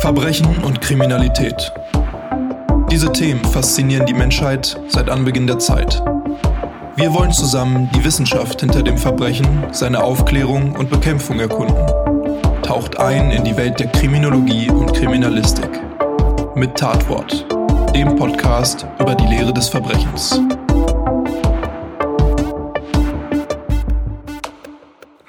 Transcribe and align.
Verbrechen 0.00 0.62
und 0.64 0.80
Kriminalität. 0.80 1.72
Diese 2.90 3.10
Themen 3.12 3.44
faszinieren 3.44 4.06
die 4.06 4.14
Menschheit 4.14 4.78
seit 4.88 5.08
Anbeginn 5.08 5.46
der 5.46 5.58
Zeit. 5.58 6.02
Wir 6.96 7.12
wollen 7.12 7.32
zusammen 7.32 7.90
die 7.94 8.04
Wissenschaft 8.04 8.60
hinter 8.60 8.82
dem 8.82 8.98
Verbrechen, 8.98 9.64
seine 9.72 10.02
Aufklärung 10.02 10.76
und 10.76 10.90
Bekämpfung 10.90 11.40
erkunden. 11.40 11.86
Taucht 12.62 13.00
ein 13.00 13.30
in 13.30 13.44
die 13.44 13.56
Welt 13.56 13.80
der 13.80 13.88
Kriminologie 13.88 14.70
und 14.70 14.92
Kriminalistik. 14.92 15.70
Mit 16.54 16.76
Tatwort, 16.76 17.46
dem 17.94 18.14
Podcast 18.16 18.86
über 19.00 19.14
die 19.14 19.26
Lehre 19.26 19.52
des 19.52 19.68
Verbrechens. 19.68 20.40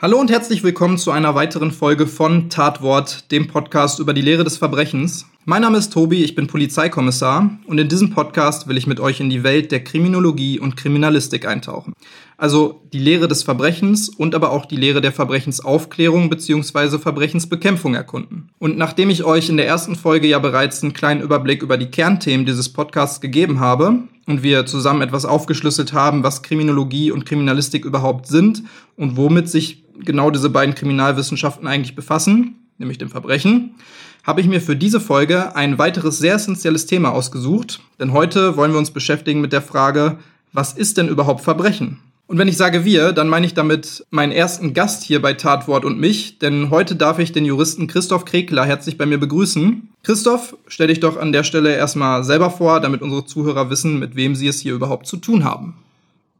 Hallo 0.06 0.20
und 0.20 0.30
herzlich 0.30 0.62
willkommen 0.62 1.00
zu 1.00 1.10
einer 1.10 1.34
weiteren 1.34 1.72
Folge 1.72 2.06
von 2.06 2.52
Tatwort, 2.52 3.32
dem 3.32 3.48
Podcast 3.48 3.98
über 3.98 4.14
die 4.14 4.22
Lehre 4.22 4.44
des 4.44 4.56
Verbrechens. 4.56 5.26
Mein 5.48 5.62
Name 5.62 5.78
ist 5.78 5.94
Tobi, 5.94 6.24
ich 6.24 6.34
bin 6.34 6.48
Polizeikommissar 6.48 7.52
und 7.68 7.78
in 7.78 7.88
diesem 7.88 8.10
Podcast 8.10 8.68
will 8.68 8.80
ich 8.80 8.88
mit 8.88 9.00
euch 9.00 9.20
in 9.20 9.30
die 9.30 9.44
Welt 9.44 9.72
der 9.72 9.84
Kriminologie 9.84 10.60
und 10.60 10.76
Kriminalistik 10.76 11.46
eintauchen. 11.48 11.94
Also 12.36 12.82
die 12.94 12.98
Lehre 12.98 13.28
des 13.28 13.44
Verbrechens 13.44 14.10
und 14.10 14.34
aber 14.34 14.50
auch 14.50 14.66
die 14.66 14.76
Lehre 14.76 15.02
der 15.02 15.12
Verbrechensaufklärung 15.12 16.32
bzw. 16.32 16.98
Verbrechensbekämpfung 16.98 17.94
erkunden. 17.94 18.50
Und 18.58 18.80
nachdem 18.80 19.12
ich 19.12 19.24
euch 19.24 19.48
in 19.48 19.58
der 19.58 19.68
ersten 19.68 19.96
Folge 19.96 20.26
ja 20.26 20.40
bereits 20.40 20.82
einen 20.82 20.94
kleinen 20.94 21.22
Überblick 21.22 21.62
über 21.62 21.78
die 21.78 21.92
Kernthemen 21.92 22.48
dieses 22.48 22.70
Podcasts 22.70 23.22
gegeben 23.22 23.60
habe 23.60 24.00
und 24.26 24.42
wir 24.42 24.66
zusammen 24.66 25.04
etwas 25.04 25.26
aufgeschlüsselt 25.26 25.94
haben, 25.94 26.24
was 26.24 26.42
Kriminologie 26.42 27.12
und 27.12 27.28
Kriminalistik 27.28 27.86
überhaupt 27.86 28.26
sind 28.26 28.64
und 28.98 29.16
womit 29.16 29.48
sich 29.48 29.84
genau 30.00 30.32
diese 30.32 30.50
beiden 30.50 30.74
Kriminalwissenschaften 30.74 31.68
eigentlich 31.68 31.94
befassen, 31.94 32.56
nämlich 32.80 32.98
dem 32.98 33.10
Verbrechen, 33.10 33.76
habe 34.26 34.42
ich 34.42 34.48
mir 34.48 34.60
für 34.60 34.76
diese 34.76 35.00
Folge 35.00 35.56
ein 35.56 35.78
weiteres 35.78 36.18
sehr 36.18 36.34
essentielles 36.34 36.88
Thema 36.88 37.12
ausgesucht. 37.12 37.80
Denn 38.00 38.12
heute 38.12 38.58
wollen 38.58 38.72
wir 38.72 38.80
uns 38.80 38.92
beschäftigen 38.92 39.40
mit 39.40 39.54
der 39.54 39.62
Frage, 39.62 40.18
was 40.52 40.74
ist 40.74 40.98
denn 40.98 41.08
überhaupt 41.08 41.42
Verbrechen? 41.42 42.00
Und 42.28 42.40
wenn 42.40 42.48
ich 42.48 42.58
sage 42.58 42.86
wir, 42.86 43.12
dann 43.12 43.30
meine 43.30 43.46
ich 43.46 43.54
damit 43.54 44.04
meinen 44.10 44.32
ersten 44.32 44.74
Gast 44.74 45.04
hier 45.04 45.22
bei 45.22 45.34
Tatwort 45.34 45.86
und 45.86 46.00
mich, 46.00 46.40
denn 46.40 46.72
heute 46.72 46.96
darf 46.96 47.20
ich 47.20 47.34
den 47.34 47.46
Juristen 47.46 47.86
Christoph 47.86 48.26
Krekler 48.26 48.66
herzlich 48.66 48.98
bei 48.98 49.06
mir 49.06 49.20
begrüßen. 49.20 49.90
Christoph, 50.02 50.58
stell 50.66 50.88
dich 50.88 51.00
doch 51.00 51.18
an 51.18 51.32
der 51.32 51.44
Stelle 51.44 51.76
erstmal 51.76 52.24
selber 52.24 52.50
vor, 52.50 52.80
damit 52.80 53.04
unsere 53.04 53.26
Zuhörer 53.26 53.70
wissen, 53.70 54.00
mit 54.00 54.16
wem 54.16 54.34
sie 54.34 54.48
es 54.48 54.60
hier 54.60 54.74
überhaupt 54.74 55.06
zu 55.06 55.18
tun 55.18 55.44
haben. 55.44 55.76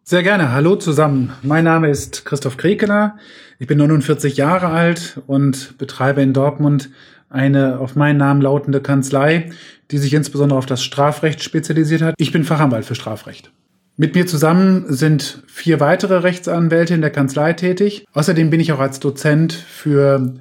Sehr 0.04 0.24
gerne. 0.24 0.52
Hallo 0.52 0.76
zusammen. 0.76 1.34
Mein 1.44 1.64
Name 1.64 1.90
ist 1.90 2.26
Christoph 2.26 2.58
Krekener. 2.58 3.18
Ich 3.60 3.68
bin 3.68 3.78
49 3.78 4.38
Jahre 4.38 4.68
alt 4.68 5.22
und 5.28 5.78
betreibe 5.78 6.22
in 6.22 6.34
Dortmund 6.34 6.90
eine 7.36 7.80
auf 7.80 7.96
meinen 7.96 8.18
Namen 8.18 8.42
lautende 8.42 8.82
Kanzlei, 8.82 9.52
die 9.92 10.00
sich 10.00 10.14
insbesondere 10.14 10.58
auf 10.58 10.66
das 10.66 10.84
Strafrecht 10.84 11.44
spezialisiert 11.44 12.02
hat. 12.02 12.16
Ich 12.18 12.32
bin 12.32 12.44
Fachanwalt 12.44 12.86
für 12.86 12.96
Strafrecht. 12.96 13.52
Mit 13.98 14.16
mir 14.16 14.26
zusammen 14.26 14.86
sind 14.90 15.44
vier 15.48 15.80
weitere 15.80 16.18
Rechtsanwälte 16.18 16.94
in 16.94 17.02
der 17.02 17.12
Kanzlei 17.12 17.54
tätig. 17.54 18.06
Außerdem 18.14 18.50
bin 18.50 18.60
ich 18.60 18.72
auch 18.74 18.80
als 18.80 19.00
Dozent 19.00 19.54
für 19.54 20.34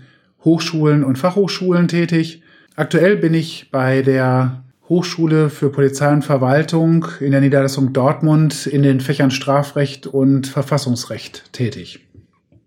Hochschulen 0.44 1.04
und 1.04 1.18
Fachhochschulen 1.18 1.86
tätig. 1.86 2.42
Aktuell 2.74 3.16
bin 3.16 3.34
ich 3.34 3.68
bei 3.70 4.02
der 4.02 4.64
Hochschule 4.88 5.50
für 5.50 5.70
Polizei 5.70 6.12
und 6.12 6.24
Verwaltung 6.24 7.06
in 7.20 7.30
der 7.30 7.40
Niederlassung 7.40 7.92
Dortmund 7.92 8.66
in 8.66 8.82
den 8.82 9.00
Fächern 9.00 9.30
Strafrecht 9.30 10.06
und 10.06 10.46
Verfassungsrecht 10.46 11.52
tätig. 11.52 12.03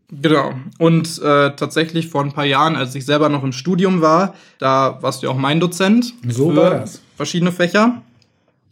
Genau. 0.10 0.54
Und 0.78 1.22
äh, 1.22 1.52
tatsächlich 1.56 2.08
vor 2.10 2.24
ein 2.24 2.32
paar 2.32 2.46
Jahren, 2.46 2.76
als 2.76 2.96
ich 2.96 3.06
selber 3.06 3.30
noch 3.30 3.44
im 3.44 3.52
Studium 3.52 4.02
war, 4.02 4.34
da 4.58 4.98
warst 5.02 5.24
du 5.24 5.30
auch 5.30 5.36
mein 5.36 5.60
Dozent. 5.60 6.14
So 6.28 6.56
war 6.56 6.72
das. 6.72 7.02
Verschiedene 7.16 7.52
Fächer. 7.52 8.02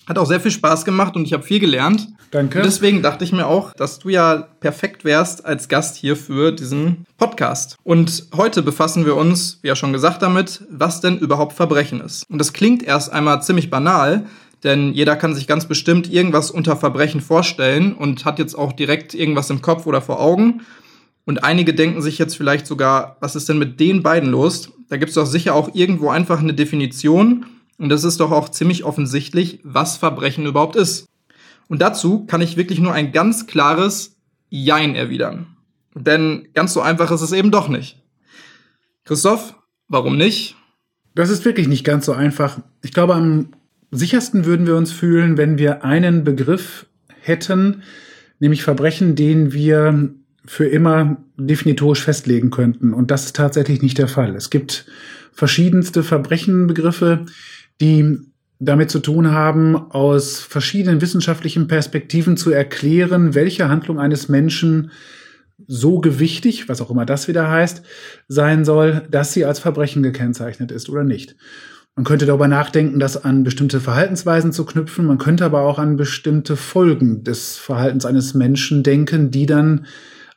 Hat 0.08 0.18
auch 0.18 0.28
sehr 0.28 0.40
viel 0.40 0.52
Spaß 0.52 0.86
gemacht 0.86 1.16
und 1.16 1.26
ich 1.26 1.34
habe 1.34 1.44
viel 1.44 1.60
gelernt. 1.60 2.08
Danke. 2.32 2.60
Und 2.60 2.66
deswegen 2.66 3.02
dachte 3.02 3.24
ich 3.24 3.32
mir 3.32 3.48
auch, 3.48 3.74
dass 3.74 4.00
du 4.00 4.10
ja 4.10 4.48
perfekt 4.60 5.04
wärst 5.04 5.46
als 5.46 5.68
Gast 5.68 5.96
hier 5.96 6.16
für 6.16 6.52
diesen 6.52 7.06
Podcast. 7.18 7.76
Und 7.84 8.28
heute 8.36 8.62
befassen 8.62 9.06
wir 9.06 9.16
uns, 9.16 9.60
wie 9.62 9.68
ja 9.70 9.76
schon 9.76 9.94
gesagt, 9.94 10.22
damit, 10.22 10.64
was 10.70 11.02
denn 11.02 11.18
überhaupt 11.18 11.54
Verbrechen 11.54 12.02
ist. 12.02 12.30
Und 12.30 12.38
das 12.38 12.54
klingt 12.54 12.84
erst 12.84 13.12
einmal 13.12 13.42
ziemlich 13.42 13.70
banal, 13.70 14.26
denn 14.64 14.94
jeder 14.94 15.16
kann 15.16 15.34
sich 15.34 15.48
ganz 15.48 15.66
bestimmt 15.66 16.12
irgendwas 16.12 16.52
unter 16.52 16.76
Verbrechen 16.76 17.22
vorstellen 17.22 17.94
und 17.94 18.26
hat 18.26 18.40
jetzt 18.40 18.56
auch 18.56 18.74
direkt 18.74 19.14
irgendwas 19.14 19.50
im 19.50 19.62
Kopf 19.62 19.86
oder 19.86 20.02
vor 20.02 20.20
Augen. 20.20 20.62
Und 21.26 21.44
einige 21.44 21.74
denken 21.74 22.02
sich 22.02 22.18
jetzt 22.18 22.38
vielleicht 22.38 22.68
sogar, 22.68 23.18
was 23.20 23.36
ist 23.36 23.50
denn 23.50 23.58
mit 23.58 23.80
den 23.80 24.04
beiden 24.04 24.30
los? 24.30 24.72
Da 24.90 24.98
gibt 24.98 25.10
es 25.10 25.16
doch 25.16 25.26
sicher 25.26 25.56
auch 25.56 25.74
irgendwo 25.74 26.10
einfach 26.10 26.40
eine 26.40 26.54
Definition. 26.54 27.46
Und 27.78 27.90
das 27.90 28.04
ist 28.04 28.20
doch 28.20 28.32
auch 28.32 28.50
ziemlich 28.50 28.84
offensichtlich, 28.84 29.60
was 29.64 29.98
Verbrechen 29.98 30.46
überhaupt 30.46 30.76
ist. 30.76 31.08
Und 31.68 31.82
dazu 31.82 32.26
kann 32.26 32.42
ich 32.42 32.58
wirklich 32.58 32.80
nur 32.80 32.94
ein 32.94 33.12
ganz 33.12 33.48
klares 33.48 34.16
Jein 34.50 34.96
erwidern. 34.96 35.48
Denn 35.96 36.48
ganz 36.54 36.74
so 36.74 36.82
einfach 36.82 37.12
ist 37.12 37.22
es 37.22 37.32
eben 37.32 37.52
doch 37.52 37.68
nicht. 37.68 38.02
Christoph, 39.04 39.56
warum 39.88 40.18
nicht? 40.18 40.56
Das 41.16 41.30
ist 41.30 41.46
wirklich 41.46 41.68
nicht 41.68 41.84
ganz 41.84 42.06
so 42.06 42.14
einfach. 42.14 42.60
Ich 42.84 42.92
glaube, 42.92 43.16
am 43.16 43.50
sichersten 43.92 44.46
würden 44.46 44.68
wir 44.68 44.76
uns 44.76 44.92
fühlen, 44.92 45.38
wenn 45.38 45.58
wir 45.58 45.84
einen 45.84 46.24
Begriff 46.24 46.86
hätten, 47.22 47.84
nämlich 48.40 48.64
Verbrechen, 48.64 49.16
den 49.16 49.54
wir 49.54 50.14
für 50.48 50.66
immer 50.66 51.18
definitorisch 51.38 52.02
festlegen 52.04 52.50
könnten. 52.50 52.94
Und 52.94 53.12
das 53.12 53.26
ist 53.26 53.36
tatsächlich 53.36 53.82
nicht 53.82 53.98
der 53.98 54.08
Fall. 54.08 54.36
Es 54.36 54.50
gibt 54.50 54.86
verschiedenste 55.32 56.04
Verbrechenbegriffe, 56.04 57.26
die 57.82 58.20
damit 58.60 58.90
zu 58.90 59.00
tun 59.00 59.32
haben, 59.32 59.76
aus 59.76 60.40
verschiedenen 60.40 61.02
wissenschaftlichen 61.02 61.68
Perspektiven 61.68 62.38
zu 62.38 62.52
erklären, 62.52 63.36
welche 63.36 63.68
Handlung 63.68 64.00
eines 64.00 64.30
Menschen 64.30 64.92
so 65.68 66.00
gewichtig, 66.00 66.70
was 66.70 66.82
auch 66.82 66.92
immer 66.92 67.06
das 67.06 67.28
wieder 67.28 67.50
heißt, 67.50 67.84
sein 68.28 68.66
soll, 68.66 69.08
dass 69.10 69.34
sie 69.34 69.46
als 69.46 69.60
Verbrechen 69.60 70.04
gekennzeichnet 70.04 70.72
ist 70.72 70.90
oder 70.90 71.04
nicht. 71.04 71.36
Man 71.96 72.04
könnte 72.04 72.26
darüber 72.26 72.50
nachdenken, 72.50 73.00
das 73.00 73.24
an 73.24 73.44
bestimmte 73.44 73.80
Verhaltensweisen 73.80 74.52
zu 74.52 74.66
knüpfen. 74.66 75.06
Man 75.06 75.18
könnte 75.18 75.46
aber 75.46 75.62
auch 75.62 75.80
an 75.80 75.96
bestimmte 75.96 76.58
Folgen 76.58 77.24
des 77.24 77.56
Verhaltens 77.56 78.06
eines 78.06 78.34
Menschen 78.34 78.84
denken, 78.84 79.32
die 79.32 79.46
dann 79.46 79.86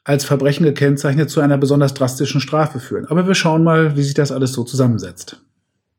als 0.09 0.25
Verbrechen 0.25 0.65
gekennzeichnet 0.65 1.29
zu 1.29 1.41
einer 1.41 1.59
besonders 1.59 1.93
drastischen 1.93 2.41
Strafe 2.41 2.81
führen. 2.81 3.05
Aber 3.07 3.27
wir 3.27 3.35
schauen 3.35 3.63
mal, 3.63 3.95
wie 3.95 4.03
sich 4.03 4.15
das 4.15 4.33
alles 4.33 4.55
so 4.55 4.65
zusammensetzt. 4.65 5.43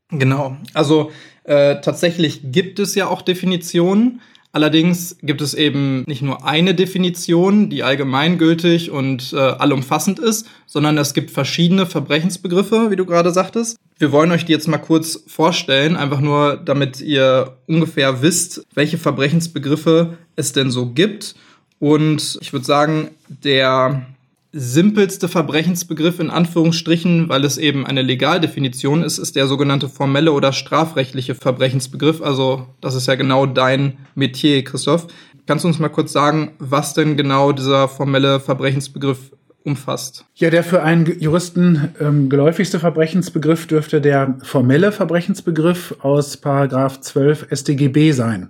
Genau. 0.09 0.57
Also 0.73 1.11
äh, 1.43 1.79
tatsächlich 1.81 2.51
gibt 2.51 2.79
es 2.79 2.95
ja 2.95 3.05
auch 3.05 3.21
Definitionen. 3.21 4.21
Allerdings 4.51 5.17
gibt 5.21 5.41
es 5.41 5.53
eben 5.53 6.05
nicht 6.07 6.23
nur 6.23 6.43
eine 6.43 6.73
Definition, 6.73 7.69
die 7.69 7.83
allgemeingültig 7.83 8.89
und 8.89 9.31
äh, 9.31 9.37
allumfassend 9.37 10.17
ist, 10.17 10.47
sondern 10.65 10.97
es 10.97 11.13
gibt 11.13 11.29
verschiedene 11.29 11.85
Verbrechensbegriffe, 11.85 12.89
wie 12.89 12.95
du 12.95 13.05
gerade 13.05 13.29
sagtest. 13.29 13.77
Wir 13.99 14.11
wollen 14.11 14.31
euch 14.31 14.43
die 14.43 14.53
jetzt 14.53 14.67
mal 14.67 14.79
kurz 14.79 15.23
vorstellen, 15.27 15.95
einfach 15.95 16.19
nur, 16.19 16.57
damit 16.57 16.99
ihr 16.99 17.57
ungefähr 17.67 18.23
wisst, 18.23 18.65
welche 18.73 18.97
Verbrechensbegriffe 18.97 20.17
es 20.35 20.51
denn 20.51 20.71
so 20.71 20.93
gibt. 20.93 21.35
Und 21.79 22.37
ich 22.41 22.51
würde 22.53 22.65
sagen, 22.65 23.11
der 23.27 24.05
simpelste 24.51 25.27
Verbrechensbegriff 25.27 26.19
in 26.19 26.29
Anführungsstrichen, 26.29 27.29
weil 27.29 27.45
es 27.45 27.57
eben 27.57 27.85
eine 27.85 28.01
Legaldefinition 28.01 29.03
ist, 29.03 29.19
ist 29.19 29.35
der 29.35 29.47
sogenannte 29.47 29.89
formelle 29.89 30.31
oder 30.31 30.53
strafrechtliche 30.53 31.35
Verbrechensbegriff. 31.35 32.21
Also 32.21 32.67
das 32.81 32.95
ist 32.95 33.07
ja 33.07 33.15
genau 33.15 33.45
dein 33.45 33.97
Metier, 34.15 34.63
Christoph. 34.63 35.07
Kannst 35.45 35.63
du 35.63 35.67
uns 35.67 35.79
mal 35.79 35.89
kurz 35.89 36.11
sagen, 36.11 36.51
was 36.59 36.93
denn 36.93 37.15
genau 37.15 37.51
dieser 37.51 37.87
formelle 37.87 38.39
Verbrechensbegriff 38.39 39.31
umfasst? 39.63 40.25
Ja, 40.35 40.49
der 40.49 40.63
für 40.63 40.81
einen 40.81 41.19
Juristen 41.19 41.93
ähm, 41.99 42.29
geläufigste 42.29 42.79
Verbrechensbegriff 42.79 43.67
dürfte 43.67 44.01
der 44.01 44.35
formelle 44.41 44.91
Verbrechensbegriff 44.91 45.95
aus 46.01 46.37
Paragraph 46.37 47.01
12 47.01 47.47
StGB 47.51 48.11
sein. 48.11 48.49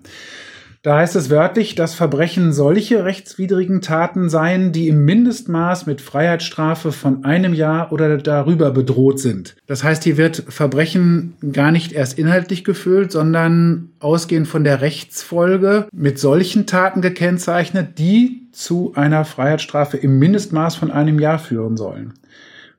Da 0.82 1.00
heißt 1.00 1.18
es 1.18 1.30
wörtlich, 1.30 1.76
dass 1.76 1.94
Verbrechen 1.94 2.54
solche 2.54 3.04
rechtswidrigen 3.04 3.82
Taten 3.82 4.30
seien, 4.30 4.72
die 4.72 4.88
im 4.88 5.04
Mindestmaß 5.04 5.88
mit 5.88 6.00
Freiheitsstrafe 6.00 6.94
von 6.94 7.26
einem 7.26 7.54
Jahr 7.54 7.92
oder 7.92 8.18
darüber 8.18 8.72
bedroht 8.72 9.20
sind. 9.20 9.58
Das 9.68 9.84
heißt, 9.84 10.06
hier 10.06 10.16
wird 10.16 10.46
Verbrechen 10.48 11.34
gar 11.52 11.72
nicht 11.72 11.92
erst 11.92 12.18
inhaltlich 12.18 12.64
gefüllt, 12.64 13.12
sondern 13.12 13.90
ausgehend 14.00 14.48
von 14.48 14.64
der 14.64 14.80
Rechtsfolge 14.80 15.88
mit 15.92 16.18
solchen 16.18 16.66
Taten 16.66 17.02
gekennzeichnet, 17.02 18.00
die 18.00 18.48
zu 18.54 18.94
einer 18.96 19.26
Freiheitsstrafe 19.26 19.98
im 19.98 20.18
Mindestmaß 20.18 20.78
von 20.78 20.92
einem 20.92 21.20
Jahr 21.20 21.40
führen 21.40 21.76
sollen 21.76 22.14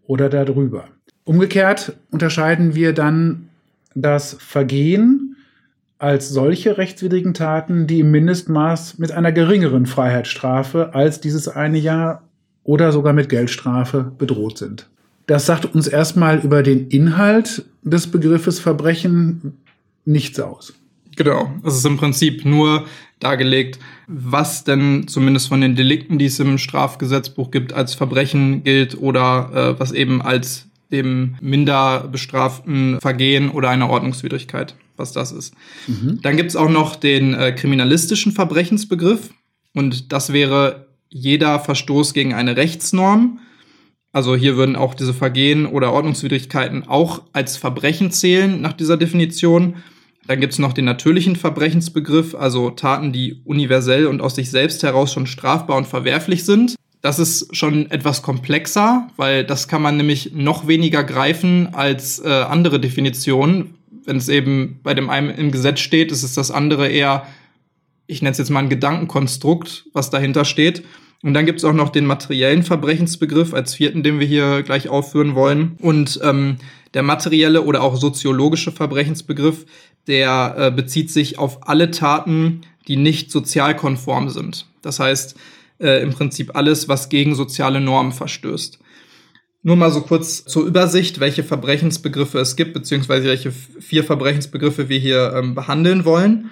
oder 0.07 0.31
darüber. 0.31 0.85
Umgekehrt 1.25 1.93
unterscheiden 2.11 2.75
wir 2.75 2.95
dann 2.95 3.51
das 3.95 4.37
Vergehen 4.41 5.30
als 6.01 6.31
solche 6.31 6.79
rechtswidrigen 6.79 7.35
Taten, 7.35 7.87
die 7.87 8.01
im 8.01 8.11
Mindestmaß 8.11 8.99
mit 8.99 9.13
einer 9.13 9.33
geringeren 9.33 9.87
Freiheitsstrafe 9.87 10.95
als 10.95 11.21
dieses 11.21 11.47
eine 11.47 11.79
Jahr 11.79 12.23
oder 12.65 12.91
sogar 12.91 13.13
mit 13.13 13.29
Geldstrafe 13.29 14.11
bedroht 14.17 14.59
sind. 14.59 14.89
Das 15.27 15.47
sagt 15.47 15.67
uns 15.75 15.87
erstmal 15.87 16.41
über 16.41 16.63
den 16.63 16.89
Inhalt 16.89 17.65
des 17.83 18.07
Begriffes 18.07 18.59
Verbrechen 18.59 19.59
nichts 20.05 20.41
aus. 20.41 20.73
Genau. 21.17 21.53
Es 21.65 21.77
ist 21.77 21.85
im 21.85 21.99
Prinzip 21.99 22.47
nur 22.47 22.87
dargelegt, 23.19 23.79
was 24.07 24.65
denn 24.65 25.07
zumindest 25.07 25.49
von 25.49 25.61
den 25.61 25.77
Delikten, 25.77 26.19
die 26.19 26.25
es 26.25 26.41
im 26.41 26.57
Strafgesetzbuch 26.57 27.51
gibt, 27.51 27.75
als 27.75 27.95
Verbrechen 27.95 28.65
gilt 28.65 28.99
oder 28.99 29.51
äh, 29.77 29.81
was 29.81 29.93
eben 29.93 30.23
als 30.23 30.67
dem 30.91 31.37
minder 31.41 32.09
bestraften 32.11 32.99
Vergehen 33.01 33.51
oder 33.51 33.69
einer 33.69 33.91
Ordnungswidrigkeit, 33.91 34.75
was 35.01 35.13
das 35.13 35.33
ist. 35.33 35.55
Mhm. 35.89 36.21
Dann 36.23 36.37
gibt 36.37 36.51
es 36.51 36.57
auch 36.57 36.71
noch 36.71 36.95
den 36.95 37.35
äh, 37.35 37.51
kriminalistischen 37.53 38.31
Verbrechensbegriff 38.31 39.31
und 39.75 40.13
das 40.13 40.33
wäre 40.33 40.87
jeder 41.09 41.59
Verstoß 41.59 42.15
gegen 42.15 42.35
eine 42.35 42.57
Rechtsnorm. 42.57 43.41
Also 44.13 44.37
hier 44.37 44.57
würden 44.57 44.77
auch 44.77 44.95
diese 44.95 45.15
Vergehen 45.15 45.67
oder 45.67 45.93
Ordnungswidrigkeiten 45.93 46.87
auch 46.89 47.23
als 47.33 47.57
Verbrechen 47.57 48.11
zählen 48.11 48.61
nach 48.61 48.73
dieser 48.73 48.97
Definition. 48.97 49.77
Dann 50.27 50.41
gibt 50.41 50.53
es 50.53 50.59
noch 50.59 50.73
den 50.73 50.85
natürlichen 50.85 51.37
Verbrechensbegriff, 51.37 52.35
also 52.35 52.71
Taten, 52.71 53.13
die 53.13 53.41
universell 53.45 54.07
und 54.07 54.21
aus 54.21 54.35
sich 54.35 54.51
selbst 54.51 54.83
heraus 54.83 55.13
schon 55.13 55.27
strafbar 55.27 55.77
und 55.77 55.87
verwerflich 55.87 56.45
sind. 56.45 56.77
Das 57.03 57.19
ist 57.19 57.57
schon 57.57 57.91
etwas 57.91 58.23
komplexer, 58.23 59.09
weil 59.17 59.45
das 59.45 59.69
kann 59.69 59.81
man 59.81 59.97
nämlich 59.97 60.33
noch 60.35 60.67
weniger 60.67 61.03
greifen 61.03 61.71
als 61.73 62.19
äh, 62.19 62.29
andere 62.29 62.79
Definitionen. 62.79 63.75
Wenn 64.05 64.17
es 64.17 64.29
eben 64.29 64.81
bei 64.83 64.95
dem 64.95 65.11
einen 65.11 65.31
im 65.31 65.51
Gesetz 65.51 65.81
steht, 65.81 66.13
ist 66.13 66.23
es 66.23 66.35
das 66.35 66.51
andere 66.51 66.89
eher, 66.89 67.27
ich 68.07 68.23
nenne 68.23 68.33
es 68.33 68.39
jetzt 68.39 68.51
mal 68.51 68.61
ein 68.61 68.69
Gedankenkonstrukt, 68.69 69.87
was 69.93 70.11
dahinter 70.11 70.45
steht. 70.45 70.83
Und 71.23 71.35
dann 71.35 71.45
gibt 71.47 71.59
es 71.59 71.65
auch 71.65 71.75
noch 71.75 71.91
den 71.91 72.07
materiellen 72.07 72.63
Verbrechensbegriff 72.63 73.53
als 73.53 73.75
vierten, 73.75 74.03
den 74.03 74.21
wir 74.21 74.27
hier 74.27 74.63
gleich 74.63 74.89
aufführen 74.89 75.35
wollen. 75.35 75.77
Und 75.79 76.19
ähm, 76.23 76.57
der 76.95 77.03
materielle 77.03 77.63
oder 77.63 77.83
auch 77.83 77.97
soziologische 77.97 78.73
Verbrechensbegriff, 78.73 79.67
der 80.07 80.55
äh, 80.57 80.71
bezieht 80.71 81.11
sich 81.11 81.39
auf 81.39 81.69
alle 81.69 81.91
Taten, 81.91 82.63
die 82.89 82.97
nicht 82.97 83.31
sozialkonform 83.31 84.31
sind. 84.31 84.67
Das 84.83 84.99
heißt, 84.99 85.37
äh, 85.79 86.03
im 86.03 86.11
Prinzip 86.11 86.57
alles, 86.57 86.89
was 86.89 87.11
gegen 87.11 87.35
soziale 87.35 87.81
Normen 87.81 88.13
verstößt. 88.13 88.80
Nur 89.63 89.77
mal 89.77 89.91
so 89.91 90.01
kurz 90.01 90.45
zur 90.45 90.65
Übersicht, 90.65 91.21
welche 91.21 91.45
Verbrechensbegriffe 91.45 92.39
es 92.39 92.57
gibt, 92.57 92.73
beziehungsweise 92.73 93.29
welche 93.29 93.53
vier 93.53 94.05
Verbrechensbegriffe 94.05 94.89
wir 94.89 94.99
hier 94.99 95.35
ähm, 95.37 95.55
behandeln 95.55 96.05
wollen. 96.05 96.51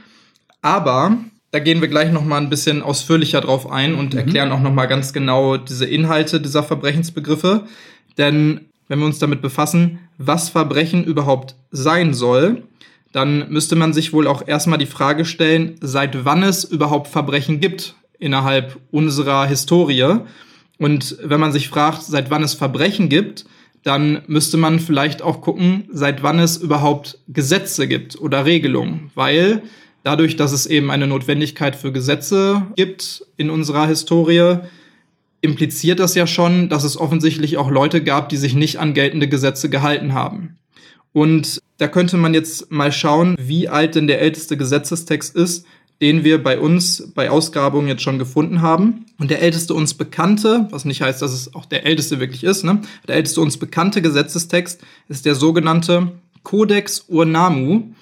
Aber 0.61 1.17
da 1.51 1.59
gehen 1.59 1.81
wir 1.81 1.89
gleich 1.89 2.13
noch 2.13 2.25
mal 2.25 2.37
ein 2.37 2.51
bisschen 2.51 2.83
ausführlicher 2.83 3.41
drauf 3.41 3.71
ein 3.71 3.95
und 3.95 4.13
mhm. 4.13 4.19
erklären 4.19 4.53
auch 4.53 4.61
noch 4.61 4.73
mal 4.73 4.87
ganz 4.87 5.13
genau 5.13 5.57
diese 5.57 5.87
Inhalte 5.87 6.41
dieser 6.41 6.63
Verbrechensbegriffe. 6.63 7.65
Denn 8.19 8.67
wenn 8.89 8.99
wir 8.99 9.07
uns 9.07 9.19
damit 9.19 9.41
befassen, 9.41 10.01
was 10.19 10.51
Verbrechen 10.51 11.05
überhaupt 11.05 11.55
sein 11.71 12.13
soll, 12.13 12.65
dann 13.13 13.51
müsste 13.51 13.77
man 13.77 13.95
sich 13.95 14.13
wohl 14.13 14.27
auch 14.27 14.47
erstmal 14.47 14.79
die 14.79 14.87
Frage 14.87 15.25
stellen, 15.25 15.77
seit 15.81 16.27
wann 16.27 16.43
es 16.43 16.65
überhaupt 16.65 17.09
Verbrechen 17.09 17.61
gibt 17.61 17.95
innerhalb 18.19 18.79
unserer 18.91 19.47
Historie. 19.47 20.21
Und 20.79 21.19
wenn 21.23 21.41
man 21.41 21.53
sich 21.53 21.69
fragt, 21.69 22.03
seit 22.03 22.31
wann 22.31 22.43
es 22.43 22.55
Verbrechen 22.55 23.09
gibt, 23.09 23.45
dann 23.83 24.23
müsste 24.27 24.57
man 24.57 24.81
vielleicht 24.81 25.23
auch 25.23 25.41
gucken, 25.41 25.85
seit 25.91 26.23
wann 26.23 26.39
es 26.39 26.57
überhaupt 26.57 27.19
Gesetze 27.29 27.89
gibt 27.89 28.21
oder 28.21 28.45
Regelungen, 28.45 29.11
weil 29.15 29.63
dadurch, 30.05 30.37
dass 30.37 30.53
es 30.53 30.67
eben 30.67 30.91
eine 30.91 31.07
Notwendigkeit 31.07 31.77
für 31.77 31.93
Gesetze 31.93 32.67
gibt 32.77 33.25
in 33.37 33.51
unserer 33.51 33.87
Historie, 33.87 34.59
impliziert 35.41 36.01
das 36.01 36.15
ja 36.15 36.27
schon, 36.27 36.69
dass 36.69 36.85
es 36.85 36.97
offensichtlich 36.97 37.57
auch 37.57 37.71
Leute 37.71 38.03
gab, 38.03 38.29
die 38.29 38.37
sich 38.37 38.55
nicht 38.55 38.79
an 38.79 38.95
geltende 38.95 39.29
Gesetze 39.29 39.71
gehalten 39.71 40.13
haben. 40.13 40.59
Und 41.13 41.61
da 41.79 41.89
könnte 41.89 42.17
man 42.17 42.35
jetzt 42.35 42.71
mal 42.71 42.93
schauen, 42.93 43.37
wie 43.41 43.69
alt 43.69 43.95
denn 43.95 44.07
der 44.07 44.21
älteste 44.21 44.57
Gesetzestext 44.57 45.35
ist, 45.35 45.65
den 46.01 46.23
wir 46.23 46.43
bei 46.43 46.59
uns 46.59 47.13
bei 47.15 47.31
Ausgrabungen 47.31 47.89
jetzt 47.89 48.03
schon 48.03 48.19
gefunden 48.19 48.63
haben. 48.63 49.07
Und 49.19 49.31
der 49.31 49.43
älteste 49.43 49.75
uns 49.75 49.95
bekannte, 49.95 50.69
was 50.71 50.85
nicht 50.85 51.03
heißt, 51.03 51.21
dass 51.21 51.33
es 51.33 51.55
auch 51.55 51.67
der 51.67 51.85
älteste 51.85 52.21
wirklich 52.21 52.45
ist, 52.45 52.65
ne? 52.65 52.81
der 53.07 53.17
älteste 53.17 53.41
uns 53.41 53.57
bekannte 53.57 54.01
Gesetzestext 54.01 54.81
ist 55.09 55.27
der 55.27 55.35
sogenannte 55.35 56.13
Codex 56.45 57.07
Urnamu. 57.09 57.95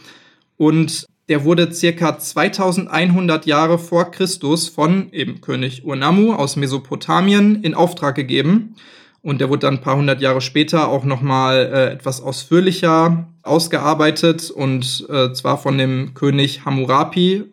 Und 0.59 1.07
der 1.29 1.45
wurde 1.45 1.73
circa 1.73 2.19
2100 2.19 3.47
Jahre 3.47 3.79
vor 3.79 4.11
Christus 4.11 4.69
von 4.69 5.11
eben 5.13 5.41
König 5.41 5.85
Urnamu 5.85 6.35
aus 6.35 6.57
Mesopotamien 6.57 7.63
in 7.63 7.75
Auftrag 7.75 8.15
gegeben. 8.15 8.77
Und 9.23 9.41
der 9.41 9.49
wurde 9.49 9.61
dann 9.61 9.75
ein 9.75 9.81
paar 9.81 9.97
hundert 9.97 10.21
Jahre 10.21 10.41
später 10.41 10.89
auch 10.89 11.05
nochmal 11.05 11.71
äh, 11.73 11.93
etwas 11.93 12.21
ausführlicher 12.21 13.27
ausgearbeitet 13.43 14.53
und 14.53 15.05
äh, 15.09 15.33
zwar 15.33 15.59
von 15.59 15.79
dem 15.79 16.15
König 16.15 16.65
Hammurapi. 16.65 17.45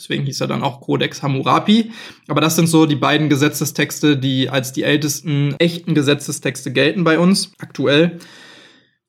Deswegen 0.00 0.24
hieß 0.24 0.40
er 0.40 0.46
dann 0.46 0.62
auch 0.62 0.80
Codex 0.80 1.22
Hammurapi. 1.22 1.92
Aber 2.26 2.40
das 2.40 2.56
sind 2.56 2.68
so 2.68 2.86
die 2.86 2.96
beiden 2.96 3.28
Gesetzestexte, 3.28 4.16
die 4.16 4.48
als 4.48 4.72
die 4.72 4.82
ältesten 4.82 5.54
echten 5.58 5.94
Gesetzestexte 5.94 6.72
gelten 6.72 7.04
bei 7.04 7.18
uns 7.18 7.52
aktuell. 7.58 8.18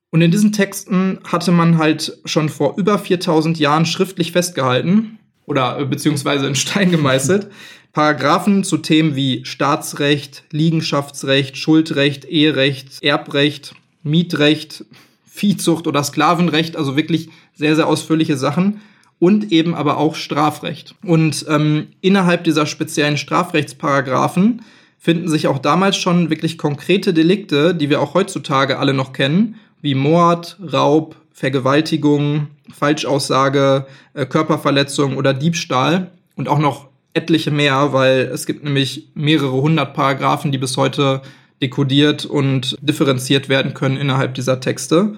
Und 0.09 0.21
in 0.21 0.31
diesen 0.31 0.51
Texten 0.51 1.19
hatte 1.23 1.53
man 1.53 1.77
halt 1.77 2.19
schon 2.25 2.49
vor 2.49 2.77
über 2.77 2.99
4000 2.99 3.57
Jahren 3.57 3.85
schriftlich 3.85 4.33
festgehalten 4.33 5.17
oder 5.45 5.79
äh, 5.79 5.85
beziehungsweise 5.85 6.45
in 6.45 6.55
Stein 6.55 6.91
gemeißelt, 6.91 7.49
Paragraphen 7.93 8.65
zu 8.65 8.77
Themen 8.77 9.15
wie 9.15 9.45
Staatsrecht, 9.45 10.43
Liegenschaftsrecht, 10.51 11.55
Schuldrecht, 11.55 12.25
Eherecht, 12.25 13.01
Erbrecht, 13.01 13.75
Mietrecht, 14.03 14.83
Viehzucht 15.25 15.87
oder 15.87 16.03
Sklavenrecht, 16.03 16.75
also 16.75 16.97
wirklich 16.97 17.29
sehr, 17.53 17.77
sehr 17.77 17.87
ausführliche 17.87 18.35
Sachen 18.35 18.81
und 19.21 19.51
eben 19.51 19.75
aber 19.75 19.97
auch 19.97 20.15
Strafrecht. 20.15 20.95
Und 21.05 21.45
ähm, 21.47 21.89
innerhalb 22.01 22.43
dieser 22.43 22.65
speziellen 22.65 23.17
Strafrechtsparagraphen 23.17 24.63
finden 24.97 25.29
sich 25.29 25.45
auch 25.45 25.59
damals 25.59 25.95
schon 25.95 26.31
wirklich 26.31 26.57
konkrete 26.57 27.13
Delikte, 27.13 27.75
die 27.75 27.91
wir 27.91 28.01
auch 28.01 28.15
heutzutage 28.15 28.79
alle 28.79 28.95
noch 28.95 29.13
kennen, 29.13 29.59
wie 29.79 29.93
Mord, 29.93 30.57
Raub, 30.73 31.15
Vergewaltigung, 31.33 32.47
Falschaussage, 32.73 33.85
äh, 34.15 34.25
Körperverletzung 34.25 35.15
oder 35.17 35.35
Diebstahl 35.35 36.09
und 36.35 36.49
auch 36.49 36.59
noch 36.59 36.87
etliche 37.13 37.51
mehr, 37.51 37.93
weil 37.93 38.21
es 38.33 38.47
gibt 38.47 38.63
nämlich 38.63 39.09
mehrere 39.13 39.61
hundert 39.61 39.93
Paragraphen, 39.93 40.51
die 40.51 40.57
bis 40.57 40.77
heute 40.77 41.21
dekodiert 41.61 42.25
und 42.25 42.75
differenziert 42.81 43.49
werden 43.49 43.75
können 43.75 43.97
innerhalb 43.97 44.33
dieser 44.33 44.59
Texte. 44.59 45.13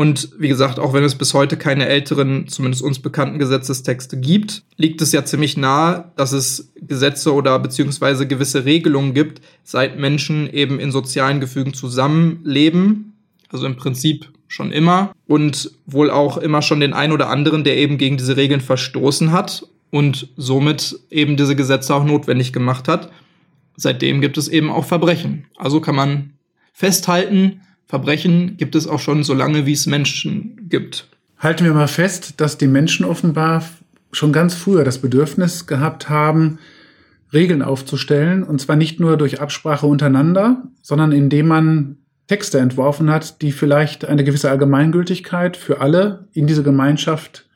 Und 0.00 0.30
wie 0.38 0.48
gesagt, 0.48 0.78
auch 0.78 0.94
wenn 0.94 1.04
es 1.04 1.14
bis 1.14 1.34
heute 1.34 1.58
keine 1.58 1.86
älteren, 1.86 2.48
zumindest 2.48 2.82
uns 2.82 3.00
bekannten 3.00 3.38
Gesetzestexte 3.38 4.18
gibt, 4.18 4.62
liegt 4.78 5.02
es 5.02 5.12
ja 5.12 5.26
ziemlich 5.26 5.58
nahe, 5.58 6.10
dass 6.16 6.32
es 6.32 6.72
Gesetze 6.76 7.34
oder 7.34 7.58
beziehungsweise 7.58 8.26
gewisse 8.26 8.64
Regelungen 8.64 9.12
gibt, 9.12 9.42
seit 9.62 9.98
Menschen 9.98 10.50
eben 10.54 10.80
in 10.80 10.90
sozialen 10.90 11.38
Gefügen 11.38 11.74
zusammenleben. 11.74 13.12
Also 13.50 13.66
im 13.66 13.76
Prinzip 13.76 14.30
schon 14.48 14.72
immer 14.72 15.12
und 15.26 15.70
wohl 15.84 16.10
auch 16.10 16.38
immer 16.38 16.62
schon 16.62 16.80
den 16.80 16.94
ein 16.94 17.12
oder 17.12 17.28
anderen, 17.28 17.62
der 17.62 17.76
eben 17.76 17.98
gegen 17.98 18.16
diese 18.16 18.38
Regeln 18.38 18.62
verstoßen 18.62 19.32
hat 19.32 19.66
und 19.90 20.28
somit 20.38 20.98
eben 21.10 21.36
diese 21.36 21.56
Gesetze 21.56 21.94
auch 21.94 22.04
notwendig 22.04 22.54
gemacht 22.54 22.88
hat. 22.88 23.12
Seitdem 23.76 24.22
gibt 24.22 24.38
es 24.38 24.48
eben 24.48 24.70
auch 24.70 24.86
Verbrechen. 24.86 25.44
Also 25.58 25.82
kann 25.82 25.94
man 25.94 26.30
festhalten, 26.72 27.60
Verbrechen 27.90 28.56
gibt 28.56 28.76
es 28.76 28.86
auch 28.86 29.00
schon 29.00 29.24
so 29.24 29.34
lange, 29.34 29.66
wie 29.66 29.72
es 29.72 29.86
Menschen 29.86 30.68
gibt. 30.68 31.08
Halten 31.40 31.64
wir 31.64 31.74
mal 31.74 31.88
fest, 31.88 32.34
dass 32.36 32.56
die 32.56 32.68
Menschen 32.68 33.04
offenbar 33.04 33.64
schon 34.12 34.32
ganz 34.32 34.54
früher 34.54 34.84
das 34.84 34.98
Bedürfnis 34.98 35.66
gehabt 35.66 36.08
haben, 36.08 36.60
Regeln 37.32 37.62
aufzustellen, 37.62 38.44
und 38.44 38.60
zwar 38.60 38.76
nicht 38.76 39.00
nur 39.00 39.16
durch 39.16 39.40
Absprache 39.40 39.88
untereinander, 39.88 40.68
sondern 40.82 41.10
indem 41.10 41.48
man 41.48 41.96
Texte 42.28 42.60
entworfen 42.60 43.10
hat, 43.10 43.42
die 43.42 43.50
vielleicht 43.50 44.04
eine 44.04 44.22
gewisse 44.22 44.50
Allgemeingültigkeit 44.50 45.56
für 45.56 45.80
alle 45.80 46.28
in 46.32 46.46
diese 46.46 46.62
Gemeinschaft 46.62 47.48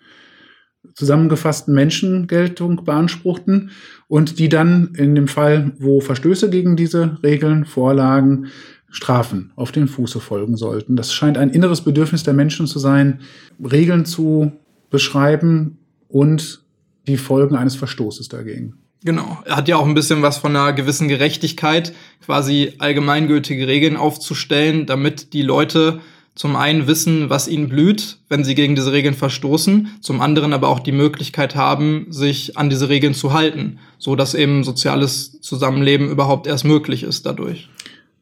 zusammengefassten 0.94 1.72
Menschen 1.72 2.26
Geltung 2.26 2.84
beanspruchten 2.84 3.70
und 4.08 4.40
die 4.40 4.48
dann 4.48 4.94
in 4.96 5.14
dem 5.14 5.28
Fall, 5.28 5.72
wo 5.78 6.00
Verstöße 6.00 6.50
gegen 6.50 6.76
diese 6.76 7.18
Regeln 7.22 7.64
vorlagen, 7.64 8.48
Strafen 8.94 9.52
auf 9.56 9.72
den 9.72 9.88
Fuße 9.88 10.20
folgen 10.20 10.56
sollten. 10.56 10.94
Das 10.94 11.12
scheint 11.12 11.36
ein 11.36 11.50
inneres 11.50 11.80
Bedürfnis 11.80 12.22
der 12.22 12.32
Menschen 12.32 12.68
zu 12.68 12.78
sein, 12.78 13.20
Regeln 13.60 14.06
zu 14.06 14.52
beschreiben 14.88 15.78
und 16.08 16.62
die 17.08 17.16
Folgen 17.16 17.56
eines 17.56 17.74
Verstoßes 17.74 18.28
dagegen. 18.28 18.74
Genau. 19.02 19.42
Er 19.44 19.56
hat 19.56 19.66
ja 19.66 19.76
auch 19.76 19.86
ein 19.86 19.94
bisschen 19.94 20.22
was 20.22 20.38
von 20.38 20.54
einer 20.54 20.72
gewissen 20.72 21.08
Gerechtigkeit, 21.08 21.92
quasi 22.24 22.74
allgemeingültige 22.78 23.66
Regeln 23.66 23.96
aufzustellen, 23.96 24.86
damit 24.86 25.32
die 25.32 25.42
Leute 25.42 26.00
zum 26.36 26.54
einen 26.54 26.86
wissen, 26.86 27.30
was 27.30 27.48
ihnen 27.48 27.68
blüht, 27.68 28.18
wenn 28.28 28.44
sie 28.44 28.54
gegen 28.54 28.76
diese 28.76 28.92
Regeln 28.92 29.14
verstoßen, 29.14 29.88
zum 30.00 30.20
anderen 30.20 30.52
aber 30.52 30.68
auch 30.68 30.80
die 30.80 30.92
Möglichkeit 30.92 31.56
haben, 31.56 32.06
sich 32.10 32.56
an 32.56 32.70
diese 32.70 32.88
Regeln 32.88 33.14
zu 33.14 33.32
halten, 33.32 33.80
so 33.98 34.14
dass 34.14 34.34
eben 34.34 34.62
soziales 34.62 35.40
Zusammenleben 35.40 36.10
überhaupt 36.10 36.46
erst 36.46 36.64
möglich 36.64 37.02
ist 37.02 37.26
dadurch. 37.26 37.68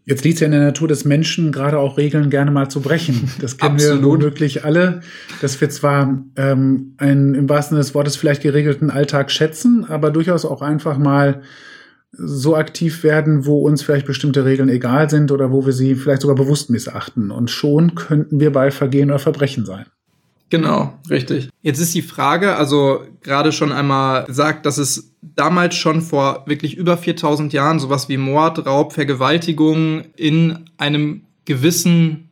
Jetzt 0.04 0.25
liegt 0.25 0.35
es 0.35 0.40
ja 0.40 0.47
in 0.47 0.52
der 0.52 0.61
Natur 0.61 0.88
des 0.88 1.04
Menschen, 1.04 1.52
gerade 1.52 1.78
auch 1.78 1.97
Regeln 1.97 2.28
gerne 2.28 2.50
mal 2.50 2.68
zu 2.68 2.80
brechen. 2.80 3.30
Das 3.40 3.56
kennen 3.56 3.78
wir 3.78 4.02
womöglich 4.02 4.64
alle, 4.64 5.00
dass 5.40 5.61
wir 5.61 5.71
zwar 5.71 6.25
ähm, 6.37 6.94
einen 6.99 7.35
im 7.35 7.49
wahrsten 7.49 7.76
Sinne 7.76 7.85
des 7.85 7.94
Wortes 7.94 8.16
vielleicht 8.16 8.42
geregelten 8.42 8.90
Alltag 8.90 9.30
schätzen, 9.30 9.85
aber 9.88 10.11
durchaus 10.11 10.44
auch 10.44 10.61
einfach 10.61 10.99
mal 10.99 11.42
so 12.12 12.56
aktiv 12.56 13.04
werden, 13.04 13.47
wo 13.47 13.61
uns 13.61 13.82
vielleicht 13.82 14.06
bestimmte 14.06 14.44
Regeln 14.44 14.68
egal 14.68 15.09
sind 15.09 15.30
oder 15.30 15.50
wo 15.50 15.64
wir 15.64 15.73
sie 15.73 15.94
vielleicht 15.94 16.23
sogar 16.23 16.37
bewusst 16.37 16.68
missachten. 16.68 17.30
Und 17.30 17.50
schon 17.50 17.94
könnten 17.94 18.38
wir 18.40 18.52
bei 18.52 18.71
Vergehen 18.71 19.11
oder 19.11 19.18
Verbrechen 19.18 19.64
sein. 19.64 19.87
Genau, 20.52 20.92
richtig. 21.09 21.49
Jetzt 21.62 21.78
ist 21.78 21.94
die 21.94 22.02
Frage, 22.02 22.56
also 22.56 23.00
gerade 23.23 23.52
schon 23.52 23.73
einmal 23.73 24.25
gesagt, 24.25 24.66
dass 24.66 24.76
es 24.76 25.14
damals 25.23 25.76
schon 25.76 26.02
vor 26.02 26.42
wirklich 26.44 26.76
über 26.76 26.99
4000 26.99 27.54
Jahren 27.54 27.78
sowas 27.78 28.11
wie 28.11 28.18
Mord, 28.18 28.66
Raub, 28.66 28.92
Vergewaltigung 28.92 30.04
in 30.14 30.68
einem 30.76 31.23
gewissen 31.47 32.28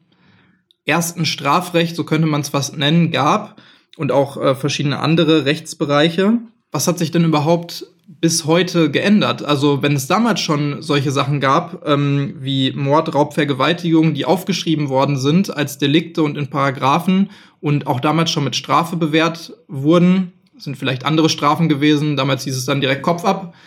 ersten 0.85 1.25
Strafrecht, 1.25 1.97
so 1.97 2.05
könnte 2.05 2.27
man 2.27 2.43
es 2.43 2.50
fast 2.50 2.77
nennen, 2.77 3.11
gab 3.11 3.59
und 3.97 4.12
auch 4.12 4.37
äh, 4.37 4.55
verschiedene 4.55 4.99
andere 4.99 5.47
Rechtsbereiche. 5.47 6.41
Was 6.73 6.89
hat 6.89 6.99
sich 6.99 7.12
denn 7.12 7.25
überhaupt 7.25 7.87
bis 8.21 8.45
heute 8.45 8.90
geändert? 8.90 9.45
Also 9.45 9.83
wenn 9.83 9.95
es 9.95 10.09
damals 10.09 10.40
schon 10.40 10.83
solche 10.83 11.12
Sachen 11.12 11.40
gab, 11.40 11.87
ähm, 11.87 12.35
wie 12.40 12.73
Mord, 12.73 13.14
Raub, 13.14 13.35
Vergewaltigung, 13.35 14.14
die 14.14 14.25
aufgeschrieben 14.25 14.88
worden 14.88 15.17
sind 15.17 15.57
als 15.57 15.79
Delikte 15.79 16.23
und 16.23 16.37
in 16.37 16.49
Paragraphen 16.49 17.31
und 17.61 17.87
auch 17.87 18.00
damals 18.00 18.31
schon 18.31 18.45
mit 18.45 18.57
Strafe 18.57 18.97
bewährt 18.97 19.52
wurden, 19.69 20.33
sind 20.59 20.76
vielleicht 20.76 21.05
andere 21.05 21.29
Strafen 21.29 21.69
gewesen. 21.69 22.17
Damals 22.17 22.45
hieß 22.45 22.57
es 22.57 22.67
dann 22.67 22.81
direkt 22.81 23.02
Kopf 23.02 23.25
ab. 23.25 23.55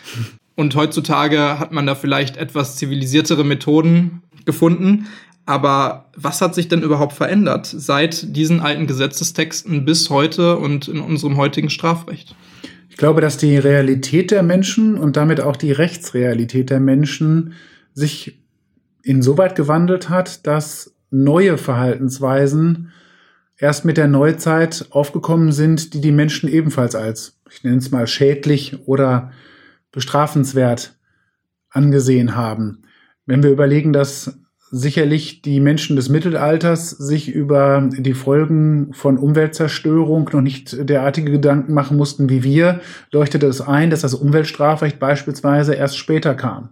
Und 0.56 0.76
heutzutage 0.76 1.58
hat 1.58 1.72
man 1.72 1.84
da 1.84 1.96
vielleicht 1.96 2.36
etwas 2.36 2.76
zivilisiertere 2.76 3.42
Methoden 3.42 4.22
gefunden. 4.44 5.08
Aber 5.46 6.06
was 6.16 6.40
hat 6.40 6.54
sich 6.54 6.68
denn 6.68 6.82
überhaupt 6.82 7.12
verändert 7.12 7.66
seit 7.66 8.36
diesen 8.36 8.60
alten 8.60 8.86
Gesetzestexten 8.86 9.84
bis 9.84 10.10
heute 10.10 10.56
und 10.56 10.86
in 10.86 11.00
unserem 11.00 11.36
heutigen 11.36 11.70
Strafrecht? 11.70 12.36
Ich 12.94 12.98
glaube, 12.98 13.20
dass 13.20 13.36
die 13.36 13.58
Realität 13.58 14.30
der 14.30 14.44
Menschen 14.44 14.96
und 14.96 15.16
damit 15.16 15.40
auch 15.40 15.56
die 15.56 15.72
Rechtsrealität 15.72 16.70
der 16.70 16.78
Menschen 16.78 17.54
sich 17.92 18.40
insoweit 19.02 19.56
gewandelt 19.56 20.10
hat, 20.10 20.46
dass 20.46 20.94
neue 21.10 21.58
Verhaltensweisen 21.58 22.92
erst 23.58 23.84
mit 23.84 23.96
der 23.96 24.06
Neuzeit 24.06 24.86
aufgekommen 24.90 25.50
sind, 25.50 25.92
die 25.92 26.00
die 26.00 26.12
Menschen 26.12 26.48
ebenfalls 26.48 26.94
als, 26.94 27.40
ich 27.50 27.64
nenne 27.64 27.78
es 27.78 27.90
mal, 27.90 28.06
schädlich 28.06 28.86
oder 28.86 29.32
bestrafenswert 29.90 30.96
angesehen 31.70 32.36
haben. 32.36 32.82
Wenn 33.26 33.42
wir 33.42 33.50
überlegen, 33.50 33.92
dass 33.92 34.38
sicherlich 34.76 35.40
die 35.40 35.60
Menschen 35.60 35.94
des 35.94 36.08
Mittelalters 36.08 36.90
sich 36.90 37.28
über 37.32 37.88
die 37.96 38.12
Folgen 38.12 38.92
von 38.92 39.18
Umweltzerstörung 39.18 40.28
noch 40.32 40.40
nicht 40.40 40.88
derartige 40.90 41.30
Gedanken 41.30 41.74
machen 41.74 41.96
mussten 41.96 42.28
wie 42.28 42.42
wir, 42.42 42.80
leuchtete 43.12 43.46
es 43.46 43.60
ein, 43.60 43.90
dass 43.90 44.00
das 44.00 44.14
Umweltstrafrecht 44.14 44.98
beispielsweise 44.98 45.74
erst 45.74 45.96
später 45.96 46.34
kam. 46.34 46.70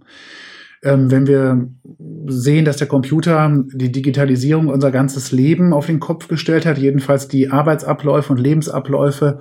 Ähm, 0.82 1.12
wenn 1.12 1.28
wir 1.28 1.68
sehen, 2.26 2.64
dass 2.64 2.76
der 2.78 2.88
Computer 2.88 3.62
die 3.72 3.92
Digitalisierung 3.92 4.66
unser 4.66 4.90
ganzes 4.90 5.30
Leben 5.30 5.72
auf 5.72 5.86
den 5.86 6.00
Kopf 6.00 6.26
gestellt 6.26 6.66
hat, 6.66 6.78
jedenfalls 6.78 7.28
die 7.28 7.50
Arbeitsabläufe 7.50 8.32
und 8.32 8.40
Lebensabläufe 8.40 9.38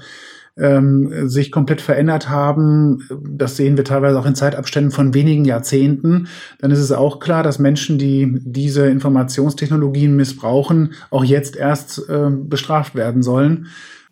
ähm, 0.61 1.27
sich 1.27 1.51
komplett 1.51 1.81
verändert 1.81 2.29
haben. 2.29 3.07
Das 3.27 3.57
sehen 3.57 3.77
wir 3.77 3.83
teilweise 3.83 4.19
auch 4.19 4.25
in 4.25 4.35
Zeitabständen 4.35 4.91
von 4.91 5.13
wenigen 5.13 5.43
Jahrzehnten. 5.43 6.27
Dann 6.59 6.71
ist 6.71 6.79
es 6.79 6.91
auch 6.91 7.19
klar, 7.19 7.43
dass 7.43 7.59
Menschen, 7.59 7.97
die 7.97 8.39
diese 8.41 8.87
Informationstechnologien 8.87 10.15
missbrauchen, 10.15 10.93
auch 11.09 11.23
jetzt 11.23 11.55
erst 11.55 12.07
äh, 12.07 12.29
bestraft 12.29 12.95
werden 12.95 13.23
sollen 13.23 13.67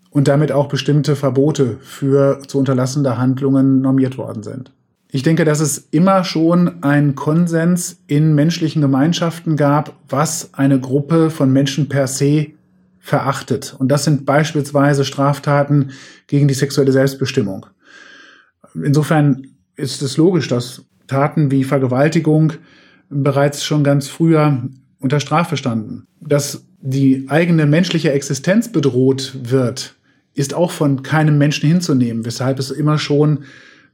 und 0.10 0.28
damit 0.28 0.52
auch 0.52 0.68
bestimmte 0.68 1.16
Verbote 1.16 1.78
für 1.82 2.42
zu 2.48 2.58
unterlassende 2.58 3.18
Handlungen 3.18 3.82
normiert 3.82 4.18
worden 4.18 4.42
sind. 4.42 4.72
Ich 5.12 5.24
denke, 5.24 5.44
dass 5.44 5.60
es 5.60 5.88
immer 5.92 6.24
schon 6.24 6.84
einen 6.84 7.16
Konsens 7.16 8.02
in 8.08 8.36
menschlichen 8.36 8.82
Gemeinschaften 8.82 9.56
gab, 9.56 9.96
was 10.08 10.54
eine 10.54 10.80
Gruppe 10.80 11.32
von 11.32 11.52
Menschen 11.52 11.90
per 11.90 12.08
se 12.08 12.48
verachtet. 13.00 13.76
Und 13.78 13.90
das 13.90 14.04
sind 14.04 14.26
beispielsweise 14.26 15.06
Straftaten 15.06 15.92
gegen 16.28 16.48
die 16.48 16.54
sexuelle 16.54 16.92
Selbstbestimmung. 16.92 17.66
Insofern 18.76 19.48
ist 19.76 20.02
es 20.02 20.18
logisch, 20.18 20.48
dass 20.48 20.84
Taten 21.08 21.52
wie 21.52 21.64
Vergewaltigung 21.64 22.54
bereits 23.10 23.64
schon 23.64 23.84
ganz 23.84 24.08
früher 24.08 24.70
unter 25.00 25.20
Strafe 25.20 25.58
standen. 25.58 26.06
Dass 26.20 26.66
die 26.82 27.26
eigene 27.30 27.66
menschliche 27.66 28.12
Existenz 28.12 28.72
bedroht 28.72 29.34
wird, 29.44 29.96
ist 30.34 30.54
auch 30.54 30.72
von 30.72 31.04
keinem 31.04 31.38
Menschen 31.38 31.68
hinzunehmen, 31.68 32.26
weshalb 32.26 32.60
es 32.60 32.72
immer 32.72 32.98
schon 32.98 33.46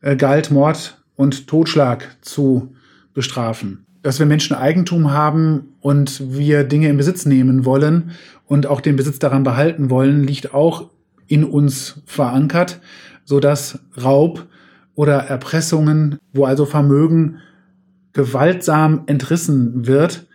äh, 0.02 0.16
galt, 0.16 0.52
Mord 0.52 1.02
und 1.16 1.48
Totschlag 1.48 2.18
zu 2.22 2.76
bestrafen. 3.14 3.85
Dass 4.06 4.20
wir 4.20 4.28
Menschen 4.28 4.56
Eigentum 4.56 5.14
haben 5.14 5.74
und 5.82 6.32
wir 6.38 6.64
Dinge 6.64 6.90
in 6.90 6.98
Besitz 6.98 7.26
nehmen 7.26 7.66
wollen 7.66 8.12
und 8.46 8.68
auch 8.68 8.80
den 8.80 8.98
Besitz 8.98 9.18
daran 9.18 9.42
behalten 9.42 9.90
wollen, 9.90 10.24
liegt 10.24 10.54
auch 10.54 10.92
in 11.26 11.44
uns 11.44 12.04
verankert, 12.06 12.82
so 13.24 13.40
dass 13.40 13.80
Raub 14.00 14.46
oder 14.94 15.16
Erpressungen, 15.16 16.20
wo 16.34 16.46
also 16.46 16.68
Vermögen 16.68 17.38
gewaltsam 18.14 19.06
entrissen 19.08 19.88
wird, 19.88 20.28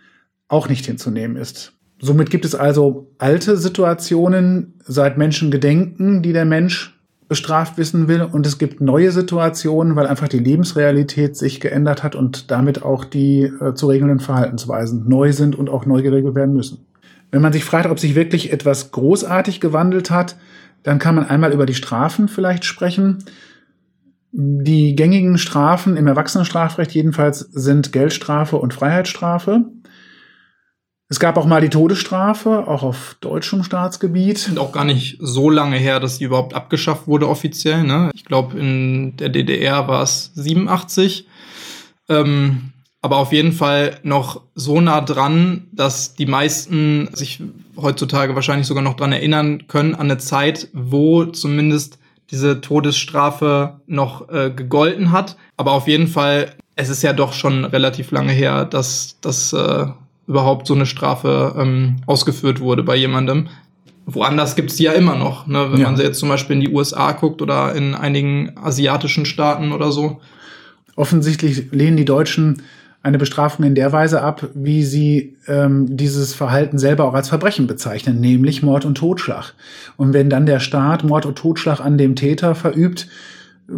auch 0.49 0.67
nicht 0.67 0.85
hinzunehmen 0.85 1.37
ist. 1.37 1.71
Somit 1.97 2.29
gibt 2.29 2.43
es 2.43 2.55
also 2.55 3.09
alte 3.19 3.55
Situationen 3.55 4.73
seit 4.83 5.17
Menschen 5.17 5.49
gedenken, 5.49 6.21
die 6.21 6.33
der 6.33 6.43
Mensch 6.43 7.00
bestraft 7.31 7.77
wissen 7.77 8.09
will. 8.09 8.23
Und 8.23 8.45
es 8.45 8.57
gibt 8.57 8.81
neue 8.81 9.09
Situationen, 9.13 9.95
weil 9.95 10.05
einfach 10.05 10.27
die 10.27 10.37
Lebensrealität 10.37 11.37
sich 11.37 11.61
geändert 11.61 12.03
hat 12.03 12.13
und 12.13 12.51
damit 12.51 12.83
auch 12.83 13.05
die 13.05 13.43
äh, 13.43 13.73
zu 13.73 13.87
regelnden 13.87 14.19
Verhaltensweisen 14.19 15.07
neu 15.07 15.31
sind 15.31 15.55
und 15.55 15.69
auch 15.69 15.85
neu 15.85 16.01
geregelt 16.01 16.35
werden 16.35 16.53
müssen. 16.53 16.85
Wenn 17.31 17.41
man 17.41 17.53
sich 17.53 17.63
fragt, 17.63 17.89
ob 17.89 17.99
sich 17.99 18.15
wirklich 18.15 18.51
etwas 18.51 18.91
großartig 18.91 19.61
gewandelt 19.61 20.11
hat, 20.11 20.35
dann 20.83 20.99
kann 20.99 21.15
man 21.15 21.25
einmal 21.25 21.53
über 21.53 21.65
die 21.65 21.73
Strafen 21.73 22.27
vielleicht 22.27 22.65
sprechen. 22.65 23.19
Die 24.33 24.97
gängigen 24.97 25.37
Strafen 25.37 25.95
im 25.95 26.07
Erwachsenenstrafrecht 26.07 26.91
jedenfalls 26.91 27.39
sind 27.39 27.93
Geldstrafe 27.93 28.57
und 28.57 28.73
Freiheitsstrafe. 28.73 29.67
Es 31.11 31.19
gab 31.19 31.35
auch 31.35 31.45
mal 31.45 31.59
die 31.59 31.69
Todesstrafe, 31.69 32.69
auch 32.69 32.83
auf 32.83 33.17
deutschem 33.19 33.65
Staatsgebiet. 33.65 34.47
Und 34.47 34.57
auch 34.57 34.71
gar 34.71 34.85
nicht 34.85 35.17
so 35.19 35.49
lange 35.49 35.75
her, 35.75 35.99
dass 35.99 36.15
sie 36.15 36.23
überhaupt 36.23 36.53
abgeschafft 36.53 37.05
wurde 37.05 37.27
offiziell. 37.27 37.83
Ne? 37.83 38.11
Ich 38.13 38.23
glaube, 38.23 38.57
in 38.57 39.17
der 39.17 39.27
DDR 39.27 39.89
war 39.89 40.03
es 40.03 40.31
87. 40.35 41.27
Ähm, 42.07 42.71
aber 43.01 43.17
auf 43.17 43.33
jeden 43.33 43.51
Fall 43.51 43.99
noch 44.03 44.43
so 44.55 44.79
nah 44.79 45.01
dran, 45.01 45.67
dass 45.73 46.15
die 46.15 46.27
meisten 46.27 47.09
sich 47.13 47.43
heutzutage 47.75 48.33
wahrscheinlich 48.35 48.67
sogar 48.67 48.81
noch 48.81 48.95
dran 48.95 49.11
erinnern 49.11 49.67
können 49.67 49.95
an 49.95 50.09
eine 50.09 50.17
Zeit, 50.17 50.69
wo 50.71 51.25
zumindest 51.25 51.99
diese 52.29 52.61
Todesstrafe 52.61 53.81
noch 53.85 54.29
äh, 54.29 54.49
gegolten 54.49 55.11
hat. 55.11 55.35
Aber 55.57 55.73
auf 55.73 55.89
jeden 55.89 56.07
Fall, 56.07 56.55
es 56.77 56.87
ist 56.87 57.01
ja 57.01 57.11
doch 57.11 57.33
schon 57.33 57.65
relativ 57.65 58.11
lange 58.11 58.31
her, 58.31 58.63
dass 58.63 59.17
das 59.19 59.51
äh, 59.51 59.87
überhaupt 60.31 60.65
so 60.65 60.73
eine 60.73 60.85
Strafe 60.85 61.55
ähm, 61.57 61.97
ausgeführt 62.05 62.61
wurde 62.61 62.83
bei 62.83 62.95
jemandem. 62.95 63.49
Woanders 64.05 64.55
gibt's 64.55 64.77
die 64.77 64.83
ja 64.83 64.93
immer 64.93 65.15
noch, 65.15 65.45
ne? 65.45 65.67
wenn 65.71 65.81
ja. 65.81 65.91
man 65.91 65.99
jetzt 65.99 66.19
zum 66.19 66.29
Beispiel 66.29 66.55
in 66.55 66.61
die 66.61 66.73
USA 66.73 67.11
guckt 67.11 67.41
oder 67.41 67.75
in 67.75 67.93
einigen 67.93 68.53
asiatischen 68.57 69.25
Staaten 69.25 69.73
oder 69.73 69.91
so. 69.91 70.21
Offensichtlich 70.95 71.71
lehnen 71.71 71.97
die 71.97 72.05
Deutschen 72.05 72.61
eine 73.03 73.17
Bestrafung 73.17 73.65
in 73.65 73.75
der 73.75 73.91
Weise 73.91 74.21
ab, 74.21 74.49
wie 74.53 74.83
sie 74.83 75.35
ähm, 75.47 75.97
dieses 75.97 76.33
Verhalten 76.33 76.77
selber 76.77 77.05
auch 77.05 77.13
als 77.13 77.29
Verbrechen 77.29 77.67
bezeichnen, 77.67 78.21
nämlich 78.21 78.63
Mord 78.63 78.85
und 78.85 78.95
Totschlag. 78.95 79.53
Und 79.97 80.13
wenn 80.13 80.29
dann 80.29 80.45
der 80.45 80.59
Staat 80.59 81.03
Mord 81.03 81.25
und 81.25 81.37
Totschlag 81.37 81.81
an 81.81 81.97
dem 81.97 82.15
Täter 82.15 82.55
verübt, 82.55 83.07
äh, 83.67 83.73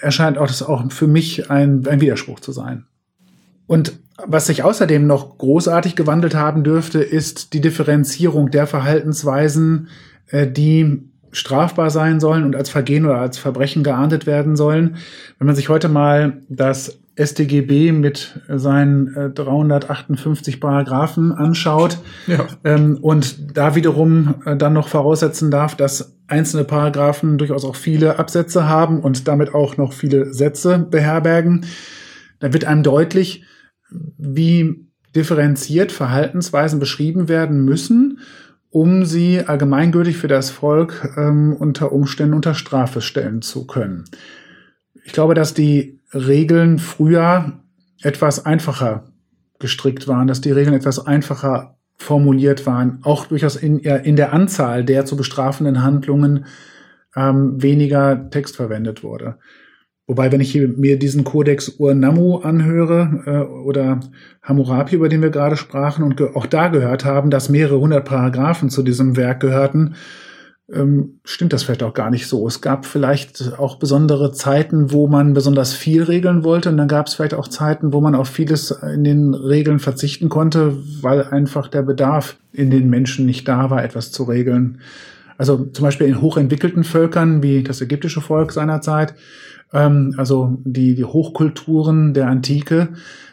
erscheint 0.00 0.38
auch 0.38 0.46
das 0.46 0.62
auch 0.62 0.92
für 0.92 1.08
mich 1.08 1.50
ein, 1.50 1.86
ein 1.88 2.00
Widerspruch 2.00 2.40
zu 2.40 2.52
sein. 2.52 2.84
Und 3.66 3.98
was 4.24 4.46
sich 4.46 4.62
außerdem 4.62 5.06
noch 5.06 5.38
großartig 5.38 5.96
gewandelt 5.96 6.34
haben 6.34 6.64
dürfte, 6.64 7.00
ist 7.00 7.52
die 7.52 7.60
Differenzierung 7.60 8.50
der 8.50 8.66
Verhaltensweisen, 8.66 9.88
äh, 10.28 10.46
die 10.46 11.02
strafbar 11.32 11.90
sein 11.90 12.18
sollen 12.18 12.44
und 12.44 12.56
als 12.56 12.70
Vergehen 12.70 13.04
oder 13.04 13.18
als 13.18 13.36
Verbrechen 13.36 13.82
geahndet 13.82 14.26
werden 14.26 14.56
sollen. 14.56 14.96
Wenn 15.38 15.46
man 15.46 15.56
sich 15.56 15.68
heute 15.68 15.88
mal 15.88 16.38
das 16.48 16.98
StGB 17.18 17.92
mit 17.92 18.40
seinen 18.48 19.34
358 19.34 20.60
Paragraphen 20.60 21.32
anschaut 21.32 21.98
ja. 22.26 22.46
ähm, 22.64 22.98
und 23.00 23.56
da 23.56 23.74
wiederum 23.74 24.34
äh, 24.44 24.56
dann 24.56 24.74
noch 24.74 24.88
voraussetzen 24.88 25.50
darf, 25.50 25.74
dass 25.74 26.14
einzelne 26.26 26.64
Paragraphen 26.64 27.38
durchaus 27.38 27.64
auch 27.64 27.76
viele 27.76 28.18
Absätze 28.18 28.68
haben 28.68 29.00
und 29.00 29.28
damit 29.28 29.54
auch 29.54 29.76
noch 29.76 29.92
viele 29.92 30.34
Sätze 30.34 30.78
beherbergen, 30.78 31.64
dann 32.38 32.52
wird 32.52 32.66
einem 32.66 32.82
deutlich, 32.82 33.44
wie 33.90 34.86
differenziert 35.14 35.92
Verhaltensweisen 35.92 36.78
beschrieben 36.78 37.28
werden 37.28 37.64
müssen, 37.64 38.20
um 38.70 39.04
sie 39.04 39.40
allgemeingültig 39.40 40.18
für 40.18 40.28
das 40.28 40.50
Volk 40.50 41.14
ähm, 41.16 41.56
unter 41.58 41.92
Umständen 41.92 42.34
unter 42.34 42.54
Strafe 42.54 43.00
stellen 43.00 43.40
zu 43.40 43.66
können. 43.66 44.04
Ich 45.04 45.12
glaube, 45.12 45.34
dass 45.34 45.54
die 45.54 46.00
Regeln 46.12 46.78
früher 46.78 47.60
etwas 48.02 48.44
einfacher 48.44 49.04
gestrickt 49.58 50.06
waren, 50.08 50.26
dass 50.26 50.42
die 50.42 50.52
Regeln 50.52 50.74
etwas 50.74 51.06
einfacher 51.06 51.76
formuliert 51.96 52.66
waren, 52.66 52.98
auch 53.02 53.26
durchaus 53.26 53.56
in, 53.56 53.78
in 53.78 54.16
der 54.16 54.32
Anzahl 54.32 54.84
der 54.84 55.06
zu 55.06 55.16
bestrafenden 55.16 55.82
Handlungen 55.82 56.44
ähm, 57.14 57.62
weniger 57.62 58.28
Text 58.30 58.56
verwendet 58.56 59.02
wurde. 59.02 59.38
Wobei, 60.08 60.30
wenn 60.30 60.40
ich 60.40 60.54
mir 60.54 60.98
diesen 60.98 61.24
Kodex 61.24 61.68
Urnamu 61.78 62.36
anhöre 62.36 63.22
äh, 63.26 63.52
oder 63.64 64.00
Hammurapi, 64.42 64.94
über 64.94 65.08
den 65.08 65.22
wir 65.22 65.30
gerade 65.30 65.56
sprachen 65.56 66.04
und 66.04 66.20
auch 66.36 66.46
da 66.46 66.68
gehört 66.68 67.04
haben, 67.04 67.30
dass 67.30 67.48
mehrere 67.48 67.80
hundert 67.80 68.04
Paragraphen 68.04 68.70
zu 68.70 68.84
diesem 68.84 69.16
Werk 69.16 69.40
gehörten, 69.40 69.96
ähm, 70.72 71.20
stimmt 71.24 71.52
das 71.52 71.62
vielleicht 71.62 71.82
auch 71.82 71.94
gar 71.94 72.10
nicht 72.10 72.26
so. 72.26 72.46
Es 72.46 72.60
gab 72.60 72.86
vielleicht 72.86 73.58
auch 73.58 73.78
besondere 73.78 74.32
Zeiten, 74.32 74.92
wo 74.92 75.06
man 75.08 75.32
besonders 75.32 75.74
viel 75.74 76.02
regeln 76.02 76.44
wollte 76.44 76.70
und 76.70 76.76
dann 76.76 76.88
gab 76.88 77.06
es 77.06 77.14
vielleicht 77.14 77.34
auch 77.34 77.48
Zeiten, 77.48 77.92
wo 77.92 78.00
man 78.00 78.14
auf 78.14 78.28
vieles 78.28 78.70
in 78.70 79.04
den 79.04 79.34
Regeln 79.34 79.78
verzichten 79.78 80.28
konnte, 80.28 80.76
weil 81.02 81.22
einfach 81.24 81.68
der 81.68 81.82
Bedarf 81.82 82.36
in 82.52 82.70
den 82.70 82.90
Menschen 82.90 83.26
nicht 83.26 83.46
da 83.46 83.70
war, 83.70 83.84
etwas 83.84 84.10
zu 84.10 84.24
regeln. 84.24 84.80
Also 85.38 85.66
zum 85.66 85.84
Beispiel 85.84 86.06
in 86.06 86.20
hochentwickelten 86.20 86.82
Völkern 86.82 87.42
wie 87.42 87.62
das 87.62 87.80
ägyptische 87.80 88.20
Volk 88.20 88.52
seinerzeit, 88.52 89.14
ähm, 89.72 90.14
also 90.16 90.58
die, 90.64 90.94
die 90.94 91.04
Hochkulturen 91.04 92.14
der 92.14 92.28
Antike, 92.28 92.90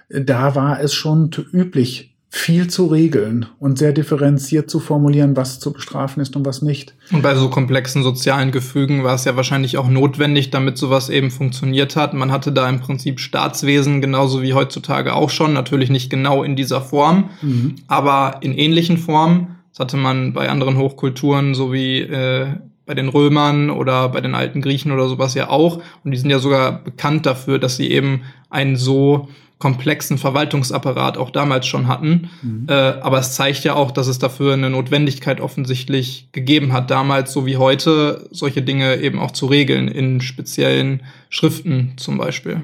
da 0.09 0.55
war 0.55 0.79
es 0.79 0.93
schon 0.93 1.31
üblich, 1.51 2.13
viel 2.35 2.67
zu 2.67 2.87
regeln 2.87 3.45
und 3.59 3.77
sehr 3.77 3.93
differenziert 3.93 4.67
zu 4.67 4.79
formulieren, 4.79 5.37
was 5.37 5.59
zu 5.59 5.71
bestrafen 5.71 6.19
ist 6.19 6.35
und 6.35 6.43
was 6.47 6.63
nicht. 6.63 6.95
Und 7.11 7.21
bei 7.21 7.35
so 7.35 7.47
komplexen 7.47 8.01
sozialen 8.01 8.51
Gefügen 8.51 9.03
war 9.03 9.13
es 9.13 9.25
ja 9.25 9.35
wahrscheinlich 9.35 9.77
auch 9.77 9.87
notwendig, 9.87 10.49
damit 10.49 10.75
sowas 10.79 11.09
eben 11.09 11.29
funktioniert 11.29 11.95
hat. 11.95 12.15
Man 12.15 12.31
hatte 12.31 12.51
da 12.51 12.67
im 12.67 12.79
Prinzip 12.79 13.19
Staatswesen 13.19 14.01
genauso 14.01 14.41
wie 14.41 14.55
heutzutage 14.55 15.13
auch 15.13 15.29
schon, 15.29 15.53
natürlich 15.53 15.91
nicht 15.91 16.09
genau 16.09 16.41
in 16.41 16.55
dieser 16.55 16.81
Form, 16.81 17.29
mhm. 17.43 17.75
aber 17.87 18.37
in 18.41 18.57
ähnlichen 18.57 18.97
Formen. 18.97 19.57
Das 19.69 19.81
hatte 19.81 19.97
man 19.97 20.33
bei 20.33 20.49
anderen 20.49 20.77
Hochkulturen, 20.77 21.53
so 21.53 21.71
wie 21.71 21.99
äh, 21.99 22.47
bei 22.85 22.93
den 22.93 23.09
Römern 23.09 23.69
oder 23.69 24.09
bei 24.09 24.21
den 24.21 24.35
alten 24.35 24.61
Griechen 24.61 24.91
oder 24.91 25.07
sowas 25.07 25.33
ja 25.33 25.49
auch. 25.49 25.81
Und 26.03 26.11
die 26.11 26.17
sind 26.17 26.29
ja 26.29 26.39
sogar 26.39 26.83
bekannt 26.83 27.25
dafür, 27.25 27.59
dass 27.59 27.77
sie 27.77 27.89
eben 27.91 28.23
einen 28.49 28.75
so 28.75 29.29
komplexen 29.63 30.17
Verwaltungsapparat 30.17 31.17
auch 31.17 31.29
damals 31.29 31.67
schon 31.67 31.87
hatten. 31.87 32.29
Mhm. 32.41 32.65
Äh, 32.67 32.73
aber 32.73 33.19
es 33.19 33.33
zeigt 33.33 33.63
ja 33.63 33.75
auch, 33.75 33.91
dass 33.91 34.07
es 34.07 34.19
dafür 34.19 34.53
eine 34.53 34.69
Notwendigkeit 34.69 35.39
offensichtlich 35.39 36.27
gegeben 36.33 36.73
hat, 36.73 36.91
damals 36.91 37.31
so 37.31 37.45
wie 37.45 37.55
heute, 37.55 38.27
solche 38.31 38.61
Dinge 38.61 38.97
eben 38.97 39.19
auch 39.19 39.31
zu 39.31 39.45
regeln, 39.45 39.87
in 39.87 40.19
speziellen 40.19 41.03
Schriften 41.29 41.93
zum 41.95 42.17
Beispiel. 42.17 42.63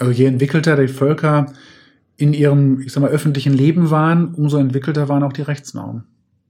Also 0.00 0.10
je 0.10 0.24
entwickelter 0.24 0.76
die 0.76 0.88
Völker 0.88 1.52
in 2.16 2.32
ihrem, 2.32 2.80
ich 2.80 2.92
sag 2.92 3.02
mal, 3.02 3.10
öffentlichen 3.10 3.52
Leben 3.52 3.90
waren, 3.90 4.34
umso 4.34 4.58
entwickelter 4.58 5.08
waren 5.08 5.22
auch 5.22 5.32
die 5.32 5.42
Rechtsnormen. 5.42 6.02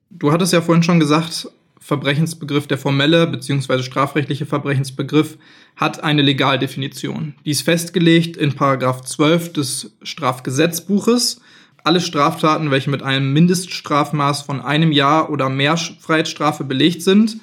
Du 0.09 0.33
hattest 0.33 0.55
ja 0.55 0.63
vorhin 0.63 0.83
schon 0.83 1.01
gesagt, 1.01 1.49
Verbrechensbegriff, 1.83 2.69
der 2.69 2.79
formelle 2.79 3.27
bzw. 3.27 3.83
strafrechtliche 3.83 4.47
Verbrechensbegriff, 4.47 5.37
hat 5.75 6.05
eine 6.05 6.23
Legaldefinition. 6.23 7.35
Die 7.45 7.51
ist 7.51 7.63
festgelegt 7.63 8.37
in 8.37 8.55
Paragraph 8.55 9.03
12 9.03 9.53
des 9.53 9.97
Strafgesetzbuches. 10.03 11.41
Alle 11.83 12.01
Straftaten, 12.01 12.71
welche 12.71 12.89
mit 12.89 13.03
einem 13.03 13.33
Mindeststrafmaß 13.33 14.43
von 14.43 14.61
einem 14.61 14.93
Jahr 14.93 15.29
oder 15.31 15.49
mehr 15.49 15.77
Freiheitsstrafe 15.77 16.63
belegt 16.63 17.03
sind, 17.03 17.39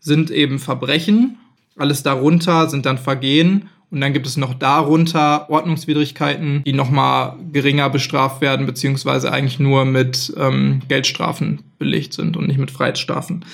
sind 0.00 0.30
eben 0.30 0.58
Verbrechen. 0.58 1.38
Alles 1.76 2.02
darunter 2.02 2.68
sind 2.68 2.84
dann 2.84 2.98
Vergehen 2.98 3.70
und 3.90 4.00
dann 4.00 4.12
gibt 4.12 4.26
es 4.26 4.36
noch 4.36 4.54
darunter 4.54 5.48
Ordnungswidrigkeiten, 5.48 6.62
die 6.64 6.74
nochmal 6.74 7.36
geringer 7.52 7.88
bestraft 7.88 8.40
werden, 8.40 8.66
beziehungsweise 8.66 9.32
eigentlich 9.32 9.58
nur 9.58 9.84
mit 9.86 10.32
ähm, 10.36 10.82
Geldstrafen 10.88 11.60
belegt 11.78 12.12
sind 12.12 12.36
und 12.36 12.46
nicht 12.46 12.58
mit 12.58 12.70
Freiheitsstrafen. 12.70 13.44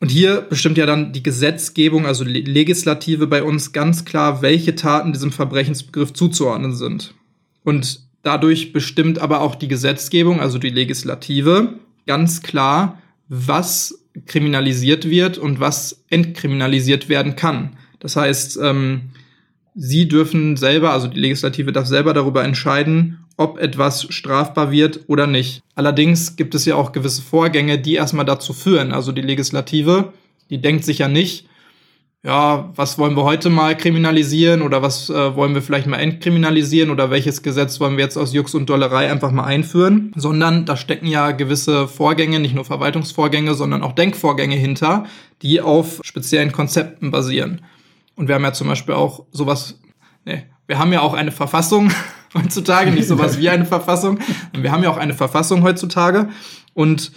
Und 0.00 0.10
hier 0.10 0.40
bestimmt 0.40 0.78
ja 0.78 0.86
dann 0.86 1.12
die 1.12 1.22
Gesetzgebung, 1.22 2.06
also 2.06 2.24
Legislative 2.24 3.26
bei 3.26 3.42
uns 3.42 3.72
ganz 3.72 4.04
klar, 4.04 4.42
welche 4.42 4.74
Taten 4.74 5.12
diesem 5.12 5.30
Verbrechensbegriff 5.30 6.14
zuzuordnen 6.14 6.74
sind. 6.74 7.14
Und 7.62 8.00
dadurch 8.22 8.72
bestimmt 8.72 9.18
aber 9.18 9.40
auch 9.42 9.54
die 9.54 9.68
Gesetzgebung, 9.68 10.40
also 10.40 10.58
die 10.58 10.70
Legislative, 10.70 11.74
ganz 12.06 12.42
klar, 12.42 13.00
was 13.28 14.02
kriminalisiert 14.26 15.08
wird 15.08 15.38
und 15.38 15.60
was 15.60 16.02
entkriminalisiert 16.08 17.08
werden 17.08 17.36
kann. 17.36 17.76
Das 18.00 18.16
heißt, 18.16 18.58
ähm, 18.62 19.10
Sie 19.74 20.08
dürfen 20.08 20.56
selber, 20.56 20.92
also 20.92 21.06
die 21.06 21.20
Legislative 21.20 21.72
darf 21.72 21.86
selber 21.86 22.12
darüber 22.12 22.44
entscheiden, 22.44 23.24
ob 23.36 23.58
etwas 23.58 24.06
strafbar 24.10 24.70
wird 24.70 25.00
oder 25.06 25.26
nicht. 25.26 25.62
Allerdings 25.74 26.36
gibt 26.36 26.54
es 26.54 26.64
ja 26.66 26.74
auch 26.74 26.92
gewisse 26.92 27.22
Vorgänge, 27.22 27.78
die 27.78 27.94
erstmal 27.94 28.26
dazu 28.26 28.52
führen. 28.52 28.92
Also 28.92 29.12
die 29.12 29.22
Legislative, 29.22 30.12
die 30.50 30.60
denkt 30.60 30.84
sich 30.84 30.98
ja 30.98 31.08
nicht, 31.08 31.46
ja, 32.22 32.70
was 32.76 32.98
wollen 32.98 33.16
wir 33.16 33.24
heute 33.24 33.48
mal 33.48 33.74
kriminalisieren 33.74 34.60
oder 34.60 34.82
was 34.82 35.08
äh, 35.08 35.36
wollen 35.36 35.54
wir 35.54 35.62
vielleicht 35.62 35.86
mal 35.86 35.96
entkriminalisieren 35.96 36.90
oder 36.90 37.10
welches 37.10 37.42
Gesetz 37.42 37.80
wollen 37.80 37.96
wir 37.96 38.04
jetzt 38.04 38.18
aus 38.18 38.34
Jux 38.34 38.54
und 38.54 38.68
Dollerei 38.68 39.10
einfach 39.10 39.30
mal 39.30 39.44
einführen, 39.44 40.12
sondern 40.16 40.66
da 40.66 40.76
stecken 40.76 41.06
ja 41.06 41.30
gewisse 41.30 41.88
Vorgänge, 41.88 42.38
nicht 42.38 42.54
nur 42.54 42.66
Verwaltungsvorgänge, 42.66 43.54
sondern 43.54 43.82
auch 43.82 43.92
Denkvorgänge 43.92 44.56
hinter, 44.56 45.06
die 45.40 45.62
auf 45.62 46.00
speziellen 46.02 46.52
Konzepten 46.52 47.10
basieren. 47.10 47.62
Und 48.14 48.28
wir 48.28 48.34
haben 48.34 48.44
ja 48.44 48.52
zum 48.52 48.68
Beispiel 48.68 48.94
auch 48.94 49.26
sowas, 49.30 49.80
nee, 50.24 50.44
wir 50.66 50.78
haben 50.78 50.92
ja 50.92 51.00
auch 51.00 51.14
eine 51.14 51.32
Verfassung 51.32 51.90
heutzutage, 52.34 52.90
nicht 52.90 53.08
sowas 53.08 53.38
wie 53.38 53.48
eine 53.48 53.66
Verfassung. 53.66 54.18
Wir 54.52 54.72
haben 54.72 54.82
ja 54.82 54.90
auch 54.90 54.96
eine 54.96 55.14
Verfassung 55.14 55.62
heutzutage. 55.62 56.28
Und 56.74 57.12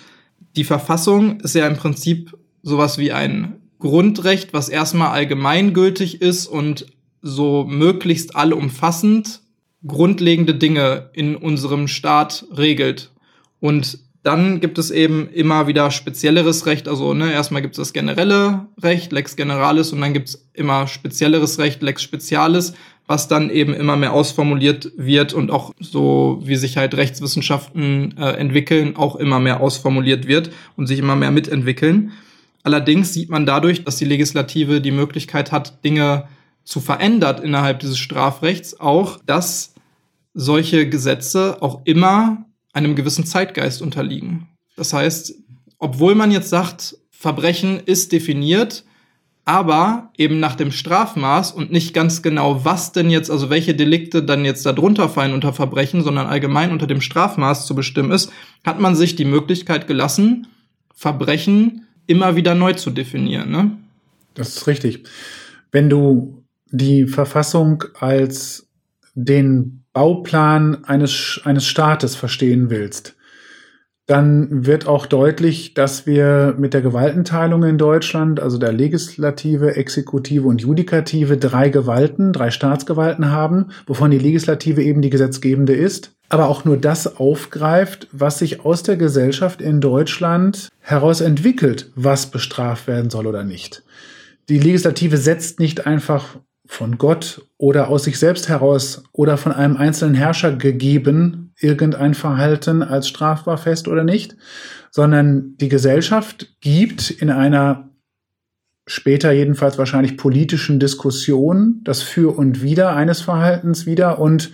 die 0.56 0.64
Verfassung 0.64 1.40
ist 1.42 1.56
ja 1.56 1.68
im 1.68 1.78
Prinzip 1.78 2.38
sowas 2.62 2.98
wie 2.98 3.12
ein 3.12 3.60
Grundrecht, 3.80 4.54
was 4.54 4.70
erstmal 4.70 5.10
allgemeingültig 5.10 6.22
ist 6.22 6.48
und 6.48 6.86
so 7.22 7.66
möglichst 7.66 8.36
allumfassend 8.36 9.42
grundlegende 9.86 10.56
Dinge 10.56 11.10
in 11.14 11.36
unserem 11.36 11.88
Staat 11.88 12.46
regelt. 12.56 13.12
Und 13.60 14.00
dann 14.24 14.62
gibt 14.62 14.78
es 14.78 14.90
eben 14.90 15.30
immer 15.30 15.68
wieder 15.68 15.92
spezielleres 15.92 16.66
Recht. 16.66 16.88
Also 16.88 17.14
ne, 17.14 17.32
erstmal 17.32 17.62
gibt 17.62 17.74
es 17.76 17.78
das 17.78 17.94
generelle 17.94 18.68
Recht, 18.82 19.12
Lex 19.12 19.36
Generalis, 19.36 19.92
und 19.92 20.00
dann 20.00 20.14
gibt 20.14 20.30
es 20.30 20.48
immer 20.54 20.88
spezielleres 20.88 21.60
Recht, 21.60 21.82
Lex 21.82 22.04
Specialis, 22.04 22.74
was 23.06 23.28
dann 23.28 23.50
eben 23.50 23.74
immer 23.74 23.98
mehr 23.98 24.14
ausformuliert 24.14 24.94
wird 24.96 25.34
und 25.34 25.52
auch 25.52 25.74
so, 25.78 26.42
wie 26.44 26.56
sich 26.56 26.78
halt 26.78 26.96
Rechtswissenschaften 26.96 28.18
äh, 28.18 28.32
entwickeln, 28.38 28.96
auch 28.96 29.18
immer 29.18 29.42
mehr 29.42 29.60
ausformuliert 29.60 30.26
wird 30.26 30.52
und 30.78 30.88
sich 30.88 31.00
immer 31.00 31.18
mehr 31.18 31.32
mitentwickeln. 31.32 32.14
Allerdings 32.64 33.12
sieht 33.14 33.30
man 33.30 33.46
dadurch, 33.46 33.84
dass 33.84 33.98
die 33.98 34.06
Legislative 34.06 34.80
die 34.80 34.92
Möglichkeit 34.92 35.52
hat, 35.52 35.84
Dinge 35.84 36.30
zu 36.64 36.80
verändern 36.80 37.44
innerhalb 37.44 37.82
dieses 37.82 37.98
Strafrechts, 37.98 38.80
auch, 38.80 39.20
dass 39.26 39.74
solche 40.34 40.88
Gesetze 40.88 41.58
auch 41.62 41.82
immer 41.84 42.46
einem 42.74 42.96
gewissen 42.96 43.26
Zeitgeist 43.26 43.82
unterliegen. 43.82 44.50
Das 44.76 44.94
heißt, 44.94 45.36
obwohl 45.78 46.16
man 46.16 46.32
jetzt 46.32 46.50
sagt, 46.50 46.98
Verbrechen 47.12 47.80
ist 47.80 48.12
definiert, 48.12 48.84
aber 49.46 50.12
eben 50.18 50.40
nach 50.40 50.56
dem 50.56 50.72
Strafmaß 50.72 51.52
und 51.52 51.72
nicht 51.72 51.94
ganz 51.94 52.22
genau, 52.22 52.64
was 52.64 52.94
denn 52.94 53.10
jetzt, 53.10 53.30
also 53.30 53.50
welche 53.50 53.76
Delikte 53.76 54.24
dann 54.24 54.46
jetzt 54.46 54.66
darunter 54.66 55.10
fallen 55.10 55.34
unter 55.34 55.54
Verbrechen, 55.54 56.02
sondern 56.02 56.28
allgemein 56.28 56.72
unter 56.72 56.88
dem 56.88 57.02
Strafmaß 57.02 57.68
zu 57.68 57.76
bestimmen 57.76 58.12
ist, 58.12 58.32
hat 58.66 58.80
man 58.80 58.96
sich 58.96 59.16
die 59.16 59.26
Möglichkeit 59.26 59.88
gelassen, 59.88 60.48
Verbrechen 60.96 61.86
immer 62.08 62.36
wieder 62.36 62.56
neu 62.56 62.74
zu 62.74 62.90
definieren. 62.90 63.52
Ne? 63.52 63.72
Das 64.34 64.56
ist 64.56 64.68
richtig. 64.68 65.04
Wenn 65.72 65.90
du 65.90 66.44
die 66.72 67.06
Verfassung 67.06 67.84
als 68.00 68.70
den 69.14 69.83
Bauplan 69.94 70.84
eines, 70.86 71.40
eines 71.44 71.66
Staates 71.66 72.16
verstehen 72.16 72.70
willst, 72.70 73.16
dann 74.06 74.66
wird 74.66 74.86
auch 74.86 75.06
deutlich, 75.06 75.76
dass 75.76 76.06
wir 76.06 76.56
mit 76.58 76.74
der 76.74 76.82
Gewaltenteilung 76.82 77.64
in 77.64 77.78
Deutschland, 77.78 78.42
also 78.42 78.58
der 78.58 78.74
Legislative, 78.74 79.78
Exekutive 79.78 80.46
und 80.46 80.62
Judikative, 80.62 81.38
drei 81.38 81.70
Gewalten, 81.70 82.34
drei 82.34 82.52
Staatsgewalten 82.52 83.32
haben, 83.32 83.68
wovon 83.88 84.12
die 84.12 84.20
Legislative 84.20 84.84
eben 84.84 85.02
die 85.02 85.10
gesetzgebende 85.10 85.74
ist, 85.74 86.12
aber 86.28 86.50
auch 86.50 86.66
nur 86.66 86.76
das 86.76 87.16
aufgreift, 87.16 88.10
was 88.12 88.40
sich 88.40 88.66
aus 88.66 88.84
der 88.84 88.98
Gesellschaft 88.98 89.62
in 89.62 89.80
Deutschland 89.80 90.68
heraus 90.80 91.22
entwickelt, 91.22 91.92
was 91.96 92.26
bestraft 92.26 92.88
werden 92.88 93.10
soll 93.10 93.26
oder 93.26 93.46
nicht. 93.46 93.84
Die 94.50 94.60
Legislative 94.60 95.16
setzt 95.16 95.62
nicht 95.62 95.88
einfach 95.88 96.40
von 96.66 96.98
Gott 96.98 97.48
oder 97.64 97.88
aus 97.88 98.04
sich 98.04 98.20
selbst 98.20 98.50
heraus 98.50 99.06
oder 99.14 99.38
von 99.38 99.54
einem 99.54 99.78
einzelnen 99.78 100.16
Herrscher 100.16 100.52
gegeben 100.52 101.54
irgendein 101.58 102.14
Verhalten 102.14 102.84
als 102.84 103.08
strafbar 103.08 103.58
fest 103.58 103.88
oder 103.88 104.04
nicht, 104.04 104.36
sondern 104.92 105.56
die 105.62 105.70
Gesellschaft 105.70 106.58
gibt 106.60 107.10
in 107.10 107.30
einer 107.30 107.90
später 108.86 109.32
jedenfalls 109.32 109.78
wahrscheinlich 109.78 110.18
politischen 110.18 110.78
Diskussion 110.82 111.80
das 111.86 112.02
Für 112.02 112.38
und 112.38 112.62
Wider 112.62 112.98
eines 112.98 113.22
Verhaltens 113.22 113.86
wieder 113.86 114.20
und 114.20 114.52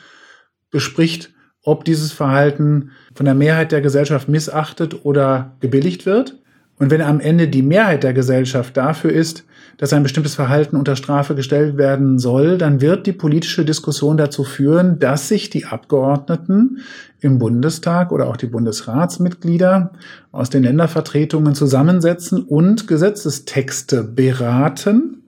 bespricht, 0.70 1.34
ob 1.64 1.86
dieses 1.86 2.12
Verhalten 2.12 2.92
von 3.16 3.26
der 3.26 3.34
Mehrheit 3.34 3.72
der 3.72 3.82
Gesellschaft 3.82 4.30
missachtet 4.30 5.04
oder 5.04 5.58
gebilligt 5.62 6.06
wird. 6.06 6.38
Und 6.78 6.92
wenn 6.92 7.02
am 7.02 7.20
Ende 7.20 7.48
die 7.48 7.64
Mehrheit 7.64 8.04
der 8.04 8.14
Gesellschaft 8.14 8.78
dafür 8.78 9.12
ist, 9.12 9.46
dass 9.80 9.94
ein 9.94 10.04
bestimmtes 10.04 10.36
Verhalten 10.36 10.76
unter 10.76 10.98
Strafe 10.98 11.36
gestellt 11.36 11.78
werden 11.78 12.20
soll, 12.20 12.58
dann 12.58 12.82
wird 12.82 13.08
die 13.08 13.14
politische 13.14 13.64
Diskussion 13.64 14.18
dazu 14.18 14.44
führen, 14.44 15.00
dass 15.00 15.30
sich 15.30 15.50
die 15.50 15.66
Abgeordneten 15.66 16.80
im 17.22 17.40
Bundestag 17.40 18.12
oder 18.12 18.28
auch 18.28 18.36
die 18.36 18.48
Bundesratsmitglieder 18.48 19.94
aus 20.34 20.50
den 20.50 20.64
Ländervertretungen 20.64 21.56
zusammensetzen 21.56 22.44
und 22.44 22.90
Gesetzestexte 22.90 24.04
beraten 24.04 25.24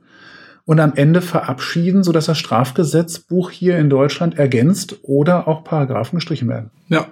und 0.66 0.82
am 0.82 0.94
Ende 0.96 1.22
verabschieden, 1.22 2.04
sodass 2.04 2.26
das 2.26 2.38
Strafgesetzbuch 2.38 3.52
hier 3.52 3.78
in 3.78 3.90
Deutschland 3.90 4.38
ergänzt 4.38 4.98
oder 5.04 5.48
auch 5.48 5.64
Paragraphen 5.64 6.18
gestrichen 6.18 6.50
werden. 6.50 6.72
Ja. 6.90 7.08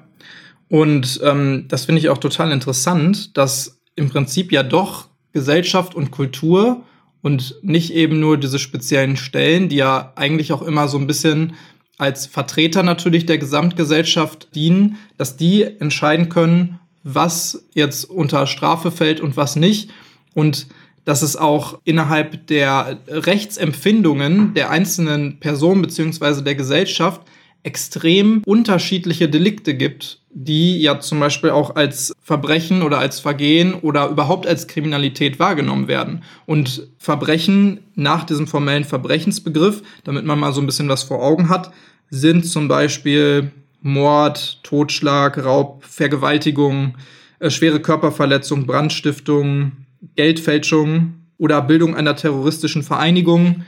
Und 0.68 1.22
ähm, 1.24 1.66
das 1.70 1.86
finde 1.86 2.00
ich 2.00 2.10
auch 2.10 2.18
total 2.18 2.52
interessant, 2.52 3.38
dass 3.38 3.80
im 3.96 4.10
Prinzip 4.10 4.52
ja 4.52 4.62
doch 4.62 5.08
Gesellschaft 5.32 5.96
und 5.96 6.12
Kultur 6.12 6.84
und 7.22 7.56
nicht 7.62 7.94
eben 7.94 8.20
nur 8.20 8.38
diese 8.38 8.60
speziellen 8.60 9.18
Stellen, 9.18 9.70
die 9.70 9.78
ja 9.78 10.14
eigentlich 10.16 10.54
auch 10.54 10.62
immer 10.62 10.88
so 10.88 10.98
ein 10.98 11.08
bisschen 11.08 11.54
als 11.98 12.26
Vertreter 12.26 12.82
natürlich 12.82 13.26
der 13.26 13.38
Gesamtgesellschaft 13.38 14.56
dienen, 14.56 14.98
dass 15.18 15.36
die 15.36 15.64
entscheiden 15.64 16.30
können, 16.30 16.80
was 17.04 17.66
jetzt 17.74 18.06
unter 18.06 18.48
Strafe 18.48 18.92
fällt 18.92 19.20
und 19.20 19.36
was 19.36 19.56
nicht. 19.58 19.92
Und 20.34 20.68
dass 21.04 21.22
es 21.22 21.36
auch 21.36 21.80
innerhalb 21.84 22.48
der 22.48 23.00
Rechtsempfindungen 23.08 24.54
der 24.54 24.70
einzelnen 24.70 25.40
Personen 25.40 25.82
beziehungsweise 25.82 26.44
der 26.44 26.56
Gesellschaft 26.56 27.22
extrem 27.64 28.42
unterschiedliche 28.46 29.28
Delikte 29.30 29.76
gibt, 29.76 30.22
die 30.32 30.82
ja 30.82 31.00
zum 31.00 31.20
Beispiel 31.20 31.50
auch 31.50 31.76
als 31.76 32.14
Verbrechen 32.22 32.82
oder 32.82 33.00
als 33.00 33.20
Vergehen 33.20 33.74
oder 33.74 34.08
überhaupt 34.10 34.48
als 34.48 34.68
Kriminalität 34.68 35.40
wahrgenommen 35.40 35.88
werden. 35.88 36.24
Und 36.46 36.88
Verbrechen 36.98 37.82
nach 37.96 38.24
diesem 38.24 38.48
formellen 38.48 38.86
Verbrechensbegriff, 38.86 39.82
damit 40.04 40.26
man 40.26 40.40
mal 40.40 40.54
so 40.54 40.62
ein 40.62 40.66
bisschen 40.66 40.90
was 40.90 41.04
vor 41.04 41.22
Augen 41.22 41.50
hat, 41.50 41.72
sind 42.10 42.46
zum 42.46 42.68
Beispiel 42.68 43.52
Mord, 43.82 44.60
Totschlag, 44.64 45.44
Raub, 45.44 45.84
Vergewaltigung, 45.84 46.96
äh, 47.40 47.50
schwere 47.50 47.80
Körperverletzung, 47.80 48.66
Brandstiftung, 48.66 49.74
Geldfälschung 50.16 51.16
oder 51.38 51.62
Bildung 51.62 51.96
einer 51.96 52.16
terroristischen 52.16 52.84
Vereinigung, 52.84 53.64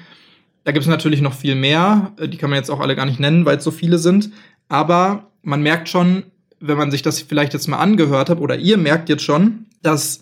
da 0.63 0.71
gibt 0.71 0.83
es 0.83 0.89
natürlich 0.89 1.21
noch 1.21 1.33
viel 1.33 1.55
mehr. 1.55 2.13
Äh, 2.17 2.27
die 2.27 2.37
kann 2.37 2.49
man 2.49 2.57
jetzt 2.57 2.69
auch 2.69 2.79
alle 2.79 2.95
gar 2.95 3.05
nicht 3.05 3.19
nennen, 3.19 3.45
weil 3.45 3.57
es 3.57 3.63
so 3.63 3.71
viele 3.71 3.97
sind. 3.97 4.31
Aber 4.69 5.31
man 5.41 5.61
merkt 5.61 5.89
schon, 5.89 6.23
wenn 6.59 6.77
man 6.77 6.91
sich 6.91 7.01
das 7.01 7.21
vielleicht 7.21 7.53
jetzt 7.53 7.67
mal 7.67 7.79
angehört 7.79 8.29
hat, 8.29 8.39
oder 8.39 8.57
ihr 8.57 8.77
merkt 8.77 9.09
jetzt 9.09 9.23
schon, 9.23 9.65
dass 9.81 10.21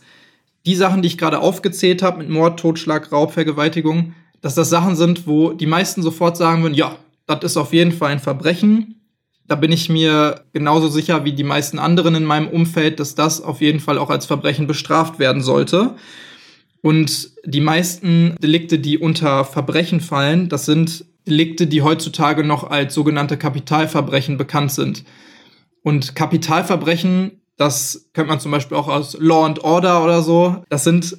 die 0.66 0.76
Sachen, 0.76 1.02
die 1.02 1.08
ich 1.08 1.18
gerade 1.18 1.40
aufgezählt 1.40 2.02
habe, 2.02 2.20
mit 2.20 2.30
Mord, 2.30 2.60
Totschlag, 2.60 3.12
Raub, 3.12 3.34
Vergewaltigung, 3.34 4.14
dass 4.42 4.56
das 4.56 4.70
Sachen 4.70 4.96
sind, 4.96 5.28
wo 5.28 5.52
die 5.52 5.66
meisten 5.66 6.02
sofort 6.02 6.38
sagen 6.38 6.64
würden, 6.64 6.74
ja, 6.74 6.96
das 7.26 7.44
ist 7.44 7.58
auf 7.58 7.74
jeden 7.74 7.92
Fall 7.92 8.12
ein 8.12 8.20
Verbrechen. 8.20 9.02
Da 9.46 9.56
bin 9.56 9.72
ich 9.72 9.90
mir 9.90 10.46
genauso 10.54 10.88
sicher 10.88 11.26
wie 11.26 11.34
die 11.34 11.44
meisten 11.44 11.80
anderen 11.80 12.16
in 12.16 12.24
meinem 12.24 12.48
Umfeld, 12.48 13.00
dass 13.00 13.16
das 13.16 13.42
auf 13.42 13.62
jeden 13.62 13.80
Fall 13.80 13.98
auch 13.98 14.10
als 14.10 14.26
Verbrechen 14.26 14.68
bestraft 14.68 15.20
werden 15.20 15.42
sollte. 15.42 15.96
Und 16.82 17.32
die 17.46 17.62
meisten 17.62 18.36
Delikte, 18.42 18.80
die 18.80 18.98
unter 18.98 19.44
Verbrechen 19.46 20.00
fallen, 20.00 20.50
das 20.50 20.66
sind 20.66 21.06
Delikte, 21.28 21.68
die 21.68 21.82
heutzutage 21.82 22.44
noch 22.44 22.70
als 22.70 22.94
sogenannte 22.94 23.38
Kapitalverbrechen 23.38 24.38
bekannt 24.38 24.72
sind. 24.72 25.04
Und 25.84 26.16
Kapitalverbrechen, 26.16 27.42
das 27.58 28.10
kennt 28.14 28.30
man 28.30 28.40
zum 28.40 28.52
Beispiel 28.52 28.78
auch 28.78 28.88
aus 28.88 29.18
Law 29.20 29.46
and 29.46 29.64
Order 29.64 30.04
oder 30.04 30.22
so, 30.22 30.64
das 30.70 30.84
sind 30.84 31.18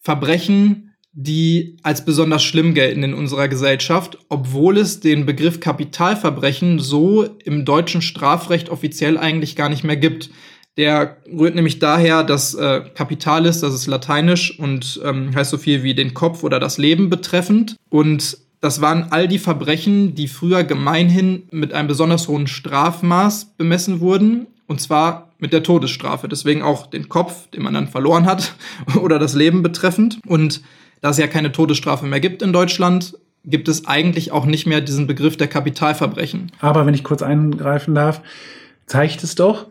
Verbrechen, 0.00 0.88
die 1.12 1.76
als 1.82 2.04
besonders 2.04 2.44
schlimm 2.44 2.74
gelten 2.74 3.02
in 3.02 3.14
unserer 3.14 3.48
Gesellschaft, 3.48 4.18
obwohl 4.28 4.78
es 4.78 5.00
den 5.00 5.26
Begriff 5.26 5.58
Kapitalverbrechen 5.58 6.78
so 6.78 7.24
im 7.44 7.64
deutschen 7.64 8.02
Strafrecht 8.02 8.68
offiziell 8.68 9.18
eigentlich 9.18 9.56
gar 9.56 9.68
nicht 9.68 9.82
mehr 9.82 9.96
gibt. 9.96 10.30
Der 10.78 11.16
rührt 11.26 11.56
nämlich 11.56 11.80
daher, 11.80 12.22
dass 12.22 12.54
äh, 12.54 12.82
Kapitalis, 12.94 13.60
das 13.60 13.74
ist 13.74 13.88
lateinisch 13.88 14.56
und 14.60 15.00
ähm, 15.04 15.34
heißt 15.34 15.50
so 15.50 15.58
viel 15.58 15.82
wie 15.82 15.92
den 15.92 16.14
Kopf 16.14 16.44
oder 16.44 16.60
das 16.60 16.78
Leben 16.78 17.10
betreffend. 17.10 17.74
Und 17.90 18.38
das 18.60 18.80
waren 18.80 19.08
all 19.10 19.26
die 19.26 19.40
Verbrechen, 19.40 20.14
die 20.14 20.28
früher 20.28 20.62
gemeinhin 20.62 21.42
mit 21.50 21.72
einem 21.72 21.88
besonders 21.88 22.28
hohen 22.28 22.46
Strafmaß 22.46 23.56
bemessen 23.56 23.98
wurden. 23.98 24.46
Und 24.68 24.80
zwar 24.80 25.32
mit 25.40 25.52
der 25.52 25.64
Todesstrafe. 25.64 26.28
Deswegen 26.28 26.62
auch 26.62 26.86
den 26.86 27.08
Kopf, 27.08 27.50
den 27.50 27.62
man 27.62 27.74
dann 27.74 27.88
verloren 27.88 28.26
hat, 28.26 28.54
oder 29.02 29.18
das 29.18 29.34
Leben 29.34 29.64
betreffend. 29.64 30.20
Und 30.28 30.62
da 31.00 31.10
es 31.10 31.18
ja 31.18 31.26
keine 31.26 31.50
Todesstrafe 31.50 32.06
mehr 32.06 32.20
gibt 32.20 32.40
in 32.40 32.52
Deutschland, 32.52 33.18
gibt 33.44 33.66
es 33.66 33.86
eigentlich 33.86 34.30
auch 34.30 34.46
nicht 34.46 34.66
mehr 34.66 34.80
diesen 34.80 35.08
Begriff 35.08 35.36
der 35.36 35.48
Kapitalverbrechen. 35.48 36.52
Aber 36.60 36.86
wenn 36.86 36.94
ich 36.94 37.02
kurz 37.02 37.22
eingreifen 37.22 37.96
darf, 37.96 38.20
zeigt 38.86 39.24
es 39.24 39.34
doch, 39.34 39.66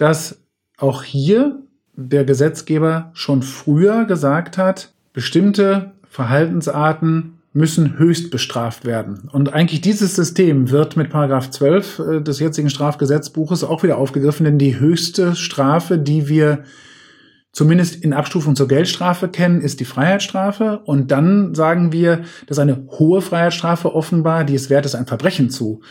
dass 0.00 0.42
auch 0.78 1.02
hier 1.02 1.60
der 1.94 2.24
Gesetzgeber 2.24 3.10
schon 3.12 3.42
früher 3.42 4.06
gesagt 4.06 4.56
hat, 4.56 4.94
bestimmte 5.12 5.92
Verhaltensarten 6.08 7.38
müssen 7.52 7.98
höchst 7.98 8.30
bestraft 8.30 8.86
werden. 8.86 9.28
Und 9.30 9.52
eigentlich 9.52 9.82
dieses 9.82 10.16
System 10.16 10.70
wird 10.70 10.96
mit 10.96 11.10
Paragraph 11.10 11.50
12 11.50 11.98
äh, 11.98 12.20
des 12.22 12.40
jetzigen 12.40 12.70
Strafgesetzbuches 12.70 13.62
auch 13.62 13.82
wieder 13.82 13.98
aufgegriffen, 13.98 14.44
denn 14.44 14.58
die 14.58 14.78
höchste 14.78 15.36
Strafe, 15.36 15.98
die 15.98 16.28
wir 16.28 16.64
zumindest 17.52 18.02
in 18.02 18.14
Abstufung 18.14 18.56
zur 18.56 18.68
Geldstrafe 18.68 19.28
kennen, 19.28 19.60
ist 19.60 19.80
die 19.80 19.84
Freiheitsstrafe. 19.84 20.78
Und 20.84 21.10
dann 21.10 21.54
sagen 21.54 21.92
wir, 21.92 22.22
dass 22.46 22.60
eine 22.60 22.86
hohe 22.98 23.20
Freiheitsstrafe 23.20 23.94
offenbar, 23.94 24.44
die 24.44 24.54
es 24.54 24.70
wert 24.70 24.86
ist, 24.86 24.94
ein 24.94 25.06
Verbrechen 25.06 25.50
zu 25.50 25.82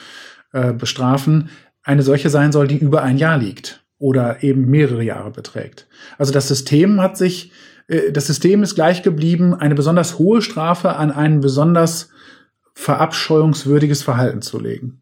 äh, 0.53 0.73
bestrafen, 0.73 1.49
eine 1.83 2.01
solche 2.01 2.29
sein 2.29 2.51
soll, 2.51 2.67
die 2.67 2.77
über 2.77 3.03
ein 3.03 3.17
Jahr 3.17 3.37
liegt 3.37 3.83
oder 3.99 4.43
eben 4.43 4.69
mehrere 4.69 5.03
Jahre 5.03 5.29
beträgt. 5.29 5.87
Also 6.17 6.33
das 6.33 6.47
System 6.47 7.01
hat 7.01 7.17
sich, 7.17 7.51
äh, 7.87 8.11
das 8.11 8.27
System 8.27 8.63
ist 8.63 8.75
gleich 8.75 9.03
geblieben, 9.03 9.53
eine 9.53 9.75
besonders 9.75 10.17
hohe 10.17 10.41
Strafe 10.41 10.95
an 10.95 11.11
ein 11.11 11.41
besonders 11.41 12.09
verabscheuungswürdiges 12.73 14.01
Verhalten 14.01 14.41
zu 14.41 14.59
legen 14.59 15.01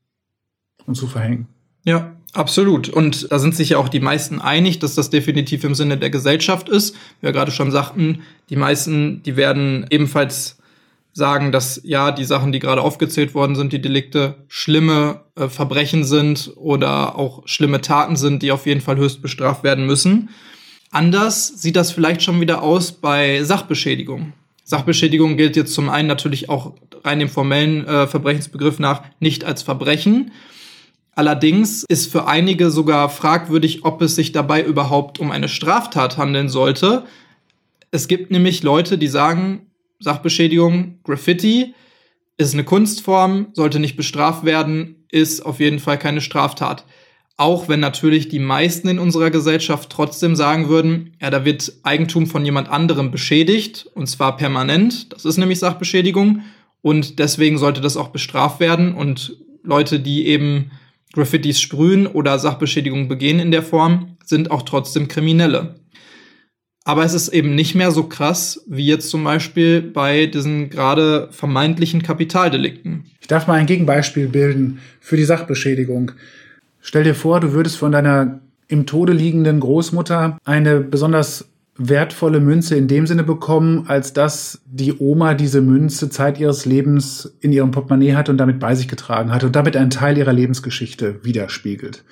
und 0.88 0.96
zu 0.96 1.08
verhängen. 1.08 1.48
Ja, 1.84 2.16
absolut. 2.34 2.90
Und 2.90 3.32
da 3.32 3.38
sind 3.38 3.56
sich 3.56 3.70
ja 3.70 3.78
auch 3.78 3.88
die 3.88 4.00
meisten 4.00 4.42
einig, 4.42 4.80
dass 4.80 4.96
das 4.96 5.12
definitiv 5.12 5.64
im 5.64 5.76
Sinne 5.76 5.98
der 5.98 6.10
Gesellschaft 6.10 6.70
ist. 6.70 6.96
Wir 7.22 7.32
gerade 7.32 7.52
schon 7.52 7.72
sagten, 7.72 8.24
die 8.50 8.56
meisten, 8.56 9.22
die 9.24 9.36
werden 9.38 9.86
ebenfalls 9.92 10.57
sagen, 11.18 11.52
dass 11.52 11.82
ja 11.84 12.12
die 12.12 12.24
Sachen, 12.24 12.52
die 12.52 12.60
gerade 12.60 12.82
aufgezählt 12.82 13.34
worden 13.34 13.56
sind, 13.56 13.74
die 13.74 13.82
Delikte, 13.82 14.36
schlimme 14.48 15.22
äh, 15.36 15.48
Verbrechen 15.48 16.04
sind 16.04 16.54
oder 16.56 17.18
auch 17.18 17.42
schlimme 17.48 17.82
Taten 17.82 18.16
sind, 18.16 18.44
die 18.44 18.52
auf 18.52 18.68
jeden 18.68 18.82
Fall 18.82 18.98
höchst 18.98 19.22
bestraft 19.22 19.64
werden 19.64 19.88
müssen. 19.88 20.30
Anders 20.92 21.48
sieht 21.48 21.76
das 21.76 21.92
vielleicht 21.92 22.22
schon 22.22 22.40
wieder 22.40 22.62
aus 22.62 22.92
bei 22.92 23.44
Sachbeschädigung. 23.44 24.34
Sachbeschädigung 24.64 25.38
gilt 25.38 25.56
jetzt 25.56 25.74
zum 25.74 25.90
einen 25.90 26.08
natürlich 26.08 26.50
auch 26.50 26.74
rein 27.04 27.20
dem 27.20 27.30
formellen 27.30 27.86
äh, 27.88 28.06
Verbrechensbegriff 28.06 28.78
nach 28.78 29.02
nicht 29.20 29.44
als 29.44 29.64
Verbrechen. 29.64 30.32
Allerdings 31.16 31.84
ist 31.90 32.12
für 32.12 32.28
einige 32.28 32.70
sogar 32.70 33.10
fragwürdig, 33.10 33.86
ob 33.86 34.04
es 34.04 34.16
sich 34.16 34.34
dabei 34.34 34.64
überhaupt 34.64 35.20
um 35.20 35.32
eine 35.32 35.50
Straftat 35.50 36.18
handeln 36.18 36.48
sollte. 36.48 37.06
Es 37.90 38.08
gibt 38.08 38.30
nämlich 38.30 38.62
Leute, 38.62 39.00
die 39.00 39.08
sagen, 39.08 39.67
Sachbeschädigung, 40.00 41.00
Graffiti 41.04 41.74
ist 42.38 42.54
eine 42.54 42.64
Kunstform, 42.64 43.48
sollte 43.54 43.80
nicht 43.80 43.98
bestraft 43.98 44.46
werden, 44.46 45.04
ist 45.10 45.46
auf 45.46 45.60
jeden 45.60 45.80
Fall 45.80 45.98
keine 45.98 46.22
Straftat. 46.22 46.86
Auch 47.36 47.70
wenn 47.70 47.80
natürlich 47.80 48.30
die 48.30 48.40
meisten 48.40 48.88
in 48.88 49.00
unserer 49.00 49.30
Gesellschaft 49.30 49.90
trotzdem 49.92 50.36
sagen 50.36 50.70
würden, 50.70 51.14
ja, 51.22 51.30
da 51.30 51.46
wird 51.46 51.72
Eigentum 51.84 52.26
von 52.26 52.44
jemand 52.46 52.70
anderem 52.70 53.12
beschädigt, 53.12 53.88
und 53.94 54.08
zwar 54.08 54.38
permanent, 54.38 55.14
das 55.14 55.26
ist 55.26 55.38
nämlich 55.38 55.60
Sachbeschädigung, 55.60 56.42
und 56.82 57.20
deswegen 57.20 57.58
sollte 57.58 57.82
das 57.82 57.98
auch 57.98 58.10
bestraft 58.10 58.60
werden 58.60 58.94
und 58.94 59.38
Leute, 59.64 60.00
die 60.00 60.28
eben 60.28 60.72
Graffitis 61.14 61.60
sprühen 61.60 62.08
oder 62.08 62.40
Sachbeschädigung 62.40 63.08
begehen 63.08 63.40
in 63.40 63.52
der 63.52 63.64
Form, 63.64 64.18
sind 64.24 64.52
auch 64.52 64.62
trotzdem 64.62 65.08
Kriminelle. 65.08 65.76
Aber 66.88 67.04
es 67.04 67.14
ist 67.14 67.28
eben 67.28 67.54
nicht 67.54 67.76
mehr 67.76 67.92
so 67.92 68.04
krass 68.04 68.64
wie 68.66 68.86
jetzt 68.86 69.10
zum 69.10 69.22
Beispiel 69.22 69.82
bei 69.82 70.26
diesen 70.26 70.70
gerade 70.70 71.28
vermeintlichen 71.32 72.02
Kapitaldelikten. 72.02 73.04
Ich 73.20 73.28
darf 73.28 73.46
mal 73.46 73.56
ein 73.56 73.66
Gegenbeispiel 73.66 74.30
bilden 74.30 74.80
für 75.02 75.18
die 75.18 75.26
Sachbeschädigung. 75.26 76.14
Stell 76.80 77.04
dir 77.04 77.14
vor, 77.14 77.42
du 77.42 77.52
würdest 77.52 77.76
von 77.76 77.92
deiner 77.92 78.40
im 78.70 78.86
Tode 78.86 79.12
liegenden 79.12 79.60
Großmutter 79.60 80.38
eine 80.46 80.80
besonders 80.80 81.50
wertvolle 81.76 82.40
Münze 82.40 82.78
in 82.78 82.88
dem 82.88 83.06
Sinne 83.06 83.26
bekommen, 83.26 83.84
als 83.90 84.14
dass 84.14 84.62
die 84.66 84.98
Oma 84.98 85.34
diese 85.34 85.60
Münze 85.60 86.10
Zeit 86.10 86.40
ihres 86.40 86.64
Lebens 86.64 87.36
in 87.42 87.52
ihrem 87.52 87.72
Portemonnaie 87.72 88.16
hat 88.16 88.30
und 88.30 88.38
damit 88.38 88.60
bei 88.60 88.76
sich 88.76 88.88
getragen 88.88 89.34
hat 89.34 89.44
und 89.44 89.58
damit 89.58 89.76
einen 89.76 89.90
Teil 89.90 90.18
ihrer 90.18 90.32
Lebensgeschichte 90.32 91.20
widerspiegelt. 91.26 92.06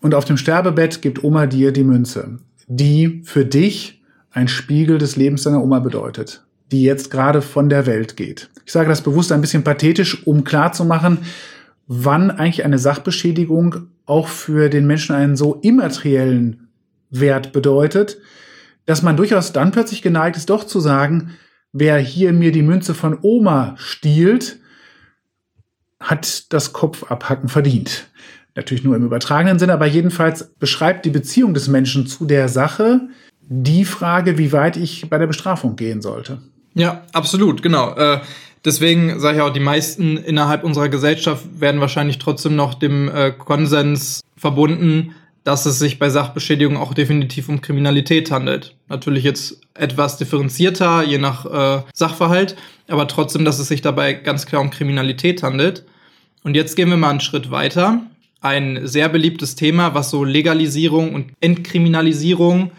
Und 0.00 0.16
auf 0.16 0.24
dem 0.24 0.36
Sterbebett 0.36 1.00
gibt 1.00 1.22
Oma 1.22 1.46
dir 1.46 1.70
die 1.70 1.84
Münze, 1.84 2.40
die 2.66 3.22
für 3.22 3.44
dich 3.44 3.98
ein 4.30 4.48
Spiegel 4.48 4.98
des 4.98 5.16
Lebens 5.16 5.42
deiner 5.42 5.62
Oma 5.62 5.80
bedeutet, 5.80 6.44
die 6.70 6.82
jetzt 6.82 7.10
gerade 7.10 7.42
von 7.42 7.68
der 7.68 7.86
Welt 7.86 8.16
geht. 8.16 8.50
Ich 8.64 8.72
sage 8.72 8.88
das 8.88 9.02
bewusst 9.02 9.32
ein 9.32 9.40
bisschen 9.40 9.64
pathetisch, 9.64 10.26
um 10.26 10.44
klarzumachen, 10.44 11.18
wann 11.86 12.30
eigentlich 12.30 12.64
eine 12.64 12.78
Sachbeschädigung 12.78 13.88
auch 14.06 14.28
für 14.28 14.68
den 14.68 14.86
Menschen 14.86 15.14
einen 15.14 15.36
so 15.36 15.56
immateriellen 15.62 16.68
Wert 17.10 17.52
bedeutet, 17.52 18.18
dass 18.86 19.02
man 19.02 19.16
durchaus 19.16 19.52
dann 19.52 19.72
plötzlich 19.72 20.02
geneigt 20.02 20.36
ist, 20.36 20.50
doch 20.50 20.64
zu 20.64 20.80
sagen, 20.80 21.36
wer 21.72 21.98
hier 21.98 22.32
mir 22.32 22.52
die 22.52 22.62
Münze 22.62 22.94
von 22.94 23.18
Oma 23.22 23.74
stiehlt, 23.78 24.58
hat 25.98 26.52
das 26.52 26.72
Kopfabhacken 26.72 27.48
verdient. 27.48 28.08
Natürlich 28.54 28.84
nur 28.84 28.96
im 28.96 29.04
übertragenen 29.04 29.58
Sinne, 29.58 29.74
aber 29.74 29.86
jedenfalls 29.86 30.54
beschreibt 30.54 31.04
die 31.04 31.10
Beziehung 31.10 31.54
des 31.54 31.68
Menschen 31.68 32.06
zu 32.06 32.24
der 32.24 32.48
Sache 32.48 33.08
die 33.52 33.84
Frage, 33.84 34.38
wie 34.38 34.52
weit 34.52 34.76
ich 34.76 35.10
bei 35.10 35.18
der 35.18 35.26
Bestrafung 35.26 35.74
gehen 35.74 36.00
sollte. 36.00 36.38
Ja, 36.74 37.02
absolut, 37.12 37.62
genau. 37.62 37.94
Äh, 37.96 38.20
deswegen 38.64 39.18
sage 39.18 39.38
ich 39.38 39.42
auch, 39.42 39.52
die 39.52 39.58
meisten 39.58 40.16
innerhalb 40.16 40.62
unserer 40.62 40.88
Gesellschaft 40.88 41.44
werden 41.60 41.80
wahrscheinlich 41.80 42.18
trotzdem 42.18 42.54
noch 42.54 42.74
dem 42.74 43.08
äh, 43.08 43.32
Konsens 43.32 44.20
verbunden, 44.36 45.16
dass 45.42 45.66
es 45.66 45.80
sich 45.80 45.98
bei 45.98 46.10
Sachbeschädigung 46.10 46.76
auch 46.76 46.94
definitiv 46.94 47.48
um 47.48 47.60
Kriminalität 47.60 48.30
handelt. 48.30 48.76
Natürlich 48.88 49.24
jetzt 49.24 49.60
etwas 49.74 50.16
differenzierter, 50.16 51.02
je 51.02 51.18
nach 51.18 51.44
äh, 51.44 51.82
Sachverhalt, 51.92 52.54
aber 52.86 53.08
trotzdem, 53.08 53.44
dass 53.44 53.58
es 53.58 53.66
sich 53.66 53.82
dabei 53.82 54.12
ganz 54.12 54.46
klar 54.46 54.62
um 54.62 54.70
Kriminalität 54.70 55.42
handelt. 55.42 55.84
Und 56.44 56.54
jetzt 56.54 56.76
gehen 56.76 56.88
wir 56.88 56.96
mal 56.96 57.10
einen 57.10 57.20
Schritt 57.20 57.50
weiter. 57.50 58.00
Ein 58.40 58.86
sehr 58.86 59.08
beliebtes 59.08 59.56
Thema, 59.56 59.94
was 59.94 60.10
so 60.10 60.22
Legalisierung 60.22 61.14
und 61.14 61.32
Entkriminalisierung 61.40 62.70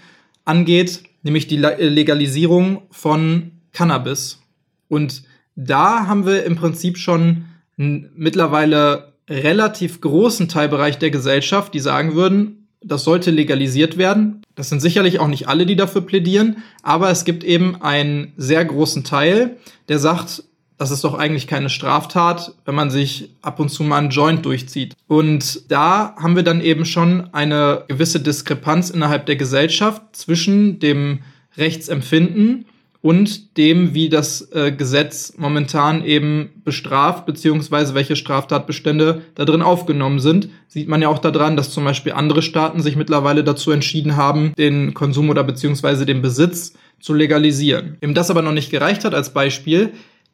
angeht, 0.46 1.04
nämlich 1.24 1.48
die 1.48 1.58
Legalisierung 1.58 2.84
von 2.92 3.52
Cannabis. 3.74 4.40
Und 4.88 5.24
da 5.56 6.08
haben 6.08 6.26
wir 6.26 6.44
im 6.44 6.56
Prinzip 6.56 6.98
schon 6.98 7.46
mittlerweile 7.78 9.14
relativ 9.30 10.02
großen 10.02 10.50
Teilbereich 10.50 10.98
der 10.98 11.12
Gesellschaft, 11.12 11.74
die 11.74 11.80
sagen 11.80 12.16
würden, 12.16 12.68
das 12.84 13.04
sollte 13.04 13.32
legalisiert 13.32 13.98
werden. 13.98 14.42
Das 14.56 14.70
sind 14.70 14.82
sicherlich 14.82 15.20
auch 15.20 15.28
nicht 15.28 15.48
alle, 15.48 15.66
die 15.66 15.76
dafür 15.76 16.02
plädieren, 16.02 16.58
aber 16.84 17.10
es 17.12 17.26
gibt 17.26 17.44
eben 17.44 17.82
einen 17.82 18.34
sehr 18.38 18.66
großen 18.66 19.04
Teil, 19.04 19.58
der 19.88 20.00
sagt, 20.00 20.44
das 20.82 20.90
ist 20.90 21.04
doch 21.04 21.14
eigentlich 21.14 21.46
keine 21.46 21.70
Straftat, 21.70 22.56
wenn 22.66 22.74
man 22.74 22.90
sich 22.90 23.30
ab 23.44 23.60
und 23.60 23.70
zu 23.70 23.84
mal 23.84 24.00
einen 24.00 24.10
Joint 24.10 24.44
durchzieht. 24.44 24.96
Und 25.06 25.72
da 25.72 26.16
haben 26.18 26.36
wir 26.36 26.42
dann 26.42 26.60
eben 26.60 26.86
schon 26.86 27.32
eine 27.36 27.84
gewisse 27.88 28.20
Diskrepanz 28.20 28.90
innerhalb 28.90 29.28
der 29.28 29.36
Gesellschaft 29.36 30.02
zwischen 30.14 30.80
dem 30.80 31.20
Rechtsempfinden 31.56 32.66
und 33.04 33.58
dem, 33.58 33.94
wie 33.94 34.10
das 34.10 34.52
äh, 34.54 34.72
Gesetz 34.72 35.36
momentan 35.38 36.04
eben 36.04 36.50
bestraft, 36.64 37.28
beziehungsweise 37.28 37.94
welche 37.94 38.16
Straftatbestände 38.16 39.22
da 39.36 39.46
drin 39.46 39.62
aufgenommen 39.62 40.20
sind. 40.20 40.50
Sieht 40.68 40.88
man 40.88 41.04
ja 41.04 41.10
auch 41.10 41.20
daran, 41.20 41.58
dass 41.58 41.70
zum 41.70 41.84
Beispiel 41.84 42.14
andere 42.14 42.42
Staaten 42.42 42.82
sich 42.82 42.96
mittlerweile 42.96 43.44
dazu 43.44 43.70
entschieden 43.70 44.16
haben, 44.16 44.54
den 44.58 44.96
Konsum 44.96 45.30
oder 45.30 45.44
beziehungsweise 45.44 46.08
den 46.08 46.24
Besitz 46.24 46.74
zu 47.00 47.14
legalisieren. 47.14 47.98
Wem 48.00 48.16
das 48.16 48.32
aber 48.32 48.42
noch 48.42 48.52
nicht 48.52 48.72
gereicht 48.72 49.06
hat 49.06 49.14
als 49.14 49.32
Beispiel, 49.32 49.92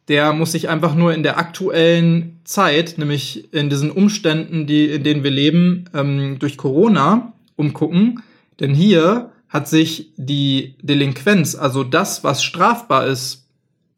der 0.08 0.34
muss 0.34 0.54
sich 0.54 0.70
einfach 0.70 0.96
nur 0.96 1.14
in 1.14 1.24
der 1.24 1.38
aktuellen 1.38 2.40
Zeit, 2.44 2.98
nämlich 2.98 3.54
in 3.54 3.70
diesen 3.70 3.92
Umständen, 3.92 4.66
die, 4.66 4.86
in 4.86 5.04
denen 5.04 5.24
wir 5.24 5.32
leben, 5.32 5.86
ähm, 5.94 6.38
durch 6.40 6.58
Corona 6.58 7.34
umgucken. 7.56 8.24
Denn 8.60 8.74
hier 8.74 9.32
hat 9.50 9.68
sich 9.68 10.12
die 10.16 10.76
Delinquenz, 10.82 11.56
also 11.56 11.84
das, 11.84 12.24
was 12.24 12.44
strafbar 12.44 13.08
ist, 13.08 13.46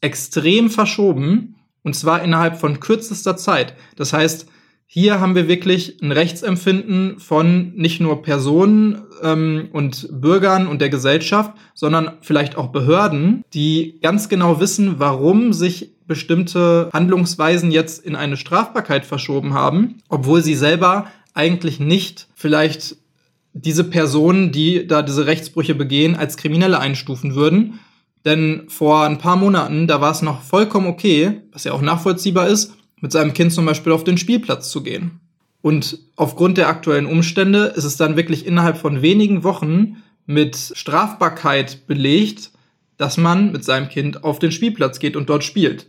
extrem 0.01 0.69
verschoben 0.69 1.55
und 1.83 1.95
zwar 1.95 2.23
innerhalb 2.23 2.57
von 2.57 2.79
kürzester 2.79 3.37
Zeit. 3.37 3.73
Das 3.95 4.13
heißt, 4.13 4.47
hier 4.91 5.19
haben 5.19 5.35
wir 5.35 5.47
wirklich 5.47 6.01
ein 6.01 6.11
Rechtsempfinden 6.11 7.19
von 7.19 7.75
nicht 7.75 8.01
nur 8.01 8.23
Personen 8.23 9.03
ähm, 9.21 9.69
und 9.71 10.09
Bürgern 10.11 10.65
und 10.65 10.81
der 10.81 10.89
Gesellschaft, 10.89 11.53
sondern 11.75 12.13
vielleicht 12.21 12.57
auch 12.57 12.69
Behörden, 12.69 13.43
die 13.53 13.99
ganz 14.01 14.29
genau 14.29 14.59
wissen, 14.59 14.95
warum 14.97 15.53
sich 15.53 15.91
bestimmte 16.07 16.89
Handlungsweisen 16.91 17.69
jetzt 17.69 18.03
in 18.03 18.15
eine 18.15 18.35
Strafbarkeit 18.35 19.05
verschoben 19.05 19.53
haben, 19.53 19.97
obwohl 20.09 20.41
sie 20.41 20.55
selber 20.55 21.05
eigentlich 21.35 21.79
nicht 21.79 22.27
vielleicht 22.33 22.95
diese 23.53 23.83
Personen, 23.83 24.51
die 24.51 24.87
da 24.87 25.03
diese 25.03 25.27
Rechtsbrüche 25.27 25.75
begehen, 25.75 26.15
als 26.15 26.35
Kriminelle 26.35 26.79
einstufen 26.79 27.35
würden. 27.35 27.79
Denn 28.25 28.63
vor 28.69 29.05
ein 29.05 29.19
paar 29.19 29.35
Monaten, 29.35 29.85
da 29.85 30.01
war 30.01 30.09
es 30.09 30.23
noch 30.23 30.41
vollkommen 30.41 30.87
okay, 30.87 31.41
was 31.51 31.63
ja 31.63 31.73
auch 31.73 31.81
nachvollziehbar 31.83 32.47
ist, 32.47 32.73
mit 33.01 33.11
seinem 33.11 33.33
Kind 33.33 33.53
zum 33.53 33.65
Beispiel 33.65 33.91
auf 33.91 34.03
den 34.03 34.17
Spielplatz 34.17 34.69
zu 34.69 34.83
gehen. 34.83 35.19
Und 35.61 35.99
aufgrund 36.15 36.57
der 36.57 36.69
aktuellen 36.69 37.05
Umstände 37.05 37.73
ist 37.75 37.83
es 37.83 37.97
dann 37.97 38.15
wirklich 38.15 38.45
innerhalb 38.45 38.77
von 38.77 39.01
wenigen 39.01 39.43
Wochen 39.43 39.97
mit 40.25 40.55
Strafbarkeit 40.75 41.87
belegt, 41.87 42.51
dass 42.97 43.17
man 43.17 43.51
mit 43.51 43.63
seinem 43.63 43.89
Kind 43.89 44.23
auf 44.23 44.39
den 44.39 44.51
Spielplatz 44.51 44.99
geht 44.99 45.15
und 45.15 45.29
dort 45.29 45.43
spielt. 45.43 45.87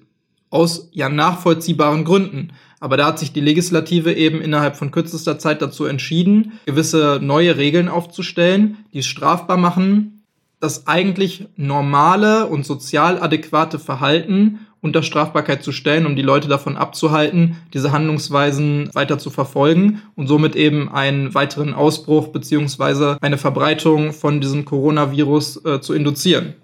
Aus 0.48 0.88
ja 0.92 1.08
nachvollziehbaren 1.08 2.04
Gründen. 2.04 2.52
Aber 2.80 2.96
da 2.96 3.06
hat 3.06 3.18
sich 3.18 3.32
die 3.32 3.40
Legislative 3.40 4.12
eben 4.12 4.40
innerhalb 4.40 4.76
von 4.76 4.90
kürzester 4.90 5.38
Zeit 5.38 5.60
dazu 5.60 5.84
entschieden, 5.84 6.58
gewisse 6.66 7.20
neue 7.22 7.56
Regeln 7.56 7.88
aufzustellen, 7.88 8.78
die 8.92 9.00
es 9.00 9.06
strafbar 9.06 9.58
machen, 9.58 10.24
das 10.60 10.86
eigentlich 10.86 11.46
normale 11.56 12.46
und 12.46 12.66
sozial 12.66 13.20
adäquate 13.22 13.78
Verhalten 13.78 14.60
unter 14.82 15.02
Strafbarkeit 15.02 15.62
zu 15.62 15.72
stellen, 15.72 16.06
um 16.06 16.16
die 16.16 16.22
Leute 16.22 16.48
davon 16.48 16.76
abzuhalten, 16.76 17.56
diese 17.74 17.92
Handlungsweisen 17.92 18.90
weiter 18.94 19.18
zu 19.18 19.30
verfolgen 19.30 20.02
und 20.16 20.26
somit 20.26 20.56
eben 20.56 20.88
einen 20.90 21.34
weiteren 21.34 21.74
Ausbruch 21.74 22.28
beziehungsweise 22.28 23.18
eine 23.20 23.38
Verbreitung 23.38 24.12
von 24.12 24.40
diesem 24.40 24.64
Coronavirus 24.64 25.64
äh, 25.64 25.80
zu 25.80 25.92
induzieren. 25.94 26.54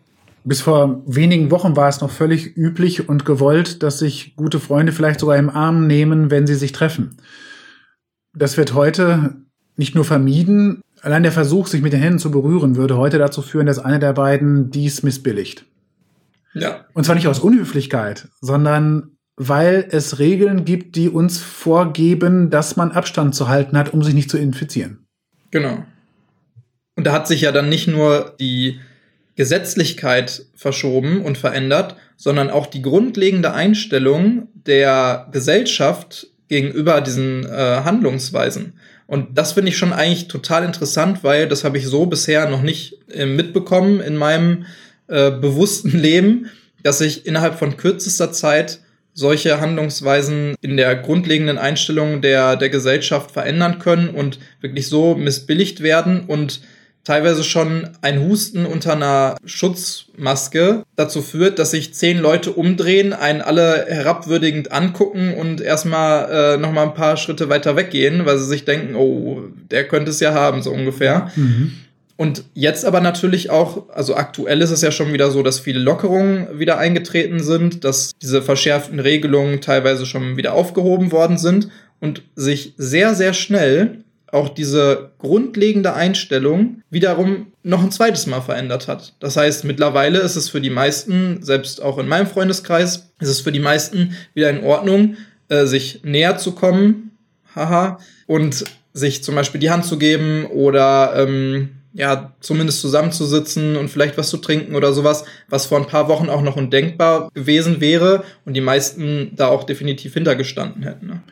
Bis 0.44 0.60
vor 0.60 1.02
wenigen 1.06 1.50
Wochen 1.50 1.74
war 1.76 1.88
es 1.88 2.00
noch 2.00 2.10
völlig 2.10 2.56
üblich 2.56 3.08
und 3.08 3.24
gewollt, 3.24 3.82
dass 3.82 3.98
sich 3.98 4.36
gute 4.36 4.60
Freunde 4.60 4.92
vielleicht 4.92 5.20
sogar 5.20 5.36
im 5.36 5.50
Arm 5.50 5.86
nehmen, 5.86 6.30
wenn 6.30 6.46
sie 6.46 6.54
sich 6.54 6.72
treffen. 6.72 7.16
Das 8.32 8.56
wird 8.56 8.72
heute 8.72 9.34
nicht 9.76 9.94
nur 9.94 10.04
vermieden, 10.04 10.82
allein 11.02 11.22
der 11.22 11.32
Versuch, 11.32 11.66
sich 11.66 11.82
mit 11.82 11.92
den 11.92 12.00
Händen 12.00 12.18
zu 12.18 12.30
berühren, 12.30 12.76
würde 12.76 12.96
heute 12.96 13.18
dazu 13.18 13.42
führen, 13.42 13.66
dass 13.66 13.78
einer 13.78 13.98
der 13.98 14.12
beiden 14.12 14.70
dies 14.70 15.02
missbilligt. 15.02 15.64
Ja. 16.56 16.86
Und 16.94 17.04
zwar 17.04 17.14
nicht 17.14 17.28
aus 17.28 17.38
Unhöflichkeit, 17.38 18.28
sondern 18.40 19.18
weil 19.36 19.86
es 19.90 20.18
Regeln 20.18 20.64
gibt, 20.64 20.96
die 20.96 21.10
uns 21.10 21.38
vorgeben, 21.38 22.48
dass 22.48 22.76
man 22.76 22.92
Abstand 22.92 23.34
zu 23.34 23.48
halten 23.48 23.76
hat, 23.76 23.92
um 23.92 24.02
sich 24.02 24.14
nicht 24.14 24.30
zu 24.30 24.38
infizieren. 24.38 25.06
Genau. 25.50 25.84
Und 26.96 27.06
da 27.06 27.12
hat 27.12 27.28
sich 27.28 27.42
ja 27.42 27.52
dann 27.52 27.68
nicht 27.68 27.86
nur 27.86 28.34
die 28.40 28.80
Gesetzlichkeit 29.34 30.46
verschoben 30.54 31.20
und 31.20 31.36
verändert, 31.36 31.96
sondern 32.16 32.48
auch 32.48 32.66
die 32.66 32.80
grundlegende 32.80 33.52
Einstellung 33.52 34.48
der 34.54 35.28
Gesellschaft 35.32 36.28
gegenüber 36.48 37.02
diesen 37.02 37.44
äh, 37.44 37.82
Handlungsweisen. 37.84 38.78
Und 39.06 39.36
das 39.36 39.52
finde 39.52 39.70
ich 39.70 39.76
schon 39.76 39.92
eigentlich 39.92 40.28
total 40.28 40.64
interessant, 40.64 41.22
weil 41.22 41.48
das 41.48 41.64
habe 41.64 41.76
ich 41.76 41.86
so 41.86 42.06
bisher 42.06 42.48
noch 42.48 42.62
nicht 42.62 42.98
äh, 43.10 43.26
mitbekommen 43.26 44.00
in 44.00 44.16
meinem 44.16 44.64
äh, 45.08 45.30
bewussten 45.30 45.96
Leben, 45.96 46.50
dass 46.82 46.98
sich 46.98 47.26
innerhalb 47.26 47.58
von 47.58 47.76
kürzester 47.76 48.32
Zeit 48.32 48.80
solche 49.12 49.60
Handlungsweisen 49.60 50.54
in 50.60 50.76
der 50.76 50.94
grundlegenden 50.94 51.56
Einstellung 51.56 52.20
der, 52.20 52.56
der 52.56 52.68
Gesellschaft 52.68 53.30
verändern 53.30 53.78
können 53.78 54.10
und 54.10 54.38
wirklich 54.60 54.88
so 54.88 55.14
missbilligt 55.14 55.82
werden 55.82 56.24
und 56.26 56.60
teilweise 57.06 57.44
schon 57.44 57.88
ein 58.02 58.28
Husten 58.28 58.66
unter 58.66 58.92
einer 58.92 59.36
Schutzmaske 59.44 60.82
dazu 60.96 61.22
führt, 61.22 61.58
dass 61.60 61.70
sich 61.70 61.94
zehn 61.94 62.18
Leute 62.18 62.50
umdrehen, 62.50 63.12
einen 63.12 63.42
alle 63.42 63.86
herabwürdigend 63.88 64.72
angucken 64.72 65.32
und 65.32 65.60
erstmal 65.60 66.56
äh, 66.56 66.56
noch 66.58 66.72
mal 66.72 66.82
ein 66.82 66.94
paar 66.94 67.16
Schritte 67.16 67.48
weiter 67.48 67.76
weggehen, 67.76 68.26
weil 68.26 68.38
sie 68.38 68.46
sich 68.46 68.64
denken, 68.64 68.96
oh, 68.96 69.44
der 69.70 69.86
könnte 69.86 70.10
es 70.10 70.18
ja 70.18 70.34
haben, 70.34 70.62
so 70.62 70.72
ungefähr. 70.72 71.30
Mhm. 71.36 71.72
Und 72.16 72.44
jetzt 72.54 72.84
aber 72.84 73.00
natürlich 73.00 73.50
auch, 73.50 73.90
also 73.90 74.16
aktuell 74.16 74.62
ist 74.62 74.70
es 74.70 74.80
ja 74.80 74.90
schon 74.90 75.12
wieder 75.12 75.30
so, 75.30 75.42
dass 75.42 75.60
viele 75.60 75.80
Lockerungen 75.80 76.58
wieder 76.58 76.78
eingetreten 76.78 77.42
sind, 77.42 77.84
dass 77.84 78.12
diese 78.22 78.40
verschärften 78.40 79.00
Regelungen 79.00 79.60
teilweise 79.60 80.06
schon 80.06 80.36
wieder 80.38 80.54
aufgehoben 80.54 81.12
worden 81.12 81.36
sind 81.36 81.68
und 82.00 82.22
sich 82.34 82.72
sehr, 82.78 83.14
sehr 83.14 83.34
schnell 83.34 84.02
auch 84.32 84.48
diese 84.48 85.10
grundlegende 85.18 85.94
Einstellung 85.94 86.82
wiederum 86.90 87.52
noch 87.62 87.82
ein 87.82 87.92
zweites 87.92 88.26
Mal 88.26 88.40
verändert 88.40 88.88
hat. 88.88 89.14
Das 89.20 89.36
heißt, 89.36 89.64
mittlerweile 89.64 90.18
ist 90.18 90.36
es 90.36 90.48
für 90.48 90.60
die 90.60 90.70
meisten, 90.70 91.42
selbst 91.42 91.82
auch 91.82 91.98
in 91.98 92.08
meinem 92.08 92.26
Freundeskreis, 92.26 93.10
ist 93.20 93.28
es 93.28 93.40
für 93.40 93.52
die 93.52 93.60
meisten 93.60 94.16
wieder 94.34 94.50
in 94.50 94.64
Ordnung, 94.64 95.16
äh, 95.48 95.66
sich 95.66 96.00
näher 96.02 96.38
zu 96.38 96.52
kommen, 96.52 97.12
haha, 97.54 97.98
und 98.26 98.64
sich 98.92 99.22
zum 99.22 99.34
Beispiel 99.34 99.60
die 99.60 99.70
Hand 99.70 99.84
zu 99.84 99.98
geben 99.98 100.46
oder 100.46 101.14
ähm, 101.16 101.75
ja, 101.96 102.34
zumindest 102.40 102.82
zusammenzusitzen 102.82 103.74
und 103.76 103.88
vielleicht 103.88 104.18
was 104.18 104.28
zu 104.28 104.36
trinken 104.36 104.74
oder 104.74 104.92
sowas, 104.92 105.24
was 105.48 105.64
vor 105.64 105.78
ein 105.78 105.86
paar 105.86 106.08
Wochen 106.08 106.28
auch 106.28 106.42
noch 106.42 106.56
undenkbar 106.56 107.30
gewesen 107.32 107.80
wäre 107.80 108.22
und 108.44 108.54
die 108.54 108.60
meisten 108.60 109.32
da 109.34 109.48
auch 109.48 109.64
definitiv 109.64 110.12
hintergestanden 110.12 110.82
hätten. 110.82 111.06
Ne? 111.06 111.22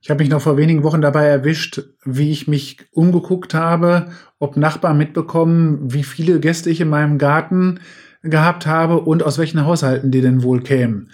Ich 0.00 0.10
habe 0.10 0.22
mich 0.22 0.30
noch 0.30 0.40
vor 0.40 0.56
wenigen 0.56 0.84
Wochen 0.84 1.00
dabei 1.00 1.24
erwischt, 1.26 1.82
wie 2.04 2.30
ich 2.30 2.46
mich 2.46 2.78
umgeguckt 2.92 3.54
habe, 3.54 4.12
ob 4.38 4.56
Nachbarn 4.56 4.98
mitbekommen, 4.98 5.92
wie 5.92 6.04
viele 6.04 6.38
Gäste 6.38 6.70
ich 6.70 6.80
in 6.80 6.88
meinem 6.88 7.18
Garten 7.18 7.80
gehabt 8.22 8.66
habe 8.66 9.00
und 9.00 9.24
aus 9.24 9.38
welchen 9.38 9.66
Haushalten 9.66 10.12
die 10.12 10.20
denn 10.20 10.44
wohl 10.44 10.62
kämen. 10.62 11.10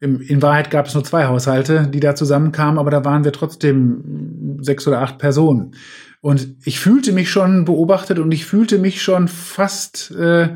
In 0.00 0.40
Wahrheit 0.42 0.70
gab 0.70 0.86
es 0.86 0.94
nur 0.94 1.04
zwei 1.04 1.26
Haushalte, 1.26 1.86
die 1.86 2.00
da 2.00 2.14
zusammenkamen, 2.14 2.78
aber 2.78 2.90
da 2.90 3.04
waren 3.04 3.22
wir 3.22 3.32
trotzdem 3.32 4.58
sechs 4.60 4.88
oder 4.88 5.02
acht 5.02 5.18
Personen. 5.18 5.74
Und 6.20 6.56
ich 6.64 6.80
fühlte 6.80 7.12
mich 7.12 7.30
schon 7.30 7.64
beobachtet 7.64 8.18
und 8.18 8.30
ich 8.32 8.44
fühlte 8.44 8.78
mich 8.78 9.02
schon 9.02 9.28
fast 9.28 10.10
äh, 10.10 10.50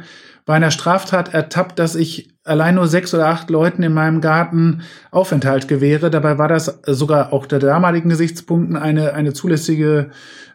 bei 0.44 0.54
einer 0.54 0.70
Straftat 0.70 1.32
ertappt, 1.32 1.78
dass 1.78 1.94
ich 1.94 2.34
allein 2.44 2.74
nur 2.74 2.86
sechs 2.86 3.14
oder 3.14 3.28
acht 3.28 3.48
Leuten 3.48 3.82
in 3.82 3.94
meinem 3.94 4.20
Garten 4.20 4.82
Aufenthalt 5.10 5.66
gewähre. 5.68 6.10
Dabei 6.10 6.36
war 6.36 6.48
das 6.48 6.80
sogar 6.86 7.32
auch 7.32 7.46
der 7.46 7.60
damaligen 7.60 8.10
Gesichtspunkten 8.10 8.76
eine, 8.76 9.14
eine 9.14 9.32
zulässige 9.32 10.10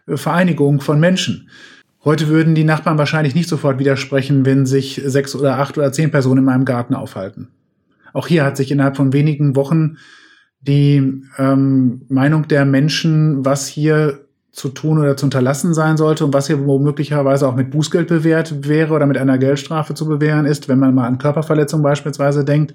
äh, 0.06 0.16
Vereinigung 0.16 0.80
von 0.80 1.00
Menschen. 1.00 1.48
Heute 2.04 2.28
würden 2.28 2.54
die 2.54 2.64
Nachbarn 2.64 2.96
wahrscheinlich 2.96 3.34
nicht 3.34 3.48
sofort 3.48 3.78
widersprechen, 3.78 4.46
wenn 4.46 4.64
sich 4.64 5.02
sechs 5.04 5.34
oder 5.34 5.58
acht 5.58 5.76
oder 5.76 5.92
zehn 5.92 6.10
Personen 6.10 6.38
in 6.38 6.44
meinem 6.44 6.64
Garten 6.64 6.94
aufhalten. 6.94 7.48
Auch 8.12 8.26
hier 8.26 8.44
hat 8.44 8.56
sich 8.56 8.70
innerhalb 8.70 8.96
von 8.96 9.12
wenigen 9.12 9.54
Wochen 9.54 9.96
die 10.60 11.24
ähm, 11.36 12.02
Meinung 12.08 12.48
der 12.48 12.64
Menschen, 12.64 13.44
was 13.44 13.66
hier 13.66 14.26
zu 14.60 14.68
tun 14.68 14.98
oder 14.98 15.16
zu 15.16 15.24
unterlassen 15.24 15.72
sein 15.72 15.96
sollte 15.96 16.22
und 16.22 16.34
was 16.34 16.46
hier 16.46 16.66
womöglicherweise 16.66 17.48
auch 17.48 17.54
mit 17.54 17.70
Bußgeld 17.70 18.08
bewährt 18.08 18.68
wäre 18.68 18.92
oder 18.92 19.06
mit 19.06 19.16
einer 19.16 19.38
Geldstrafe 19.38 19.94
zu 19.94 20.06
bewähren 20.06 20.44
ist, 20.44 20.68
wenn 20.68 20.78
man 20.78 20.94
mal 20.94 21.06
an 21.06 21.16
Körperverletzung 21.16 21.82
beispielsweise 21.82 22.44
denkt, 22.44 22.74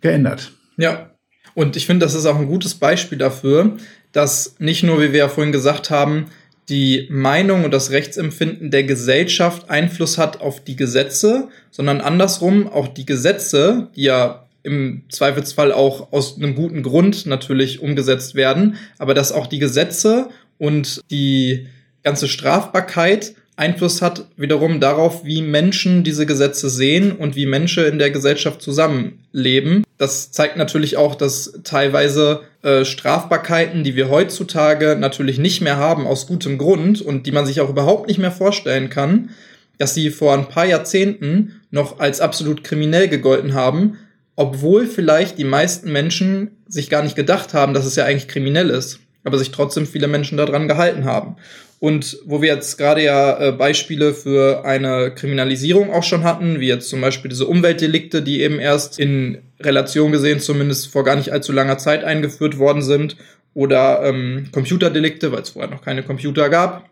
geändert. 0.00 0.52
Ja, 0.78 1.10
und 1.54 1.76
ich 1.76 1.84
finde, 1.84 2.06
das 2.06 2.14
ist 2.14 2.24
auch 2.24 2.38
ein 2.38 2.46
gutes 2.46 2.74
Beispiel 2.74 3.18
dafür, 3.18 3.76
dass 4.12 4.54
nicht 4.60 4.82
nur, 4.82 4.98
wie 5.02 5.12
wir 5.12 5.18
ja 5.18 5.28
vorhin 5.28 5.52
gesagt 5.52 5.90
haben, 5.90 6.26
die 6.70 7.06
Meinung 7.10 7.64
und 7.64 7.70
das 7.70 7.90
Rechtsempfinden 7.90 8.70
der 8.70 8.84
Gesellschaft 8.84 9.68
Einfluss 9.68 10.16
hat 10.16 10.40
auf 10.40 10.64
die 10.64 10.76
Gesetze, 10.76 11.48
sondern 11.70 12.00
andersrum 12.00 12.66
auch 12.66 12.88
die 12.88 13.04
Gesetze, 13.04 13.88
die 13.94 14.04
ja 14.04 14.48
im 14.62 15.02
Zweifelsfall 15.10 15.72
auch 15.72 16.12
aus 16.12 16.36
einem 16.36 16.54
guten 16.54 16.82
Grund 16.82 17.26
natürlich 17.26 17.80
umgesetzt 17.80 18.34
werden, 18.34 18.76
aber 18.98 19.14
dass 19.14 19.32
auch 19.32 19.46
die 19.46 19.58
Gesetze 19.58 20.28
und 20.58 21.00
die 21.10 21.66
ganze 22.02 22.28
Strafbarkeit 22.28 23.34
Einfluss 23.58 24.02
hat 24.02 24.26
wiederum 24.36 24.78
darauf, 24.78 25.24
wie 25.24 25.42
Menschen 25.42 26.04
diese 26.04 26.26
Gesetze 26.26 26.70
sehen 26.70 27.10
und 27.10 27.34
wie 27.34 27.44
Menschen 27.44 27.84
in 27.86 27.98
der 27.98 28.12
Gesellschaft 28.12 28.62
zusammenleben. 28.62 29.82
Das 29.98 30.30
zeigt 30.30 30.56
natürlich 30.56 30.96
auch, 30.96 31.16
dass 31.16 31.58
teilweise 31.64 32.42
äh, 32.62 32.84
Strafbarkeiten, 32.84 33.82
die 33.82 33.96
wir 33.96 34.10
heutzutage 34.10 34.96
natürlich 34.96 35.38
nicht 35.38 35.60
mehr 35.60 35.76
haben 35.76 36.06
aus 36.06 36.28
gutem 36.28 36.56
Grund 36.56 37.02
und 37.02 37.26
die 37.26 37.32
man 37.32 37.46
sich 37.46 37.60
auch 37.60 37.68
überhaupt 37.68 38.06
nicht 38.06 38.18
mehr 38.18 38.30
vorstellen 38.30 38.90
kann, 38.90 39.30
dass 39.76 39.92
sie 39.92 40.10
vor 40.10 40.34
ein 40.34 40.48
paar 40.48 40.66
Jahrzehnten 40.66 41.60
noch 41.72 41.98
als 41.98 42.20
absolut 42.20 42.62
kriminell 42.62 43.08
gegolten 43.08 43.54
haben, 43.54 43.98
obwohl 44.36 44.86
vielleicht 44.86 45.36
die 45.36 45.44
meisten 45.44 45.90
Menschen 45.90 46.52
sich 46.68 46.90
gar 46.90 47.02
nicht 47.02 47.16
gedacht 47.16 47.54
haben, 47.54 47.74
dass 47.74 47.86
es 47.86 47.96
ja 47.96 48.04
eigentlich 48.04 48.28
kriminell 48.28 48.70
ist 48.70 49.00
aber 49.28 49.38
sich 49.38 49.52
trotzdem 49.52 49.86
viele 49.86 50.08
Menschen 50.08 50.36
daran 50.36 50.66
gehalten 50.66 51.04
haben. 51.04 51.36
Und 51.80 52.18
wo 52.24 52.42
wir 52.42 52.48
jetzt 52.52 52.76
gerade 52.76 53.04
ja 53.04 53.38
äh, 53.38 53.52
Beispiele 53.52 54.12
für 54.12 54.64
eine 54.64 55.12
Kriminalisierung 55.14 55.92
auch 55.92 56.02
schon 56.02 56.24
hatten, 56.24 56.58
wie 56.58 56.66
jetzt 56.66 56.88
zum 56.88 57.00
Beispiel 57.00 57.28
diese 57.28 57.46
Umweltdelikte, 57.46 58.20
die 58.20 58.42
eben 58.42 58.58
erst 58.58 58.98
in 58.98 59.38
Relation 59.60 60.10
gesehen 60.10 60.40
zumindest 60.40 60.88
vor 60.88 61.04
gar 61.04 61.14
nicht 61.14 61.30
allzu 61.30 61.52
langer 61.52 61.78
Zeit 61.78 62.02
eingeführt 62.02 62.58
worden 62.58 62.82
sind, 62.82 63.16
oder 63.58 64.02
ähm, 64.04 64.50
Computerdelikte, 64.52 65.32
weil 65.32 65.42
es 65.42 65.50
vorher 65.50 65.68
noch 65.68 65.82
keine 65.82 66.04
Computer 66.04 66.48
gab. 66.48 66.88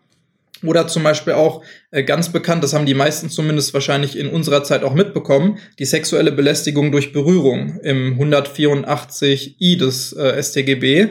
Oder 0.63 0.87
zum 0.87 1.03
Beispiel 1.03 1.31
auch 1.31 1.63
äh, 1.91 2.03
ganz 2.03 2.29
bekannt, 2.33 2.61
das 2.61 2.73
haben 2.73 2.85
die 2.85 2.93
meisten 2.93 3.29
zumindest 3.29 3.73
wahrscheinlich 3.73 4.17
in 4.17 4.27
unserer 4.27 4.65
Zeit 4.65 4.83
auch 4.83 4.93
mitbekommen, 4.93 5.59
die 5.79 5.85
sexuelle 5.85 6.33
Belästigung 6.33 6.91
durch 6.91 7.13
Berührung 7.13 7.79
im 7.83 8.19
184i 8.19 9.77
des 9.77 10.11
äh, 10.11 10.43
StGB. 10.43 11.09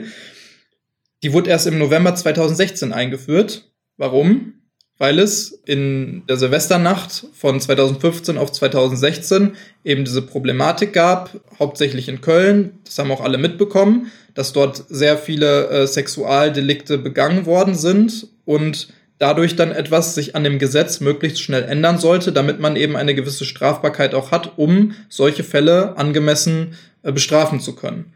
Die 1.22 1.32
wurde 1.32 1.50
erst 1.50 1.66
im 1.66 1.78
November 1.78 2.14
2016 2.14 2.92
eingeführt. 2.92 3.70
Warum? 3.96 4.54
Weil 4.98 5.18
es 5.18 5.50
in 5.66 6.22
der 6.26 6.36
Silvesternacht 6.36 7.26
von 7.34 7.60
2015 7.60 8.38
auf 8.38 8.52
2016 8.52 9.52
eben 9.84 10.04
diese 10.04 10.22
Problematik 10.22 10.92
gab, 10.92 11.38
hauptsächlich 11.58 12.08
in 12.08 12.22
Köln, 12.22 12.78
das 12.84 12.98
haben 12.98 13.10
auch 13.10 13.20
alle 13.20 13.36
mitbekommen, 13.36 14.10
dass 14.34 14.52
dort 14.52 14.84
sehr 14.88 15.18
viele 15.18 15.68
äh, 15.68 15.86
Sexualdelikte 15.86 16.96
begangen 16.98 17.44
worden 17.44 17.74
sind 17.74 18.28
und 18.44 18.88
dadurch 19.18 19.56
dann 19.56 19.72
etwas 19.72 20.14
sich 20.14 20.34
an 20.34 20.44
dem 20.44 20.58
Gesetz 20.58 21.00
möglichst 21.00 21.40
schnell 21.40 21.64
ändern 21.64 21.98
sollte, 21.98 22.32
damit 22.32 22.60
man 22.60 22.76
eben 22.76 22.96
eine 22.96 23.14
gewisse 23.14 23.44
Strafbarkeit 23.44 24.14
auch 24.14 24.30
hat, 24.30 24.58
um 24.58 24.92
solche 25.08 25.44
Fälle 25.44 25.96
angemessen 25.96 26.74
äh, 27.02 27.12
bestrafen 27.12 27.60
zu 27.60 27.74
können. 27.74 28.12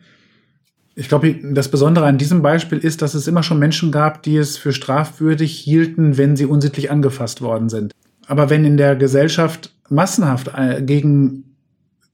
Ich 0.94 1.09
glaube, 1.09 1.37
das 1.53 1.70
Besondere 1.70 2.07
an 2.07 2.18
diesem 2.18 2.42
Beispiel 2.42 2.79
ist, 2.79 3.00
dass 3.00 3.14
es 3.14 3.29
immer 3.29 3.42
schon 3.42 3.59
Menschen 3.59 3.92
gab, 3.92 4.22
die 4.22 4.37
es 4.37 4.57
für 4.57 4.72
strafwürdig 4.72 5.57
hielten, 5.57 6.18
wenn 6.18 6.37
sie 6.37 6.46
unsittlich 6.46 6.90
angefasst 6.90 7.42
worden 7.42 7.68
sind. 7.68 7.92
Aber 8.26 8.50
wenn 8.50 8.64
in 8.64 8.76
der 8.76 8.96
Gesellschaft 8.96 9.74
massenhaft 9.88 10.50
äh, 10.55 10.83
gegen 10.83 11.57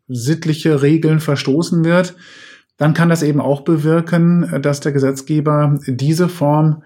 sittliche 0.09 0.83
Regeln 0.83 1.21
verstoßen 1.21 1.85
wird, 1.85 2.15
dann 2.77 2.95
kann 2.95 3.09
das 3.09 3.23
eben 3.23 3.41
auch 3.41 3.63
bewirken, 3.63 4.61
dass 4.63 4.81
der 4.81 4.93
Gesetzgeber 4.93 5.79
diese 5.87 6.29
Form 6.29 6.83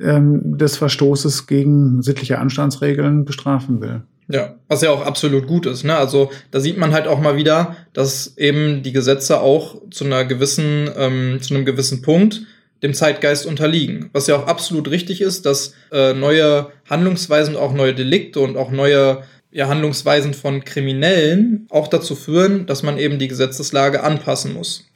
ähm, 0.00 0.58
des 0.58 0.76
Verstoßes 0.76 1.46
gegen 1.46 2.02
sittliche 2.02 2.38
Anstandsregeln 2.38 3.24
bestrafen 3.24 3.80
will. 3.80 4.02
Ja, 4.30 4.56
was 4.68 4.82
ja 4.82 4.90
auch 4.90 5.00
absolut 5.00 5.46
gut 5.46 5.64
ist. 5.64 5.84
Ne? 5.84 5.96
Also 5.96 6.30
da 6.50 6.60
sieht 6.60 6.76
man 6.76 6.92
halt 6.92 7.06
auch 7.06 7.18
mal 7.18 7.36
wieder, 7.36 7.76
dass 7.94 8.36
eben 8.36 8.82
die 8.82 8.92
Gesetze 8.92 9.40
auch 9.40 9.80
zu 9.90 10.04
einer 10.04 10.26
gewissen, 10.26 10.90
ähm, 10.96 11.38
zu 11.40 11.54
einem 11.54 11.64
gewissen 11.64 12.02
Punkt 12.02 12.42
dem 12.82 12.94
Zeitgeist 12.94 13.46
unterliegen. 13.46 14.10
Was 14.12 14.26
ja 14.26 14.36
auch 14.36 14.46
absolut 14.46 14.90
richtig 14.90 15.22
ist, 15.22 15.46
dass 15.46 15.74
äh, 15.90 16.12
neue 16.12 16.70
Handlungsweisen, 16.88 17.56
auch 17.56 17.72
neue 17.72 17.94
Delikte 17.94 18.40
und 18.40 18.56
auch 18.56 18.70
neue 18.70 19.22
ja, 19.50 19.68
Handlungsweisen 19.68 20.34
von 20.34 20.64
Kriminellen 20.64 21.66
auch 21.70 21.88
dazu 21.88 22.14
führen, 22.14 22.66
dass 22.66 22.82
man 22.82 22.98
eben 22.98 23.18
die 23.18 23.28
Gesetzeslage 23.28 24.02
anpassen 24.02 24.52
muss. 24.52 24.87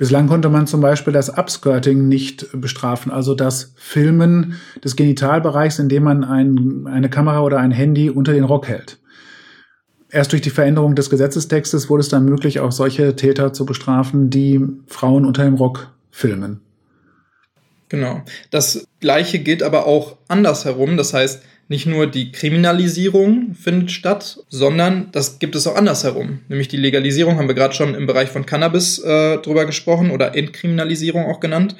Bislang 0.00 0.28
konnte 0.28 0.48
man 0.48 0.66
zum 0.66 0.80
Beispiel 0.80 1.12
das 1.12 1.28
Upskirting 1.28 2.08
nicht 2.08 2.58
bestrafen, 2.58 3.12
also 3.12 3.34
das 3.34 3.74
Filmen 3.76 4.58
des 4.82 4.96
Genitalbereichs, 4.96 5.78
indem 5.78 6.04
man 6.04 6.24
ein, 6.24 6.86
eine 6.86 7.10
Kamera 7.10 7.42
oder 7.42 7.58
ein 7.58 7.70
Handy 7.70 8.08
unter 8.08 8.32
den 8.32 8.44
Rock 8.44 8.66
hält. 8.66 8.98
Erst 10.08 10.32
durch 10.32 10.40
die 10.40 10.48
Veränderung 10.48 10.94
des 10.94 11.10
Gesetzestextes 11.10 11.90
wurde 11.90 12.00
es 12.00 12.08
dann 12.08 12.24
möglich, 12.24 12.60
auch 12.60 12.72
solche 12.72 13.14
Täter 13.14 13.52
zu 13.52 13.66
bestrafen, 13.66 14.30
die 14.30 14.66
Frauen 14.86 15.26
unter 15.26 15.44
dem 15.44 15.56
Rock 15.56 15.92
filmen. 16.10 16.62
Genau. 17.90 18.22
Das 18.50 18.86
Gleiche 19.00 19.40
gilt 19.40 19.62
aber 19.62 19.84
auch 19.84 20.16
andersherum. 20.28 20.96
Das 20.96 21.12
heißt, 21.12 21.42
nicht 21.70 21.86
nur 21.86 22.08
die 22.08 22.32
Kriminalisierung 22.32 23.54
findet 23.54 23.92
statt, 23.92 24.40
sondern 24.48 25.08
das 25.12 25.38
gibt 25.38 25.54
es 25.54 25.68
auch 25.68 25.76
andersherum. 25.76 26.40
Nämlich 26.48 26.66
die 26.66 26.76
Legalisierung 26.76 27.38
haben 27.38 27.46
wir 27.46 27.54
gerade 27.54 27.74
schon 27.74 27.94
im 27.94 28.08
Bereich 28.08 28.28
von 28.28 28.44
Cannabis 28.44 28.98
äh, 28.98 29.38
drüber 29.38 29.66
gesprochen 29.66 30.10
oder 30.10 30.34
Entkriminalisierung 30.34 31.26
auch 31.26 31.38
genannt. 31.38 31.76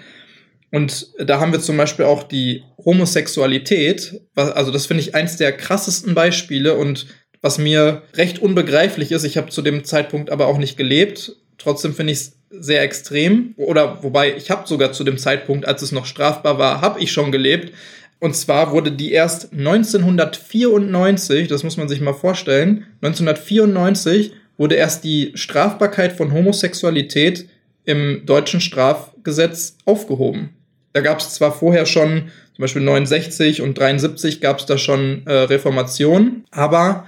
Und 0.71 1.09
da 1.19 1.41
haben 1.41 1.51
wir 1.51 1.59
zum 1.59 1.77
Beispiel 1.77 2.05
auch 2.05 2.23
die 2.23 2.63
Homosexualität. 2.85 4.21
Also 4.37 4.71
das 4.71 4.87
finde 4.87 5.03
ich 5.03 5.17
eins 5.17 5.39
der 5.39 5.51
krassesten 5.51 6.15
Beispiele 6.15 6.77
und 6.77 7.09
was 7.43 7.59
mir 7.59 8.03
recht 8.15 8.39
unbegreiflich 8.39 9.11
ist. 9.11 9.25
Ich 9.25 9.37
habe 9.37 9.51
zu 9.51 9.61
dem 9.61 9.83
Zeitpunkt 9.83 10.31
aber 10.31 10.47
auch 10.47 10.59
nicht 10.59 10.77
gelebt. 10.77 11.33
Trotzdem 11.59 11.95
finde 11.95 12.13
ich 12.13 12.21
es 12.21 12.37
sehr 12.51 12.83
extrem. 12.83 13.55
Oder 13.57 14.05
wobei 14.05 14.37
ich 14.37 14.53
habe 14.53 14.69
sogar 14.69 14.93
zu 14.93 15.03
dem 15.03 15.19
Zeitpunkt, 15.19 15.67
als 15.67 15.83
es 15.83 15.91
noch 15.91 16.07
strafbar 16.07 16.59
war, 16.59 16.81
habe 16.81 17.01
ich 17.01 17.11
schon 17.11 17.33
gelebt. 17.33 17.73
Und 18.21 18.37
zwar 18.37 18.71
wurde 18.71 18.93
die 18.93 19.13
erst 19.13 19.53
1994, 19.53 21.49
das 21.49 21.65
muss 21.65 21.79
man 21.79 21.89
sich 21.89 22.03
mal 22.03 22.13
vorstellen, 22.13 22.87
1994 23.03 24.33
wurde 24.59 24.75
erst 24.75 25.05
die 25.05 25.33
Strafbarkeit 25.35 26.13
von 26.13 26.33
Homosexualität 26.33 27.49
im 27.85 28.27
deutschen 28.27 28.61
Strafgesetz 28.61 29.79
aufgehoben. 29.87 30.51
Da 30.93 31.01
gab 31.01 31.21
es 31.21 31.33
zwar 31.33 31.53
vorher 31.53 31.87
schon, 31.87 32.31
zum 32.55 32.63
Beispiel 32.63 32.83
69 32.83 33.63
und 33.63 33.79
73 33.79 34.43
gab 34.43 34.59
es 34.59 34.67
da 34.67 34.77
schon 34.77 35.27
äh, 35.27 35.33
Reformationen, 35.33 36.45
aber 36.51 37.07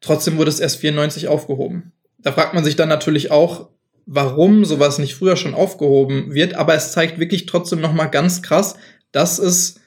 trotzdem 0.00 0.38
wurde 0.38 0.48
es 0.48 0.60
erst 0.60 0.78
94 0.78 1.28
aufgehoben. 1.28 1.92
Da 2.18 2.32
fragt 2.32 2.54
man 2.54 2.64
sich 2.64 2.76
dann 2.76 2.88
natürlich 2.88 3.30
auch, 3.30 3.68
warum 4.06 4.64
sowas 4.64 4.98
nicht 4.98 5.14
früher 5.14 5.36
schon 5.36 5.54
aufgehoben 5.54 6.32
wird, 6.32 6.54
aber 6.54 6.74
es 6.74 6.92
zeigt 6.92 7.18
wirklich 7.18 7.44
trotzdem 7.44 7.82
noch 7.82 7.92
mal 7.92 8.06
ganz 8.06 8.40
krass, 8.40 8.76
dass 9.12 9.38
es 9.38 9.80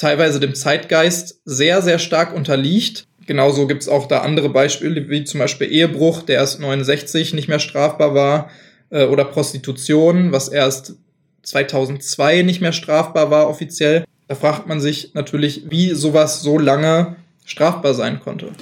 teilweise 0.00 0.40
dem 0.40 0.54
Zeitgeist 0.54 1.42
sehr, 1.44 1.82
sehr 1.82 1.98
stark 1.98 2.34
unterliegt. 2.34 3.06
Genauso 3.26 3.66
gibt 3.66 3.82
es 3.82 3.88
auch 3.88 4.08
da 4.08 4.20
andere 4.22 4.48
Beispiele, 4.48 5.08
wie 5.10 5.24
zum 5.24 5.40
Beispiel 5.40 5.70
Ehebruch, 5.70 6.22
der 6.22 6.36
erst 6.36 6.58
69 6.58 7.34
nicht 7.34 7.48
mehr 7.48 7.58
strafbar 7.58 8.14
war, 8.14 8.50
äh, 8.88 9.04
oder 9.04 9.26
Prostitution, 9.26 10.32
was 10.32 10.48
erst 10.48 10.96
2002 11.42 12.42
nicht 12.42 12.62
mehr 12.62 12.72
strafbar 12.72 13.30
war 13.30 13.48
offiziell. 13.48 14.04
Da 14.26 14.34
fragt 14.34 14.66
man 14.66 14.80
sich 14.80 15.12
natürlich, 15.12 15.70
wie 15.70 15.90
sowas 15.90 16.40
so 16.40 16.58
lange 16.58 17.16
strafbar 17.44 17.92
sein 17.92 18.20
konnte. 18.20 18.52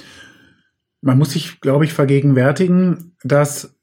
Man 1.01 1.17
muss 1.17 1.31
sich, 1.31 1.61
glaube 1.61 1.85
ich, 1.85 1.93
vergegenwärtigen, 1.93 3.15
dass 3.23 3.75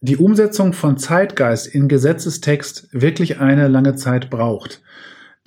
die 0.00 0.16
Umsetzung 0.16 0.72
von 0.72 0.96
Zeitgeist 0.96 1.66
in 1.66 1.86
Gesetzestext 1.88 2.88
wirklich 2.92 3.40
eine 3.40 3.68
lange 3.68 3.94
Zeit 3.94 4.30
braucht. 4.30 4.80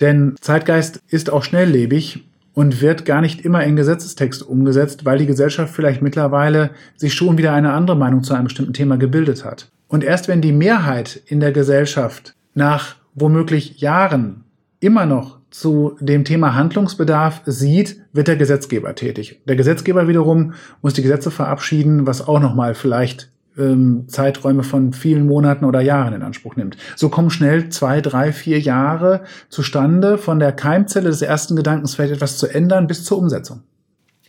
Denn 0.00 0.36
Zeitgeist 0.40 1.00
ist 1.08 1.30
auch 1.30 1.42
schnelllebig 1.42 2.24
und 2.54 2.80
wird 2.80 3.04
gar 3.04 3.20
nicht 3.20 3.44
immer 3.44 3.62
in 3.64 3.76
Gesetzestext 3.76 4.42
umgesetzt, 4.42 5.04
weil 5.04 5.18
die 5.18 5.26
Gesellschaft 5.26 5.74
vielleicht 5.74 6.02
mittlerweile 6.02 6.70
sich 6.96 7.14
schon 7.14 7.38
wieder 7.38 7.52
eine 7.52 7.72
andere 7.72 7.96
Meinung 7.96 8.22
zu 8.22 8.34
einem 8.34 8.44
bestimmten 8.44 8.72
Thema 8.72 8.96
gebildet 8.96 9.44
hat. 9.44 9.70
Und 9.86 10.04
erst 10.04 10.28
wenn 10.28 10.40
die 10.40 10.52
Mehrheit 10.52 11.20
in 11.26 11.40
der 11.40 11.52
Gesellschaft 11.52 12.34
nach 12.54 12.96
womöglich 13.14 13.80
Jahren 13.80 14.44
immer 14.80 15.06
noch 15.06 15.38
zu 15.50 15.96
dem 16.00 16.24
Thema 16.24 16.54
Handlungsbedarf 16.54 17.42
sieht, 17.46 18.00
wird 18.12 18.28
der 18.28 18.36
Gesetzgeber 18.36 18.94
tätig. 18.94 19.40
Der 19.46 19.56
Gesetzgeber 19.56 20.08
wiederum 20.08 20.52
muss 20.82 20.94
die 20.94 21.02
Gesetze 21.02 21.30
verabschieden, 21.30 22.06
was 22.06 22.26
auch 22.26 22.40
nochmal 22.40 22.74
vielleicht 22.74 23.30
ähm, 23.58 24.04
Zeiträume 24.08 24.62
von 24.62 24.92
vielen 24.92 25.26
Monaten 25.26 25.64
oder 25.64 25.80
Jahren 25.80 26.14
in 26.14 26.22
Anspruch 26.22 26.56
nimmt. 26.56 26.76
So 26.96 27.08
kommen 27.08 27.30
schnell 27.30 27.68
zwei, 27.68 28.00
drei, 28.00 28.32
vier 28.32 28.60
Jahre 28.60 29.24
zustande, 29.48 30.18
von 30.18 30.38
der 30.38 30.52
Keimzelle 30.52 31.08
des 31.08 31.22
ersten 31.22 31.56
Gedankens 31.56 31.94
vielleicht 31.94 32.14
etwas 32.14 32.38
zu 32.38 32.46
ändern 32.46 32.86
bis 32.86 33.04
zur 33.04 33.18
Umsetzung. 33.18 33.62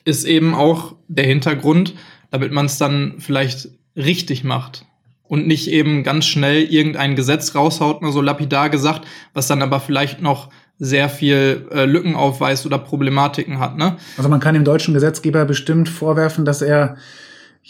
Ist 0.06 0.26
eben 0.26 0.56
auch 0.56 0.96
der 1.08 1.26
Hintergrund, 1.26 1.94
damit 2.32 2.52
man 2.52 2.66
es 2.66 2.78
dann 2.78 3.16
vielleicht 3.20 3.70
richtig 3.96 4.44
macht 4.44 4.86
und 5.24 5.48
nicht 5.48 5.70
eben 5.70 6.04
ganz 6.04 6.26
schnell 6.26 6.64
irgendein 6.64 7.16
Gesetz 7.16 7.54
raushaut, 7.56 8.02
nur 8.02 8.12
so 8.12 8.22
lapidar 8.22 8.70
gesagt, 8.70 9.06
was 9.34 9.48
dann 9.48 9.62
aber 9.62 9.80
vielleicht 9.80 10.22
noch 10.22 10.50
sehr 10.80 11.10
viel 11.10 11.68
äh, 11.72 11.86
Lücken 11.86 12.16
aufweist 12.16 12.66
oder 12.66 12.80
Problematiken 12.80 13.60
hat. 13.60 13.78
Ne? 13.78 13.98
Also 14.18 14.30
man 14.30 14.40
kann 14.40 14.54
dem 14.54 14.64
deutschen 14.64 14.94
Gesetzgeber 14.94 15.46
bestimmt 15.46 15.90
vorwerfen, 15.90 16.46
dass 16.46 16.62
er 16.62 16.96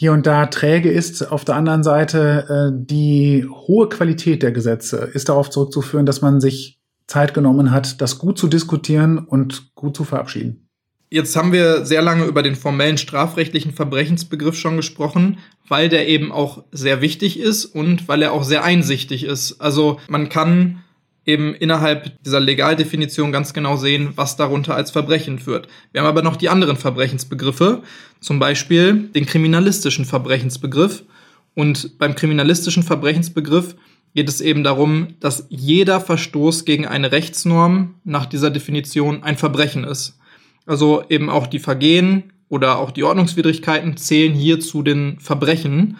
hier 0.00 0.12
und 0.12 0.26
da 0.26 0.46
träge 0.46 0.90
ist. 0.90 1.30
Auf 1.30 1.44
der 1.44 1.56
anderen 1.56 1.82
Seite 1.82 2.72
äh, 2.72 2.86
die 2.86 3.46
hohe 3.46 3.86
Qualität 3.90 4.42
der 4.42 4.50
Gesetze 4.50 4.96
ist 5.12 5.28
darauf 5.28 5.50
zurückzuführen, 5.50 6.06
dass 6.06 6.22
man 6.22 6.40
sich 6.40 6.80
Zeit 7.06 7.34
genommen 7.34 7.70
hat, 7.70 8.00
das 8.00 8.18
gut 8.18 8.38
zu 8.38 8.48
diskutieren 8.48 9.18
und 9.18 9.74
gut 9.74 9.94
zu 9.94 10.04
verabschieden. 10.04 10.70
Jetzt 11.10 11.36
haben 11.36 11.52
wir 11.52 11.84
sehr 11.84 12.00
lange 12.00 12.24
über 12.24 12.42
den 12.42 12.54
formellen 12.54 12.96
strafrechtlichen 12.96 13.72
Verbrechensbegriff 13.74 14.56
schon 14.56 14.78
gesprochen, 14.78 15.36
weil 15.68 15.90
der 15.90 16.08
eben 16.08 16.32
auch 16.32 16.64
sehr 16.72 17.02
wichtig 17.02 17.38
ist 17.38 17.66
und 17.66 18.08
weil 18.08 18.22
er 18.22 18.32
auch 18.32 18.44
sehr 18.44 18.64
einsichtig 18.64 19.24
ist. 19.24 19.60
Also 19.60 20.00
man 20.08 20.30
kann 20.30 20.82
eben 21.26 21.54
innerhalb 21.54 22.22
dieser 22.22 22.40
Legaldefinition 22.40 23.32
ganz 23.32 23.52
genau 23.52 23.76
sehen, 23.76 24.12
was 24.16 24.36
darunter 24.36 24.74
als 24.74 24.90
Verbrechen 24.90 25.38
führt. 25.38 25.68
Wir 25.92 26.00
haben 26.00 26.08
aber 26.08 26.22
noch 26.22 26.36
die 26.36 26.48
anderen 26.48 26.76
Verbrechensbegriffe, 26.76 27.82
zum 28.20 28.38
Beispiel 28.38 29.08
den 29.14 29.26
kriminalistischen 29.26 30.04
Verbrechensbegriff. 30.04 31.04
Und 31.54 31.98
beim 31.98 32.14
kriminalistischen 32.14 32.82
Verbrechensbegriff 32.82 33.74
geht 34.14 34.28
es 34.28 34.40
eben 34.40 34.64
darum, 34.64 35.08
dass 35.20 35.46
jeder 35.48 36.00
Verstoß 36.00 36.64
gegen 36.64 36.86
eine 36.86 37.12
Rechtsnorm 37.12 37.94
nach 38.04 38.26
dieser 38.26 38.50
Definition 38.50 39.22
ein 39.22 39.36
Verbrechen 39.36 39.84
ist. 39.84 40.18
Also 40.66 41.02
eben 41.08 41.30
auch 41.30 41.46
die 41.46 41.58
Vergehen 41.58 42.32
oder 42.48 42.78
auch 42.78 42.90
die 42.90 43.04
Ordnungswidrigkeiten 43.04 43.96
zählen 43.96 44.34
hier 44.34 44.60
zu 44.60 44.82
den 44.82 45.18
Verbrechen. 45.20 45.96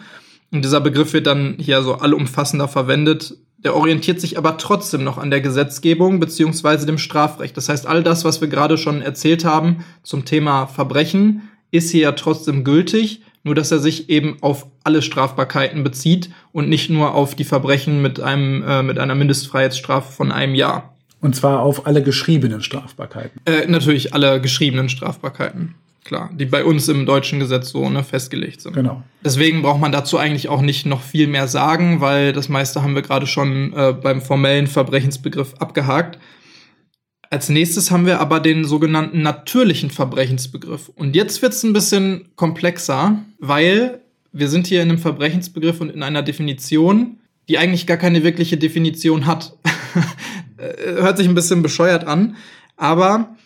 Und 0.51 0.63
dieser 0.63 0.81
Begriff 0.81 1.13
wird 1.13 1.27
dann 1.27 1.55
hier 1.57 1.81
so 1.81 1.95
allumfassender 1.95 2.67
verwendet. 2.67 3.37
Der 3.57 3.75
orientiert 3.75 4.19
sich 4.19 4.37
aber 4.37 4.57
trotzdem 4.57 5.03
noch 5.03 5.17
an 5.17 5.29
der 5.29 5.39
Gesetzgebung 5.39 6.19
beziehungsweise 6.19 6.85
dem 6.85 6.97
Strafrecht. 6.97 7.55
Das 7.55 7.69
heißt, 7.69 7.87
all 7.87 8.03
das, 8.03 8.25
was 8.25 8.41
wir 8.41 8.47
gerade 8.47 8.77
schon 8.77 9.01
erzählt 9.01 9.45
haben 9.45 9.85
zum 10.03 10.25
Thema 10.25 10.65
Verbrechen, 10.65 11.43
ist 11.71 11.91
hier 11.91 12.01
ja 12.01 12.11
trotzdem 12.11 12.63
gültig, 12.63 13.21
nur 13.43 13.55
dass 13.55 13.71
er 13.71 13.79
sich 13.79 14.09
eben 14.09 14.37
auf 14.41 14.67
alle 14.83 15.01
Strafbarkeiten 15.01 15.83
bezieht 15.83 16.29
und 16.51 16.69
nicht 16.69 16.89
nur 16.89 17.15
auf 17.15 17.35
die 17.35 17.43
Verbrechen 17.43 18.01
mit 18.01 18.19
einem 18.19 18.63
äh, 18.63 18.83
mit 18.83 18.99
einer 18.99 19.15
Mindestfreiheitsstrafe 19.15 20.11
von 20.11 20.31
einem 20.31 20.55
Jahr. 20.55 20.95
Und 21.21 21.35
zwar 21.35 21.61
auf 21.61 21.85
alle 21.85 22.01
geschriebenen 22.01 22.61
Strafbarkeiten. 22.61 23.41
Äh, 23.45 23.67
natürlich 23.67 24.13
alle 24.13 24.41
geschriebenen 24.41 24.89
Strafbarkeiten. 24.89 25.75
Klar, 26.03 26.31
die 26.33 26.45
bei 26.45 26.65
uns 26.65 26.89
im 26.89 27.05
deutschen 27.05 27.39
Gesetz 27.39 27.69
so 27.69 27.87
ne, 27.87 28.03
festgelegt 28.03 28.61
sind. 28.61 28.73
Genau. 28.73 29.03
Deswegen 29.23 29.61
braucht 29.61 29.79
man 29.79 29.91
dazu 29.91 30.17
eigentlich 30.17 30.49
auch 30.49 30.61
nicht 30.61 30.87
noch 30.87 31.01
viel 31.01 31.27
mehr 31.27 31.47
sagen, 31.47 32.01
weil 32.01 32.33
das 32.33 32.49
meiste 32.49 32.81
haben 32.81 32.95
wir 32.95 33.03
gerade 33.03 33.27
schon 33.27 33.71
äh, 33.73 33.93
beim 33.93 34.19
formellen 34.19 34.65
Verbrechensbegriff 34.65 35.53
abgehakt. 35.59 36.17
Als 37.31 37.47
nächstes 37.47 37.91
haben 37.91 38.05
wir 38.05 38.19
aber 38.19 38.41
den 38.41 38.65
sogenannten 38.65 39.21
natürlichen 39.21 39.89
Verbrechensbegriff. 39.89 40.89
Und 40.89 41.15
jetzt 41.15 41.41
wird 41.41 41.53
es 41.53 41.63
ein 41.63 41.71
bisschen 41.71 42.25
komplexer, 42.35 43.23
weil 43.39 44.01
wir 44.33 44.49
sind 44.49 44.67
hier 44.67 44.81
in 44.81 44.89
einem 44.89 44.97
Verbrechensbegriff 44.97 45.79
und 45.79 45.89
in 45.89 46.03
einer 46.03 46.23
Definition, 46.23 47.19
die 47.47 47.57
eigentlich 47.57 47.87
gar 47.87 47.95
keine 47.95 48.23
wirkliche 48.23 48.57
Definition 48.57 49.27
hat. 49.27 49.57
Hört 50.57 51.17
sich 51.17 51.27
ein 51.27 51.33
bisschen 51.33 51.63
bescheuert 51.63 52.03
an, 52.03 52.35
aber 52.75 53.37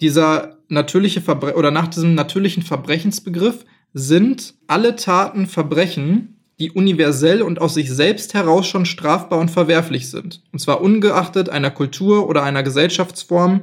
dieser 0.00 0.56
natürliche 0.68 1.20
Verbre 1.20 1.54
oder 1.54 1.70
nach 1.70 1.86
diesem 1.86 2.16
natürlichen 2.16 2.64
Verbrechensbegriff 2.64 3.64
sind 3.94 4.54
alle 4.66 4.96
Taten 4.96 5.46
Verbrechen, 5.46 6.37
die 6.58 6.70
universell 6.72 7.42
und 7.42 7.60
aus 7.60 7.74
sich 7.74 7.90
selbst 7.90 8.34
heraus 8.34 8.66
schon 8.66 8.84
strafbar 8.84 9.38
und 9.38 9.50
verwerflich 9.50 10.10
sind. 10.10 10.42
Und 10.52 10.58
zwar 10.58 10.80
ungeachtet 10.80 11.48
einer 11.48 11.70
Kultur 11.70 12.28
oder 12.28 12.42
einer 12.42 12.62
Gesellschaftsform. 12.62 13.62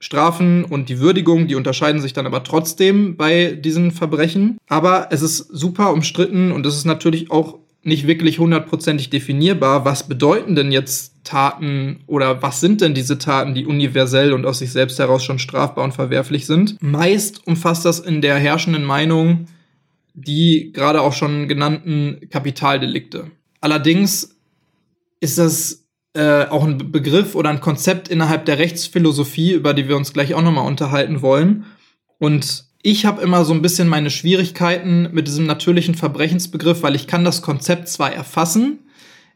Strafen 0.00 0.64
und 0.64 0.88
die 0.88 1.00
Würdigung, 1.00 1.48
die 1.48 1.56
unterscheiden 1.56 2.00
sich 2.00 2.12
dann 2.12 2.26
aber 2.26 2.44
trotzdem 2.44 3.16
bei 3.16 3.52
diesen 3.52 3.90
Verbrechen. 3.90 4.58
Aber 4.68 5.08
es 5.10 5.22
ist 5.22 5.38
super 5.38 5.92
umstritten 5.92 6.52
und 6.52 6.64
es 6.66 6.76
ist 6.76 6.84
natürlich 6.84 7.32
auch 7.32 7.58
nicht 7.82 8.06
wirklich 8.06 8.38
hundertprozentig 8.38 9.10
definierbar, 9.10 9.84
was 9.84 10.06
bedeuten 10.08 10.54
denn 10.54 10.70
jetzt 10.70 11.14
Taten 11.24 12.00
oder 12.06 12.42
was 12.42 12.60
sind 12.60 12.80
denn 12.80 12.94
diese 12.94 13.18
Taten, 13.18 13.54
die 13.54 13.66
universell 13.66 14.32
und 14.32 14.46
aus 14.46 14.58
sich 14.60 14.72
selbst 14.72 14.98
heraus 14.98 15.24
schon 15.24 15.38
strafbar 15.38 15.84
und 15.84 15.92
verwerflich 15.92 16.46
sind. 16.46 16.80
Meist 16.82 17.46
umfasst 17.46 17.84
das 17.84 17.98
in 17.98 18.20
der 18.20 18.36
herrschenden 18.36 18.84
Meinung 18.84 19.46
die 20.20 20.72
gerade 20.72 21.00
auch 21.00 21.12
schon 21.12 21.48
genannten 21.48 22.28
Kapitaldelikte. 22.30 23.30
Allerdings 23.60 24.36
ist 25.20 25.38
das 25.38 25.86
äh, 26.14 26.46
auch 26.46 26.64
ein 26.64 26.90
Begriff 26.90 27.34
oder 27.34 27.50
ein 27.50 27.60
Konzept 27.60 28.08
innerhalb 28.08 28.44
der 28.44 28.58
Rechtsphilosophie, 28.58 29.52
über 29.52 29.74
die 29.74 29.88
wir 29.88 29.96
uns 29.96 30.12
gleich 30.12 30.34
auch 30.34 30.42
nochmal 30.42 30.66
unterhalten 30.66 31.22
wollen. 31.22 31.64
Und 32.18 32.64
ich 32.82 33.06
habe 33.06 33.22
immer 33.22 33.44
so 33.44 33.52
ein 33.52 33.62
bisschen 33.62 33.88
meine 33.88 34.10
Schwierigkeiten 34.10 35.08
mit 35.12 35.26
diesem 35.26 35.46
natürlichen 35.46 35.94
Verbrechensbegriff, 35.94 36.82
weil 36.82 36.94
ich 36.94 37.06
kann 37.06 37.24
das 37.24 37.42
Konzept 37.42 37.88
zwar 37.88 38.12
erfassen, 38.12 38.80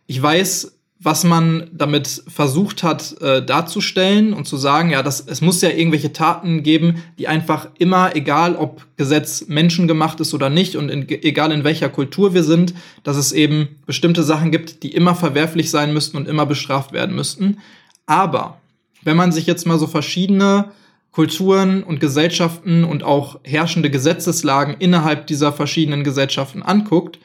ich 0.06 0.20
weiß, 0.20 0.78
was 1.04 1.24
man 1.24 1.68
damit 1.72 2.22
versucht 2.28 2.84
hat 2.84 3.20
äh, 3.20 3.44
darzustellen 3.44 4.32
und 4.32 4.46
zu 4.46 4.56
sagen, 4.56 4.90
ja, 4.90 5.02
das, 5.02 5.20
es 5.20 5.40
muss 5.40 5.60
ja 5.60 5.70
irgendwelche 5.70 6.12
Taten 6.12 6.62
geben, 6.62 7.02
die 7.18 7.26
einfach 7.26 7.68
immer, 7.78 8.14
egal 8.14 8.54
ob 8.54 8.86
Gesetz 8.96 9.46
menschengemacht 9.48 10.20
ist 10.20 10.32
oder 10.32 10.48
nicht 10.48 10.76
und 10.76 10.88
in, 10.90 11.08
egal 11.08 11.50
in 11.50 11.64
welcher 11.64 11.88
Kultur 11.88 12.34
wir 12.34 12.44
sind, 12.44 12.74
dass 13.02 13.16
es 13.16 13.32
eben 13.32 13.80
bestimmte 13.84 14.22
Sachen 14.22 14.52
gibt, 14.52 14.84
die 14.84 14.92
immer 14.92 15.16
verwerflich 15.16 15.70
sein 15.70 15.92
müssten 15.92 16.16
und 16.16 16.28
immer 16.28 16.46
bestraft 16.46 16.92
werden 16.92 17.16
müssten. 17.16 17.58
Aber 18.06 18.58
wenn 19.02 19.16
man 19.16 19.32
sich 19.32 19.46
jetzt 19.46 19.66
mal 19.66 19.78
so 19.78 19.88
verschiedene 19.88 20.70
Kulturen 21.10 21.82
und 21.82 21.98
Gesellschaften 21.98 22.84
und 22.84 23.02
auch 23.02 23.40
herrschende 23.42 23.90
Gesetzeslagen 23.90 24.76
innerhalb 24.78 25.26
dieser 25.26 25.52
verschiedenen 25.52 26.04
Gesellschaften 26.04 26.62
anguckt, 26.62 27.18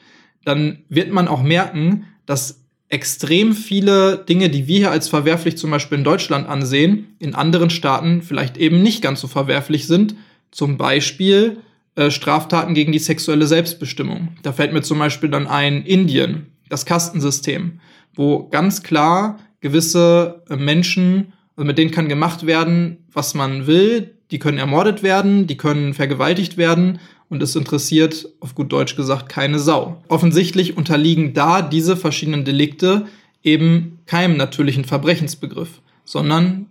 dann 0.45 0.79
wird 0.89 1.11
man 1.11 1.27
auch 1.27 1.43
merken, 1.43 2.05
dass 2.25 2.61
extrem 2.89 3.53
viele 3.53 4.17
Dinge, 4.17 4.49
die 4.49 4.67
wir 4.67 4.77
hier 4.77 4.91
als 4.91 5.09
verwerflich 5.09 5.57
zum 5.57 5.71
Beispiel 5.71 5.97
in 5.97 6.03
Deutschland 6.03 6.47
ansehen, 6.47 7.15
in 7.19 7.35
anderen 7.35 7.69
Staaten 7.69 8.21
vielleicht 8.21 8.57
eben 8.57 8.81
nicht 8.81 9.01
ganz 9.01 9.19
so 9.19 9.27
verwerflich 9.27 9.87
sind. 9.87 10.15
Zum 10.51 10.77
Beispiel 10.77 11.57
äh, 11.95 12.11
Straftaten 12.11 12.73
gegen 12.73 12.91
die 12.91 12.99
sexuelle 12.99 13.47
Selbstbestimmung. 13.47 14.29
Da 14.43 14.53
fällt 14.53 14.71
mir 14.71 14.83
zum 14.83 14.99
Beispiel 14.99 15.29
dann 15.29 15.47
ein 15.47 15.83
Indien, 15.83 16.47
das 16.69 16.85
Kastensystem, 16.85 17.79
wo 18.15 18.47
ganz 18.47 18.83
klar 18.83 19.39
gewisse 19.59 20.43
äh, 20.49 20.55
Menschen 20.55 21.33
Also 21.55 21.65
mit 21.65 21.77
denen 21.77 21.91
kann 21.91 22.07
gemacht 22.07 22.45
werden, 22.45 23.05
was 23.11 23.33
man 23.33 23.67
will. 23.67 24.13
Die 24.31 24.39
können 24.39 24.57
ermordet 24.57 25.03
werden, 25.03 25.47
die 25.47 25.57
können 25.57 25.93
vergewaltigt 25.93 26.57
werden 26.57 26.99
und 27.29 27.43
es 27.43 27.55
interessiert, 27.55 28.29
auf 28.39 28.55
gut 28.55 28.71
Deutsch 28.71 28.95
gesagt, 28.95 29.29
keine 29.29 29.59
Sau. 29.59 30.01
Offensichtlich 30.07 30.77
unterliegen 30.77 31.33
da 31.33 31.61
diese 31.61 31.97
verschiedenen 31.97 32.45
Delikte 32.45 33.05
eben 33.43 33.99
keinem 34.05 34.37
natürlichen 34.37 34.85
Verbrechensbegriff, 34.85 35.81
sondern 36.05 36.67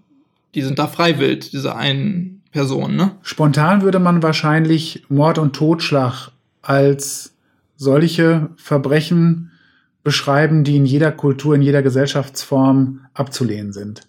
die 0.54 0.62
sind 0.62 0.78
da 0.78 0.86
freiwillig, 0.86 1.50
diese 1.50 1.76
einen 1.76 2.42
Personen. 2.52 2.96
Ne? 2.96 3.12
Spontan 3.22 3.82
würde 3.82 3.98
man 3.98 4.22
wahrscheinlich 4.22 5.02
Mord 5.08 5.38
und 5.38 5.54
Totschlag 5.54 6.30
als 6.62 7.34
solche 7.76 8.48
Verbrechen 8.56 9.50
beschreiben, 10.02 10.64
die 10.64 10.76
in 10.76 10.86
jeder 10.86 11.12
Kultur, 11.12 11.54
in 11.54 11.62
jeder 11.62 11.82
Gesellschaftsform 11.82 13.00
abzulehnen 13.12 13.72
sind. 13.72 14.02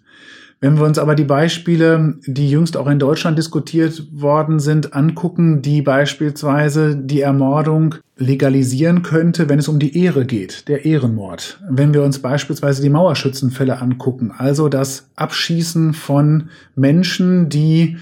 Wenn 0.60 0.76
wir 0.76 0.84
uns 0.84 0.98
aber 0.98 1.14
die 1.14 1.24
Beispiele, 1.24 2.16
die 2.26 2.50
jüngst 2.50 2.76
auch 2.76 2.88
in 2.88 2.98
Deutschland 2.98 3.38
diskutiert 3.38 4.02
worden 4.10 4.58
sind, 4.58 4.92
angucken, 4.92 5.62
die 5.62 5.82
beispielsweise 5.82 6.96
die 6.96 7.20
Ermordung 7.20 7.94
legalisieren 8.16 9.02
könnte, 9.02 9.48
wenn 9.48 9.60
es 9.60 9.68
um 9.68 9.78
die 9.78 9.96
Ehre 9.96 10.26
geht, 10.26 10.66
der 10.66 10.84
Ehrenmord. 10.84 11.60
Wenn 11.70 11.94
wir 11.94 12.02
uns 12.02 12.18
beispielsweise 12.18 12.82
die 12.82 12.90
Mauerschützenfälle 12.90 13.80
angucken, 13.80 14.32
also 14.36 14.68
das 14.68 15.08
Abschießen 15.14 15.94
von 15.94 16.48
Menschen, 16.74 17.48
die 17.48 17.98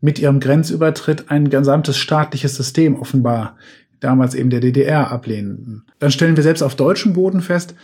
mit 0.00 0.20
ihrem 0.20 0.38
Grenzübertritt 0.38 1.30
ein 1.30 1.50
gesamtes 1.50 1.98
staatliches 1.98 2.54
System 2.54 2.94
offenbar 2.94 3.56
damals 3.98 4.34
eben 4.34 4.50
der 4.50 4.60
DDR 4.60 5.10
ablehnten. 5.10 5.84
Dann 5.98 6.12
stellen 6.12 6.36
wir 6.36 6.44
selbst 6.44 6.62
auf 6.62 6.76
deutschem 6.76 7.14
Boden 7.14 7.40
fest, 7.40 7.74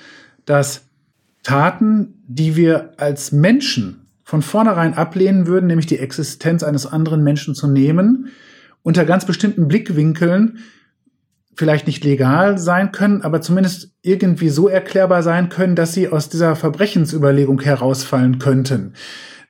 dass 0.44 0.84
Taten, 1.42 2.22
die 2.28 2.54
wir 2.54 2.92
als 2.98 3.32
Menschen 3.32 4.01
von 4.32 4.40
vornherein 4.40 4.94
ablehnen 4.94 5.46
würden, 5.46 5.66
nämlich 5.66 5.84
die 5.84 5.98
Existenz 5.98 6.62
eines 6.62 6.86
anderen 6.86 7.22
Menschen 7.22 7.54
zu 7.54 7.68
nehmen, 7.68 8.28
unter 8.82 9.04
ganz 9.04 9.26
bestimmten 9.26 9.68
Blickwinkeln 9.68 10.60
vielleicht 11.54 11.86
nicht 11.86 12.02
legal 12.02 12.56
sein 12.56 12.92
können, 12.92 13.20
aber 13.20 13.42
zumindest 13.42 13.92
irgendwie 14.00 14.48
so 14.48 14.68
erklärbar 14.68 15.22
sein 15.22 15.50
können, 15.50 15.76
dass 15.76 15.92
sie 15.92 16.08
aus 16.08 16.30
dieser 16.30 16.56
Verbrechensüberlegung 16.56 17.60
herausfallen 17.60 18.38
könnten. 18.38 18.94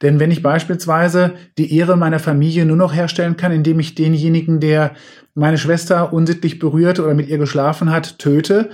Denn 0.03 0.19
wenn 0.19 0.33
ich 0.33 0.43
beispielsweise 0.43 1.35
die 1.59 1.77
Ehre 1.77 1.97
meiner 1.97 2.19
Familie 2.19 2.67
nur 2.67 2.77
noch 2.77 2.93
herstellen 2.93 3.37
kann, 3.37 3.53
indem 3.53 3.79
ich 3.79 3.95
denjenigen, 3.95 4.59
der 4.59 4.95
meine 5.37 5.59
Schwester 5.59 6.13
unsittlich 6.13 6.59
berührt 6.59 6.99
oder 6.99 7.15
mit 7.15 7.29
ihr 7.29 7.39
geschlafen 7.39 7.93
hat, 7.93 8.19
töte, 8.19 8.71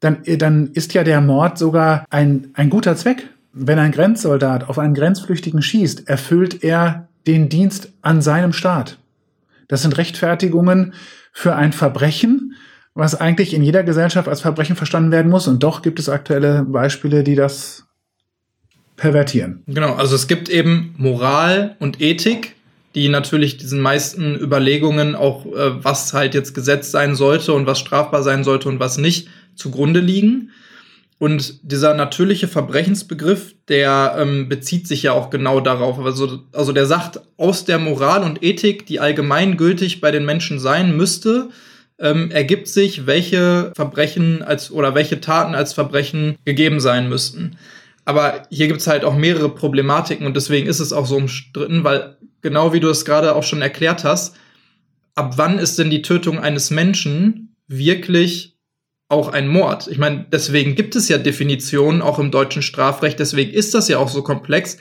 dann, 0.00 0.18
dann 0.36 0.72
ist 0.74 0.92
ja 0.92 1.02
der 1.02 1.22
Mord 1.22 1.56
sogar 1.56 2.04
ein, 2.10 2.48
ein 2.52 2.68
guter 2.68 2.94
Zweck. 2.94 3.30
Wenn 3.58 3.78
ein 3.78 3.90
Grenzsoldat 3.90 4.68
auf 4.68 4.78
einen 4.78 4.92
Grenzflüchtigen 4.92 5.62
schießt, 5.62 6.10
erfüllt 6.10 6.62
er 6.62 7.08
den 7.26 7.48
Dienst 7.48 7.90
an 8.02 8.20
seinem 8.20 8.52
Staat. 8.52 8.98
Das 9.66 9.80
sind 9.80 9.96
Rechtfertigungen 9.96 10.92
für 11.32 11.56
ein 11.56 11.72
Verbrechen, 11.72 12.54
was 12.92 13.14
eigentlich 13.14 13.54
in 13.54 13.62
jeder 13.62 13.82
Gesellschaft 13.82 14.28
als 14.28 14.42
Verbrechen 14.42 14.76
verstanden 14.76 15.10
werden 15.10 15.30
muss. 15.30 15.48
Und 15.48 15.62
doch 15.62 15.80
gibt 15.80 15.98
es 15.98 16.10
aktuelle 16.10 16.64
Beispiele, 16.64 17.24
die 17.24 17.34
das 17.34 17.86
pervertieren. 18.96 19.62
Genau, 19.66 19.94
also 19.94 20.16
es 20.16 20.26
gibt 20.26 20.50
eben 20.50 20.94
Moral 20.98 21.76
und 21.78 22.02
Ethik, 22.02 22.56
die 22.94 23.08
natürlich 23.08 23.56
diesen 23.56 23.80
meisten 23.80 24.34
Überlegungen 24.34 25.14
auch, 25.14 25.46
äh, 25.46 25.82
was 25.82 26.12
halt 26.12 26.34
jetzt 26.34 26.54
Gesetz 26.54 26.90
sein 26.90 27.14
sollte 27.14 27.54
und 27.54 27.66
was 27.66 27.78
strafbar 27.78 28.22
sein 28.22 28.44
sollte 28.44 28.68
und 28.68 28.80
was 28.80 28.98
nicht, 28.98 29.28
zugrunde 29.54 30.00
liegen. 30.00 30.50
Und 31.18 31.60
dieser 31.62 31.94
natürliche 31.94 32.46
Verbrechensbegriff, 32.46 33.54
der 33.68 34.16
ähm, 34.18 34.48
bezieht 34.48 34.86
sich 34.86 35.02
ja 35.02 35.12
auch 35.12 35.30
genau 35.30 35.60
darauf. 35.60 35.98
Also, 35.98 36.40
also 36.52 36.72
der 36.72 36.84
sagt, 36.84 37.20
aus 37.38 37.64
der 37.64 37.78
Moral 37.78 38.22
und 38.22 38.42
Ethik, 38.42 38.84
die 38.84 39.00
allgemeingültig 39.00 40.02
bei 40.02 40.10
den 40.10 40.26
Menschen 40.26 40.58
sein 40.58 40.94
müsste, 40.94 41.48
ähm, 41.98 42.30
ergibt 42.30 42.68
sich, 42.68 43.06
welche 43.06 43.72
Verbrechen 43.74 44.42
als 44.42 44.70
oder 44.70 44.94
welche 44.94 45.20
Taten 45.20 45.54
als 45.54 45.72
Verbrechen 45.72 46.36
gegeben 46.44 46.80
sein 46.80 47.08
müssten. 47.08 47.56
Aber 48.04 48.42
hier 48.50 48.68
gibt's 48.68 48.86
halt 48.86 49.04
auch 49.04 49.16
mehrere 49.16 49.48
Problematiken 49.48 50.26
und 50.26 50.36
deswegen 50.36 50.68
ist 50.68 50.80
es 50.80 50.92
auch 50.92 51.06
so 51.06 51.16
umstritten, 51.16 51.82
weil 51.82 52.16
genau 52.42 52.74
wie 52.74 52.80
du 52.80 52.88
es 52.88 53.06
gerade 53.06 53.34
auch 53.34 53.42
schon 53.42 53.62
erklärt 53.62 54.04
hast, 54.04 54.36
ab 55.14 55.32
wann 55.36 55.58
ist 55.58 55.78
denn 55.78 55.90
die 55.90 56.02
Tötung 56.02 56.38
eines 56.38 56.70
Menschen 56.70 57.54
wirklich 57.66 58.55
auch 59.08 59.28
ein 59.28 59.48
Mord. 59.48 59.86
Ich 59.88 59.98
meine, 59.98 60.26
deswegen 60.30 60.74
gibt 60.74 60.96
es 60.96 61.08
ja 61.08 61.18
Definitionen 61.18 62.02
auch 62.02 62.18
im 62.18 62.30
deutschen 62.30 62.62
Strafrecht, 62.62 63.18
deswegen 63.18 63.52
ist 63.52 63.74
das 63.74 63.88
ja 63.88 63.98
auch 63.98 64.08
so 64.08 64.22
komplex, 64.22 64.78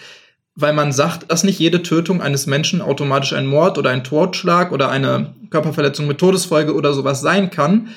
weil 0.56 0.74
man 0.74 0.92
sagt, 0.92 1.30
dass 1.32 1.44
nicht 1.44 1.60
jede 1.60 1.84
Tötung 1.84 2.22
eines 2.22 2.48
Menschen 2.48 2.82
automatisch 2.82 3.34
ein 3.34 3.46
Mord 3.46 3.78
oder 3.78 3.90
ein 3.90 4.04
Totschlag 4.04 4.72
oder 4.72 4.90
eine 4.90 5.36
Körperverletzung 5.50 6.08
mit 6.08 6.18
Todesfolge 6.18 6.74
oder 6.74 6.94
sowas 6.94 7.22
sein 7.22 7.50
kann. 7.52 7.90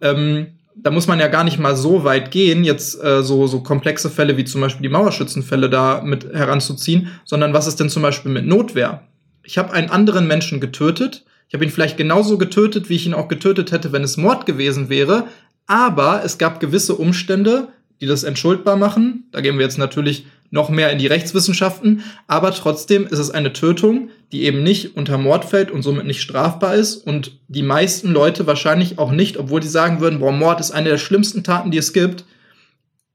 Ähm, 0.00 0.48
da 0.74 0.90
muss 0.90 1.06
man 1.06 1.20
ja 1.20 1.28
gar 1.28 1.44
nicht 1.44 1.58
mal 1.58 1.76
so 1.76 2.04
weit 2.04 2.30
gehen, 2.30 2.64
jetzt 2.64 3.02
äh, 3.02 3.22
so, 3.22 3.46
so 3.46 3.60
komplexe 3.60 4.10
Fälle 4.10 4.36
wie 4.36 4.44
zum 4.44 4.60
Beispiel 4.60 4.82
die 4.82 4.92
Mauerschützenfälle 4.92 5.70
da 5.70 6.02
mit 6.02 6.32
heranzuziehen, 6.32 7.08
sondern 7.24 7.54
was 7.54 7.66
ist 7.66 7.80
denn 7.80 7.88
zum 7.88 8.02
Beispiel 8.02 8.30
mit 8.30 8.46
Notwehr? 8.46 9.02
Ich 9.42 9.56
habe 9.58 9.72
einen 9.72 9.90
anderen 9.90 10.26
Menschen 10.26 10.60
getötet, 10.60 11.24
ich 11.48 11.54
habe 11.54 11.64
ihn 11.64 11.70
vielleicht 11.70 11.96
genauso 11.96 12.38
getötet, 12.38 12.88
wie 12.88 12.96
ich 12.96 13.06
ihn 13.06 13.14
auch 13.14 13.28
getötet 13.28 13.70
hätte, 13.72 13.92
wenn 13.92 14.02
es 14.02 14.16
Mord 14.16 14.46
gewesen 14.46 14.88
wäre, 14.88 15.28
aber 15.66 16.22
es 16.24 16.38
gab 16.38 16.60
gewisse 16.60 16.94
Umstände, 16.94 17.68
die 18.00 18.06
das 18.06 18.24
entschuldbar 18.24 18.76
machen. 18.76 19.28
Da 19.32 19.40
gehen 19.40 19.58
wir 19.58 19.64
jetzt 19.64 19.78
natürlich 19.78 20.26
noch 20.50 20.68
mehr 20.68 20.90
in 20.92 20.98
die 20.98 21.06
Rechtswissenschaften, 21.06 22.04
aber 22.28 22.52
trotzdem 22.52 23.06
ist 23.06 23.18
es 23.18 23.30
eine 23.30 23.52
Tötung, 23.52 24.10
die 24.32 24.44
eben 24.44 24.62
nicht 24.62 24.96
unter 24.96 25.18
Mord 25.18 25.44
fällt 25.44 25.70
und 25.70 25.82
somit 25.82 26.06
nicht 26.06 26.22
strafbar 26.22 26.74
ist 26.74 26.96
und 26.96 27.40
die 27.48 27.62
meisten 27.62 28.12
Leute 28.12 28.46
wahrscheinlich 28.46 28.98
auch 28.98 29.10
nicht, 29.10 29.38
obwohl 29.38 29.60
die 29.60 29.68
sagen 29.68 30.00
würden, 30.00 30.20
boah, 30.20 30.32
Mord 30.32 30.60
ist 30.60 30.70
eine 30.70 30.90
der 30.90 30.98
schlimmsten 30.98 31.42
Taten, 31.42 31.70
die 31.70 31.78
es 31.78 31.92
gibt. 31.92 32.24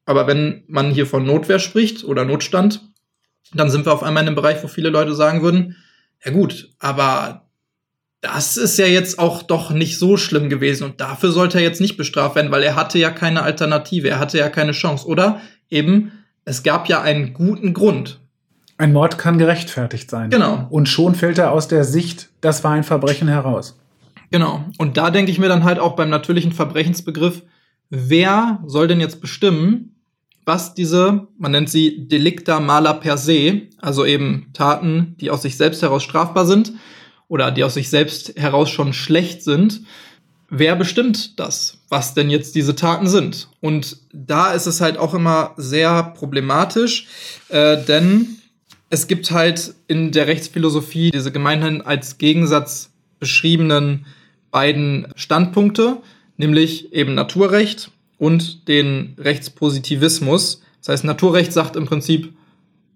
Aber 0.06 0.28
wenn 0.28 0.64
man 0.68 0.92
hier 0.92 1.06
von 1.06 1.26
Notwehr 1.26 1.60
spricht 1.60 2.04
oder 2.04 2.26
Notstand, 2.26 2.82
dann 3.54 3.70
sind 3.70 3.86
wir 3.86 3.94
auf 3.94 4.04
einmal 4.04 4.24
in 4.24 4.28
einem 4.28 4.36
Bereich, 4.36 4.64
wo 4.64 4.68
viele 4.68 4.90
Leute 4.90 5.16
sagen 5.16 5.42
würden, 5.42 5.78
ja 6.26 6.32
gut, 6.32 6.70
aber 6.80 7.50
das 8.22 8.56
ist 8.56 8.78
ja 8.78 8.86
jetzt 8.86 9.18
auch 9.18 9.42
doch 9.42 9.72
nicht 9.72 9.98
so 9.98 10.16
schlimm 10.16 10.50
gewesen 10.50 10.84
und 10.84 11.02
dafür 11.02 11.32
sollte 11.32 11.58
er 11.58 11.64
jetzt 11.64 11.82
nicht 11.82 11.98
bestraft 11.98 12.36
werden, 12.36 12.52
weil 12.52 12.62
er 12.62 12.76
hatte 12.76 13.00
ja 13.00 13.10
keine 13.10 13.42
Alternative, 13.42 14.10
er 14.10 14.20
hatte 14.20 14.38
ja 14.38 14.50
keine 14.50 14.74
Chance. 14.74 15.08
Oder 15.08 15.42
eben, 15.70 16.12
es 16.46 16.62
gab 16.62 16.88
ja 16.88 17.02
einen 17.02 17.34
guten 17.34 17.74
Grund. 17.74 18.20
Ein 18.78 18.94
Mord 18.94 19.18
kann 19.18 19.38
gerechtfertigt 19.38 20.10
sein. 20.10 20.30
Genau. 20.30 20.68
Und 20.70 20.88
schon 20.88 21.16
fällt 21.16 21.40
er 21.40 21.52
aus 21.52 21.68
der 21.68 21.84
Sicht, 21.84 22.30
das 22.42 22.64
war 22.64 22.72
ein 22.72 22.84
Verbrechen 22.84 23.28
heraus. 23.28 23.80
Genau. 24.30 24.66
Und 24.78 24.98
da 24.98 25.10
denke 25.10 25.32
ich 25.32 25.40
mir 25.40 25.50
dann 25.50 25.64
halt 25.64 25.80
auch 25.80 25.96
beim 25.96 26.10
natürlichen 26.10 26.52
Verbrechensbegriff, 26.52 27.42
wer 27.90 28.60
soll 28.66 28.88
denn 28.88 29.00
jetzt 29.00 29.20
bestimmen, 29.20 29.96
was 30.46 30.74
diese, 30.74 31.28
man 31.38 31.52
nennt 31.52 31.70
sie 31.70 32.08
Delicta 32.08 32.60
mala 32.60 32.94
per 32.94 33.18
se, 33.18 33.64
also 33.80 34.06
eben 34.06 34.48
Taten, 34.54 35.16
die 35.20 35.30
aus 35.30 35.42
sich 35.42 35.58
selbst 35.58 35.82
heraus 35.82 36.04
strafbar 36.04 36.46
sind, 36.46 36.74
oder 37.32 37.50
die 37.50 37.64
aus 37.64 37.76
sich 37.76 37.90
selbst 37.90 38.34
heraus 38.36 38.70
schon 38.70 38.92
schlecht 38.92 39.42
sind, 39.42 39.84
wer 40.50 40.76
bestimmt 40.76 41.40
das, 41.40 41.78
was 41.88 42.14
denn 42.14 42.30
jetzt 42.30 42.56
diese 42.56 42.76
Taten 42.76 43.08
sind? 43.08 43.48
Und 43.62 44.00
da 44.12 44.52
ist 44.52 44.66
es 44.66 44.82
halt 44.82 44.98
auch 44.98 45.14
immer 45.14 45.54
sehr 45.56 46.04
problematisch, 46.04 47.08
äh, 47.48 47.82
denn 47.86 48.36
es 48.90 49.08
gibt 49.08 49.32
halt 49.32 49.74
in 49.88 50.12
der 50.12 50.28
Rechtsphilosophie 50.28 51.12
diese 51.12 51.32
gemeinhin 51.32 51.82
als 51.82 52.18
Gegensatz 52.18 52.92
beschriebenen 53.18 54.06
beiden 54.52 55.08
Standpunkte, 55.16 56.02
nämlich 56.36 56.92
eben 56.92 57.16
Naturrecht 57.16 57.92
und 58.18 58.68
den 58.68 59.16
Rechtspositivismus. 59.18 60.64
Das 60.80 60.90
heißt, 60.90 61.04
Naturrecht 61.06 61.54
sagt 61.54 61.78
im 61.78 61.86
Prinzip, 61.86 62.34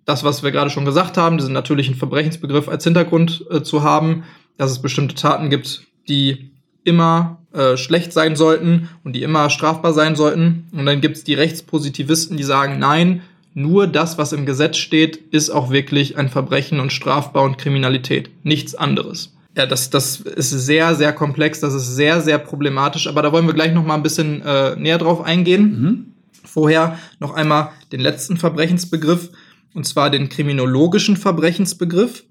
das, 0.05 0.23
was 0.23 0.43
wir 0.43 0.51
gerade 0.51 0.69
schon 0.69 0.85
gesagt 0.85 1.17
haben, 1.17 1.37
diesen 1.37 1.53
natürlichen 1.53 1.95
Verbrechensbegriff 1.95 2.69
als 2.69 2.83
Hintergrund 2.83 3.45
äh, 3.49 3.63
zu 3.63 3.83
haben, 3.83 4.23
dass 4.57 4.71
es 4.71 4.81
bestimmte 4.81 5.15
Taten 5.15 5.49
gibt, 5.49 5.83
die 6.07 6.51
immer 6.83 7.39
äh, 7.51 7.77
schlecht 7.77 8.13
sein 8.13 8.35
sollten 8.35 8.89
und 9.03 9.13
die 9.13 9.23
immer 9.23 9.49
strafbar 9.49 9.93
sein 9.93 10.15
sollten. 10.15 10.67
Und 10.71 10.85
dann 10.85 11.01
gibt 11.01 11.17
es 11.17 11.23
die 11.23 11.33
Rechtspositivisten, 11.33 12.37
die 12.37 12.43
sagen, 12.43 12.79
nein, 12.79 13.21
nur 13.55 13.87
das, 13.87 14.17
was 14.17 14.33
im 14.33 14.45
Gesetz 14.45 14.77
steht, 14.77 15.17
ist 15.31 15.49
auch 15.49 15.71
wirklich 15.71 16.17
ein 16.17 16.29
Verbrechen 16.29 16.79
und 16.79 16.91
strafbar 16.91 17.43
und 17.43 17.57
Kriminalität. 17.57 18.29
Nichts 18.43 18.75
anderes. 18.75 19.33
Ja, 19.57 19.65
das, 19.65 19.89
das 19.89 20.17
ist 20.17 20.49
sehr, 20.49 20.95
sehr 20.95 21.13
komplex, 21.13 21.61
das 21.61 21.73
ist 21.73 21.95
sehr, 21.95 22.19
sehr 22.19 22.37
problematisch, 22.37 23.07
aber 23.07 23.21
da 23.21 23.31
wollen 23.31 23.47
wir 23.47 23.53
gleich 23.53 23.73
noch 23.73 23.85
mal 23.85 23.95
ein 23.95 24.03
bisschen 24.03 24.41
äh, 24.41 24.75
näher 24.75 24.97
drauf 24.97 25.21
eingehen. 25.21 25.63
Mhm. 25.63 26.05
Vorher 26.43 26.99
noch 27.19 27.33
einmal 27.33 27.69
den 27.93 28.01
letzten 28.01 28.35
Verbrechensbegriff, 28.35 29.29
und 29.75 29.85
zwar 29.85 30.09
den 30.09 30.29
kriminologischen 30.29 31.17
Verbrechensbegriff. 31.17 32.23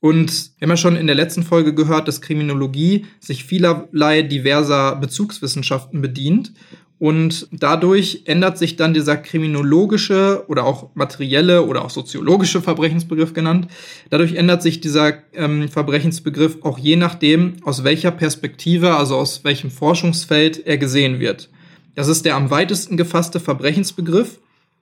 Und 0.00 0.52
ja 0.60 0.76
schon 0.78 0.96
in 0.96 1.06
der 1.06 1.16
letzten 1.16 1.42
Folge 1.42 1.74
gehört, 1.74 2.08
dass 2.08 2.22
Kriminologie 2.22 3.04
sich 3.18 3.44
vielerlei 3.44 4.22
diverser 4.22 4.96
Bezugswissenschaften 4.96 6.00
bedient. 6.00 6.52
Und 6.98 7.48
dadurch 7.50 8.22
ändert 8.26 8.58
sich 8.58 8.76
dann 8.76 8.92
dieser 8.92 9.16
kriminologische 9.16 10.44
oder 10.48 10.64
auch 10.64 10.90
materielle 10.94 11.64
oder 11.64 11.84
auch 11.84 11.90
soziologische 11.90 12.60
Verbrechensbegriff 12.60 13.32
genannt. 13.32 13.68
Dadurch 14.10 14.34
ändert 14.34 14.62
sich 14.62 14.80
dieser 14.80 15.14
ähm, 15.32 15.68
Verbrechensbegriff 15.68 16.58
auch 16.62 16.78
je 16.78 16.96
nachdem, 16.96 17.56
aus 17.64 17.84
welcher 17.84 18.10
Perspektive, 18.10 18.96
also 18.96 19.16
aus 19.16 19.44
welchem 19.44 19.70
Forschungsfeld 19.70 20.66
er 20.66 20.76
gesehen 20.76 21.20
wird. 21.20 21.48
Das 21.94 22.08
ist 22.08 22.26
der 22.26 22.36
am 22.36 22.50
weitesten 22.50 22.96
gefasste 22.98 23.40
Verbrechensbegriff. 23.40 24.38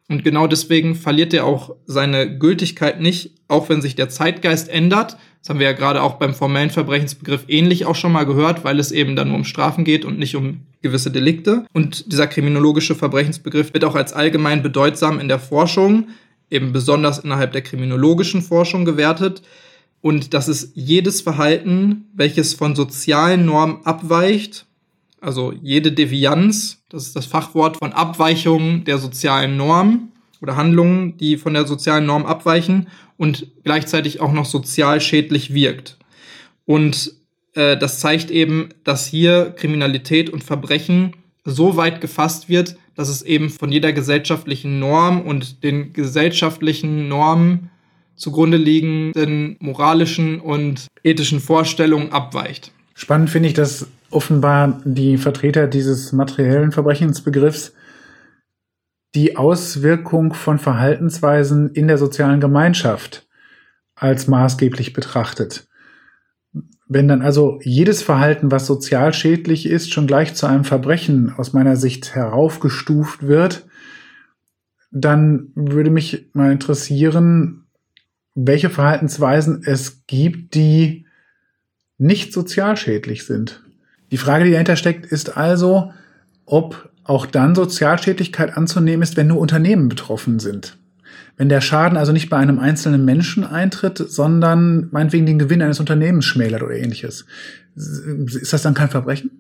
Und 0.09 0.25
genau 0.25 0.47
deswegen 0.47 0.95
verliert 0.95 1.35
er 1.35 1.45
auch 1.45 1.77
seine 1.87 2.39
Gültigkeit 2.39 3.01
nicht, 3.01 3.33
auch 3.47 3.69
wenn 3.69 3.83
sich 3.83 3.95
der 3.95 4.09
Zeitgeist 4.09 4.69
ändert. 4.69 5.19
Das 5.41 5.51
haben 5.51 5.59
wir 5.59 5.67
ja 5.67 5.73
gerade 5.73 6.03
auch 6.03 6.15
beim 6.15 6.35
formellen 6.35 6.71
Verbrechensbegriff 6.71 7.45
ähnlich 7.49 7.85
auch 7.85 7.95
schon 7.95 8.13
mal 8.13 8.25
gehört, 8.25 8.65
weil 8.65 8.79
es 8.81 8.91
eben 8.91 9.17
dann 9.17 9.29
nur 9.29 9.37
um 9.37 9.45
Strafen 9.45 9.85
geht 9.85 10.07
und 10.07 10.19
nicht 10.19 10.35
um 10.35 10.63
gewisse 10.81 11.11
Delikte. 11.11 11.67
Und 11.75 12.11
dieser 12.11 12.27
kriminologische 12.27 12.95
Verbrechensbegriff 12.95 13.75
wird 13.75 13.85
auch 13.85 13.95
als 13.95 14.15
allgemein 14.15 14.63
bedeutsam 14.63 15.21
in 15.21 15.29
der 15.29 15.39
Forschung, 15.39 16.09
eben 16.51 16.73
besonders 16.73 17.19
innerhalb 17.19 17.53
der 17.53 17.63
kriminologischen 17.63 18.41
Forschung 18.41 18.87
gewertet. 18.87 19.43
Und 20.01 20.33
das 20.33 20.49
ist 20.49 20.73
jedes 20.75 21.21
Verhalten, 21.21 22.07
welches 22.15 22.55
von 22.55 22.75
sozialen 22.75 23.45
Normen 23.45 23.85
abweicht, 23.85 24.68
also 25.21 25.53
jede 25.63 25.93
Devianz, 25.93 26.83
das 26.89 27.07
ist 27.07 27.17
das 27.17 27.27
Fachwort 27.27 27.77
von 27.79 27.93
Abweichungen 27.93 28.85
der 28.85 28.99
sozialen 28.99 29.57
Norm 29.57 30.13
oder 30.41 30.57
Handlungen, 30.57 31.17
die 31.17 31.37
von 31.37 31.55
der 31.55 31.67
sozialen 31.67 32.07
Norm 32.07 32.25
abweichen 32.25 32.89
und 33.17 33.49
gleichzeitig 33.65 34.21
auch 34.21 34.33
noch 34.33 34.45
sozial 34.45 35.01
schädlich 35.01 35.53
wirkt. 35.53 35.99
Und 36.65 37.13
äh, 37.55 37.77
das 37.77 37.99
zeigt 37.99 38.31
eben, 38.31 38.69
dass 38.85 39.07
hier 39.07 39.55
Kriminalität 39.57 40.31
und 40.31 40.45
Verbrechen 40.45 41.15
so 41.45 41.77
weit 41.77 42.01
gefasst 42.01 42.49
wird, 42.49 42.77
dass 42.95 43.09
es 43.09 43.23
eben 43.23 43.51
von 43.51 43.73
jeder 43.73 43.93
gesellschaftlichen 43.93 44.79
Norm 44.79 45.21
und 45.23 45.63
den 45.65 45.93
gesellschaftlichen 45.93 47.09
Normen 47.09 47.71
zugrunde 48.17 48.57
liegenden 48.57 49.57
moralischen 49.61 50.41
und 50.41 50.89
ethischen 51.05 51.41
Vorstellungen 51.41 52.13
abweicht. 52.13 52.73
Spannend 52.95 53.31
finde 53.31 53.49
ich, 53.49 53.55
dass 53.55 53.87
offenbar 54.11 54.81
die 54.85 55.19
Vertreter 55.19 55.67
dieses 55.67 56.13
materiellen 56.13 56.73
Verbrechensbegriffs 56.73 57.75
die 59.15 59.37
Auswirkung 59.37 60.35
von 60.35 60.59
Verhaltensweisen 60.59 61.71
in 61.71 61.89
der 61.89 61.99
sozialen 61.99 62.41
Gemeinschaft 62.41 63.27
als 63.95 64.27
maßgeblich 64.29 64.93
betrachtet. 64.93 65.67
Wenn 66.87 67.09
dann 67.09 67.23
also 67.23 67.59
jedes 67.63 68.03
Verhalten, 68.03 68.51
was 68.51 68.67
sozial 68.67 69.13
schädlich 69.13 69.67
ist, 69.67 69.93
schon 69.93 70.07
gleich 70.07 70.35
zu 70.35 70.47
einem 70.47 70.65
Verbrechen 70.65 71.33
aus 71.37 71.53
meiner 71.53 71.77
Sicht 71.77 72.15
heraufgestuft 72.15 73.27
wird, 73.27 73.67
dann 74.91 75.53
würde 75.55 75.91
mich 75.91 76.31
mal 76.33 76.53
interessieren, 76.53 77.67
welche 78.35 78.71
Verhaltensweisen 78.71 79.63
es 79.65 80.07
gibt, 80.07 80.55
die 80.55 81.07
nicht 81.99 82.33
sozial 82.33 82.77
schädlich 82.77 83.27
sind. 83.27 83.68
Die 84.11 84.17
Frage, 84.17 84.45
die 84.45 84.53
dahinter 84.53 84.77
steckt, 84.77 85.07
ist 85.07 85.37
also, 85.37 85.93
ob 86.47 86.89
auch 87.05 87.27
dann 87.27 87.55
Sozialschädlichkeit 87.55 88.57
anzunehmen 88.57 89.03
ist, 89.03 89.17
wenn 89.17 89.29
nur 89.29 89.39
Unternehmen 89.39 89.89
betroffen 89.89 90.39
sind. 90.39 90.77
Wenn 91.37 91.49
der 91.49 91.61
Schaden 91.61 91.97
also 91.97 92.13
nicht 92.13 92.31
bei 92.31 92.37
einem 92.37 92.59
einzelnen 92.59 93.05
Menschen 93.05 93.45
eintritt, 93.45 93.99
sondern 93.99 94.89
meinetwegen 94.91 95.25
den 95.25 95.39
Gewinn 95.39 95.63
eines 95.63 95.81
Unternehmens 95.81 96.25
schmälert 96.25 96.63
oder 96.63 96.75
ähnliches. 96.75 97.27
Ist 97.77 98.53
das 98.53 98.63
dann 98.63 98.75
kein 98.75 98.91
Verbrechen? 98.91 99.31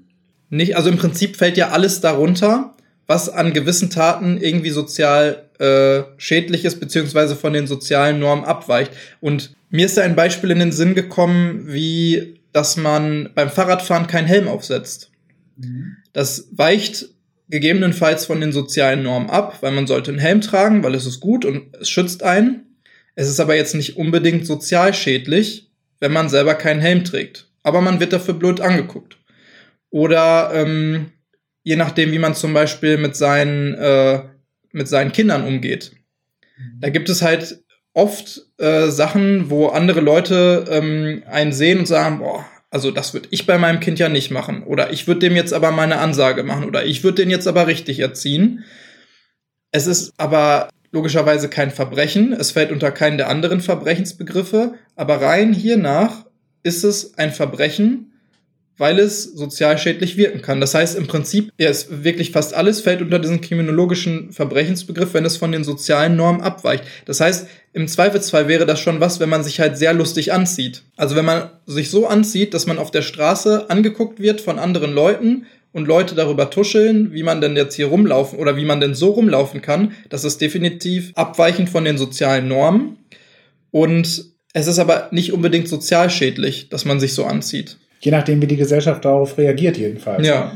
Nicht, 0.48 0.76
also 0.76 0.88
im 0.88 0.96
Prinzip 0.96 1.36
fällt 1.36 1.56
ja 1.56 1.70
alles 1.70 2.00
darunter, 2.00 2.74
was 3.06 3.28
an 3.28 3.52
gewissen 3.52 3.90
Taten 3.90 4.38
irgendwie 4.38 4.70
sozial 4.70 5.44
äh, 5.58 6.02
schädlich 6.18 6.64
ist, 6.64 6.78
beziehungsweise 6.78 7.36
von 7.36 7.52
den 7.52 7.66
sozialen 7.66 8.20
Normen 8.20 8.44
abweicht. 8.44 8.92
Und 9.20 9.54
mir 9.70 9.86
ist 9.86 9.96
da 9.96 10.02
ein 10.02 10.16
Beispiel 10.16 10.50
in 10.50 10.60
den 10.60 10.72
Sinn 10.72 10.94
gekommen, 10.94 11.64
wie 11.66 12.37
dass 12.52 12.76
man 12.76 13.30
beim 13.34 13.50
Fahrradfahren 13.50 14.06
keinen 14.06 14.26
Helm 14.26 14.48
aufsetzt. 14.48 15.10
Mhm. 15.56 15.96
Das 16.12 16.48
weicht 16.52 17.08
gegebenenfalls 17.48 18.26
von 18.26 18.40
den 18.40 18.52
sozialen 18.52 19.02
Normen 19.02 19.30
ab, 19.30 19.58
weil 19.62 19.72
man 19.72 19.86
sollte 19.86 20.10
einen 20.10 20.20
Helm 20.20 20.40
tragen, 20.40 20.82
weil 20.82 20.94
es 20.94 21.06
ist 21.06 21.20
gut 21.20 21.44
und 21.44 21.74
es 21.80 21.88
schützt 21.88 22.22
einen. 22.22 22.76
Es 23.14 23.28
ist 23.28 23.40
aber 23.40 23.56
jetzt 23.56 23.74
nicht 23.74 23.96
unbedingt 23.96 24.46
sozial 24.46 24.94
schädlich, 24.94 25.70
wenn 25.98 26.12
man 26.12 26.28
selber 26.28 26.54
keinen 26.54 26.80
Helm 26.80 27.04
trägt. 27.04 27.50
Aber 27.62 27.80
man 27.80 28.00
wird 28.00 28.12
dafür 28.12 28.34
blöd 28.34 28.60
angeguckt. 28.60 29.18
Oder 29.90 30.50
ähm, 30.54 31.12
je 31.62 31.76
nachdem, 31.76 32.12
wie 32.12 32.18
man 32.18 32.34
zum 32.34 32.52
Beispiel 32.52 32.98
mit 32.98 33.16
seinen, 33.16 33.74
äh, 33.74 34.22
mit 34.72 34.88
seinen 34.88 35.12
Kindern 35.12 35.44
umgeht. 35.44 35.92
Da 36.80 36.90
gibt 36.90 37.08
es 37.08 37.22
halt 37.22 37.62
oft 37.98 38.42
äh, 38.58 38.90
Sachen, 38.90 39.50
wo 39.50 39.66
andere 39.66 40.00
Leute 40.00 40.64
ähm, 40.70 41.24
einen 41.28 41.52
sehen 41.52 41.80
und 41.80 41.86
sagen, 41.86 42.20
boah, 42.20 42.46
also 42.70 42.92
das 42.92 43.12
würde 43.12 43.26
ich 43.32 43.44
bei 43.44 43.58
meinem 43.58 43.80
Kind 43.80 43.98
ja 43.98 44.08
nicht 44.08 44.30
machen. 44.30 44.62
Oder 44.62 44.92
ich 44.92 45.08
würde 45.08 45.20
dem 45.20 45.34
jetzt 45.34 45.52
aber 45.52 45.72
meine 45.72 45.98
Ansage 45.98 46.44
machen. 46.44 46.64
Oder 46.64 46.86
ich 46.86 47.02
würde 47.02 47.22
den 47.22 47.30
jetzt 47.30 47.48
aber 47.48 47.66
richtig 47.66 47.98
erziehen. 47.98 48.64
Es 49.72 49.88
ist 49.88 50.12
aber 50.16 50.68
logischerweise 50.92 51.48
kein 51.48 51.72
Verbrechen. 51.72 52.32
Es 52.32 52.52
fällt 52.52 52.70
unter 52.70 52.92
keinen 52.92 53.18
der 53.18 53.28
anderen 53.28 53.60
Verbrechensbegriffe. 53.60 54.74
Aber 54.94 55.20
rein 55.20 55.52
hiernach 55.52 56.24
ist 56.62 56.84
es 56.84 57.18
ein 57.18 57.32
Verbrechen, 57.32 58.07
weil 58.78 59.00
es 59.00 59.24
sozial 59.24 59.76
schädlich 59.76 60.16
wirken 60.16 60.40
kann. 60.40 60.60
Das 60.60 60.74
heißt, 60.74 60.96
im 60.96 61.08
Prinzip, 61.08 61.52
ja, 61.58 61.68
ist 61.68 62.04
wirklich 62.04 62.30
fast 62.30 62.54
alles 62.54 62.80
fällt 62.80 63.02
unter 63.02 63.18
diesen 63.18 63.40
kriminologischen 63.40 64.32
Verbrechensbegriff, 64.32 65.14
wenn 65.14 65.24
es 65.24 65.36
von 65.36 65.52
den 65.52 65.64
sozialen 65.64 66.16
Normen 66.16 66.40
abweicht. 66.40 66.84
Das 67.04 67.20
heißt, 67.20 67.48
im 67.72 67.88
Zweifelsfall 67.88 68.48
wäre 68.48 68.66
das 68.66 68.80
schon 68.80 69.00
was, 69.00 69.20
wenn 69.20 69.28
man 69.28 69.44
sich 69.44 69.60
halt 69.60 69.76
sehr 69.76 69.92
lustig 69.92 70.32
anzieht. 70.32 70.82
Also 70.96 71.16
wenn 71.16 71.24
man 71.24 71.50
sich 71.66 71.90
so 71.90 72.06
anzieht, 72.06 72.54
dass 72.54 72.66
man 72.66 72.78
auf 72.78 72.90
der 72.90 73.02
Straße 73.02 73.68
angeguckt 73.68 74.20
wird 74.20 74.40
von 74.40 74.58
anderen 74.58 74.92
Leuten 74.92 75.46
und 75.72 75.86
Leute 75.86 76.14
darüber 76.14 76.48
tuscheln, 76.48 77.12
wie 77.12 77.22
man 77.22 77.40
denn 77.40 77.56
jetzt 77.56 77.74
hier 77.74 77.86
rumlaufen 77.86 78.38
oder 78.38 78.56
wie 78.56 78.64
man 78.64 78.80
denn 78.80 78.94
so 78.94 79.10
rumlaufen 79.10 79.60
kann, 79.60 79.92
das 80.08 80.24
ist 80.24 80.40
definitiv 80.40 81.12
abweichend 81.14 81.68
von 81.68 81.84
den 81.84 81.98
sozialen 81.98 82.48
Normen. 82.48 82.96
Und 83.70 84.24
es 84.54 84.66
ist 84.66 84.78
aber 84.78 85.08
nicht 85.10 85.32
unbedingt 85.32 85.68
sozial 85.68 86.10
schädlich, 86.10 86.68
dass 86.68 86.84
man 86.84 87.00
sich 87.00 87.12
so 87.12 87.24
anzieht. 87.24 87.76
Je 88.00 88.10
nachdem, 88.10 88.40
wie 88.42 88.46
die 88.46 88.56
Gesellschaft 88.56 89.04
darauf 89.04 89.38
reagiert, 89.38 89.76
jedenfalls. 89.76 90.26
Ja. 90.26 90.52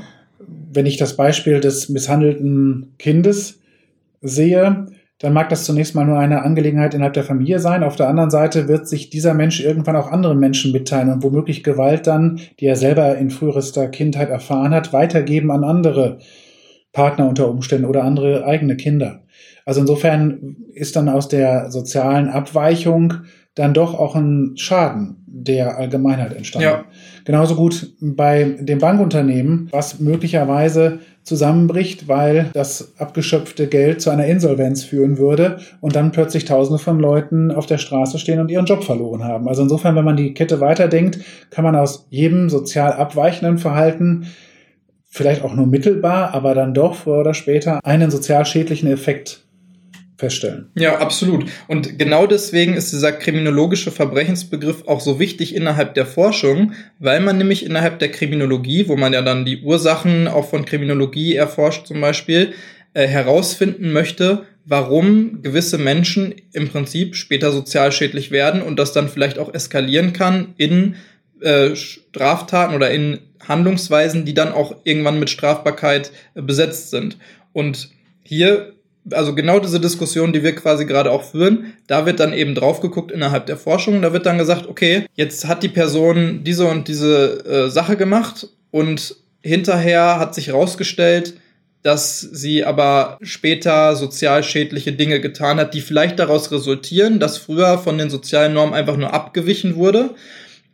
Wenn 0.72 0.86
ich 0.86 0.96
das 0.96 1.16
Beispiel 1.16 1.60
des 1.60 1.88
misshandelten 1.88 2.94
Kindes 2.98 3.60
sehe, 4.20 4.86
dann 5.22 5.32
mag 5.32 5.48
das 5.50 5.64
zunächst 5.64 5.94
mal 5.94 6.04
nur 6.04 6.18
eine 6.18 6.42
Angelegenheit 6.42 6.94
innerhalb 6.94 7.14
der 7.14 7.22
Familie 7.22 7.60
sein. 7.60 7.84
Auf 7.84 7.94
der 7.94 8.08
anderen 8.08 8.30
Seite 8.30 8.66
wird 8.66 8.88
sich 8.88 9.08
dieser 9.08 9.34
Mensch 9.34 9.60
irgendwann 9.60 9.94
auch 9.94 10.10
anderen 10.10 10.40
Menschen 10.40 10.72
mitteilen 10.72 11.12
und 11.12 11.22
womöglich 11.22 11.62
Gewalt 11.62 12.08
dann, 12.08 12.40
die 12.58 12.66
er 12.66 12.74
selber 12.74 13.16
in 13.16 13.30
frühester 13.30 13.86
Kindheit 13.88 14.30
erfahren 14.30 14.74
hat, 14.74 14.92
weitergeben 14.92 15.52
an 15.52 15.62
andere 15.62 16.18
Partner 16.92 17.28
unter 17.28 17.48
Umständen 17.48 17.86
oder 17.86 18.02
andere 18.02 18.44
eigene 18.44 18.76
Kinder. 18.76 19.22
Also 19.64 19.80
insofern 19.80 20.56
ist 20.74 20.96
dann 20.96 21.08
aus 21.08 21.28
der 21.28 21.70
sozialen 21.70 22.28
Abweichung 22.28 23.14
dann 23.54 23.74
doch 23.74 23.94
auch 23.94 24.16
ein 24.16 24.56
Schaden 24.56 25.21
der 25.44 25.76
Allgemeinheit 25.78 26.34
entstanden. 26.34 26.68
Ja. 26.68 26.84
Genauso 27.24 27.54
gut 27.54 27.92
bei 28.00 28.56
dem 28.60 28.78
Bankunternehmen, 28.78 29.68
was 29.70 30.00
möglicherweise 30.00 31.00
zusammenbricht, 31.22 32.08
weil 32.08 32.50
das 32.52 32.94
abgeschöpfte 32.98 33.68
Geld 33.68 34.00
zu 34.00 34.10
einer 34.10 34.26
Insolvenz 34.26 34.82
führen 34.82 35.18
würde 35.18 35.58
und 35.80 35.94
dann 35.94 36.10
plötzlich 36.10 36.44
Tausende 36.44 36.82
von 36.82 36.98
Leuten 36.98 37.52
auf 37.52 37.66
der 37.66 37.78
Straße 37.78 38.18
stehen 38.18 38.40
und 38.40 38.50
ihren 38.50 38.66
Job 38.66 38.82
verloren 38.82 39.22
haben. 39.22 39.48
Also 39.48 39.62
insofern, 39.62 39.94
wenn 39.94 40.04
man 40.04 40.16
die 40.16 40.34
Kette 40.34 40.60
weiterdenkt, 40.60 41.20
kann 41.50 41.64
man 41.64 41.76
aus 41.76 42.06
jedem 42.10 42.50
sozial 42.50 42.92
abweichenden 42.92 43.58
Verhalten 43.58 44.26
vielleicht 45.08 45.44
auch 45.44 45.54
nur 45.54 45.66
mittelbar, 45.66 46.34
aber 46.34 46.54
dann 46.54 46.74
doch 46.74 46.94
früher 46.94 47.20
oder 47.20 47.34
später 47.34 47.84
einen 47.84 48.10
sozial 48.10 48.44
schädlichen 48.46 48.90
Effekt 48.90 49.44
feststellen. 50.22 50.70
Ja, 50.76 50.98
absolut. 50.98 51.46
Und 51.66 51.98
genau 51.98 52.28
deswegen 52.28 52.74
ist 52.74 52.92
dieser 52.92 53.10
kriminologische 53.10 53.90
Verbrechensbegriff 53.90 54.86
auch 54.86 55.00
so 55.00 55.18
wichtig 55.18 55.56
innerhalb 55.56 55.94
der 55.94 56.06
Forschung, 56.06 56.74
weil 57.00 57.18
man 57.18 57.38
nämlich 57.38 57.66
innerhalb 57.66 57.98
der 57.98 58.12
Kriminologie, 58.12 58.86
wo 58.86 58.96
man 58.96 59.12
ja 59.12 59.20
dann 59.20 59.44
die 59.44 59.62
Ursachen 59.62 60.28
auch 60.28 60.48
von 60.48 60.64
Kriminologie 60.64 61.34
erforscht 61.34 61.88
zum 61.88 62.00
Beispiel, 62.00 62.52
äh, 62.94 63.08
herausfinden 63.08 63.92
möchte, 63.92 64.46
warum 64.64 65.42
gewisse 65.42 65.76
Menschen 65.76 66.36
im 66.52 66.68
Prinzip 66.68 67.16
später 67.16 67.50
sozial 67.50 67.90
schädlich 67.90 68.30
werden 68.30 68.62
und 68.62 68.78
das 68.78 68.92
dann 68.92 69.08
vielleicht 69.08 69.40
auch 69.40 69.52
eskalieren 69.52 70.12
kann 70.12 70.54
in 70.56 70.94
äh, 71.40 71.74
Straftaten 71.74 72.76
oder 72.76 72.92
in 72.92 73.18
Handlungsweisen, 73.48 74.24
die 74.24 74.34
dann 74.34 74.52
auch 74.52 74.76
irgendwann 74.84 75.18
mit 75.18 75.30
Strafbarkeit 75.30 76.12
äh, 76.36 76.42
besetzt 76.42 76.90
sind. 76.90 77.18
Und 77.52 77.90
hier 78.22 78.74
also 79.10 79.34
genau 79.34 79.58
diese 79.58 79.80
Diskussion, 79.80 80.32
die 80.32 80.42
wir 80.42 80.54
quasi 80.54 80.84
gerade 80.86 81.10
auch 81.10 81.24
führen, 81.24 81.74
da 81.86 82.06
wird 82.06 82.20
dann 82.20 82.32
eben 82.32 82.54
drauf 82.54 82.80
geguckt 82.80 83.10
innerhalb 83.10 83.46
der 83.46 83.56
Forschung. 83.56 84.02
Da 84.02 84.12
wird 84.12 84.26
dann 84.26 84.38
gesagt, 84.38 84.68
okay, 84.68 85.06
jetzt 85.16 85.46
hat 85.48 85.62
die 85.62 85.68
Person 85.68 86.44
diese 86.44 86.66
und 86.66 86.88
diese 86.88 87.44
äh, 87.44 87.70
Sache 87.70 87.96
gemacht 87.96 88.48
und 88.70 89.16
hinterher 89.42 90.18
hat 90.18 90.34
sich 90.34 90.48
herausgestellt, 90.48 91.34
dass 91.82 92.20
sie 92.20 92.64
aber 92.64 93.18
später 93.22 93.96
sozial 93.96 94.44
schädliche 94.44 94.92
Dinge 94.92 95.20
getan 95.20 95.58
hat, 95.58 95.74
die 95.74 95.80
vielleicht 95.80 96.18
daraus 96.20 96.52
resultieren, 96.52 97.18
dass 97.18 97.38
früher 97.38 97.78
von 97.78 97.98
den 97.98 98.08
sozialen 98.08 98.54
Normen 98.54 98.74
einfach 98.74 98.96
nur 98.96 99.12
abgewichen 99.12 99.74
wurde. 99.74 100.10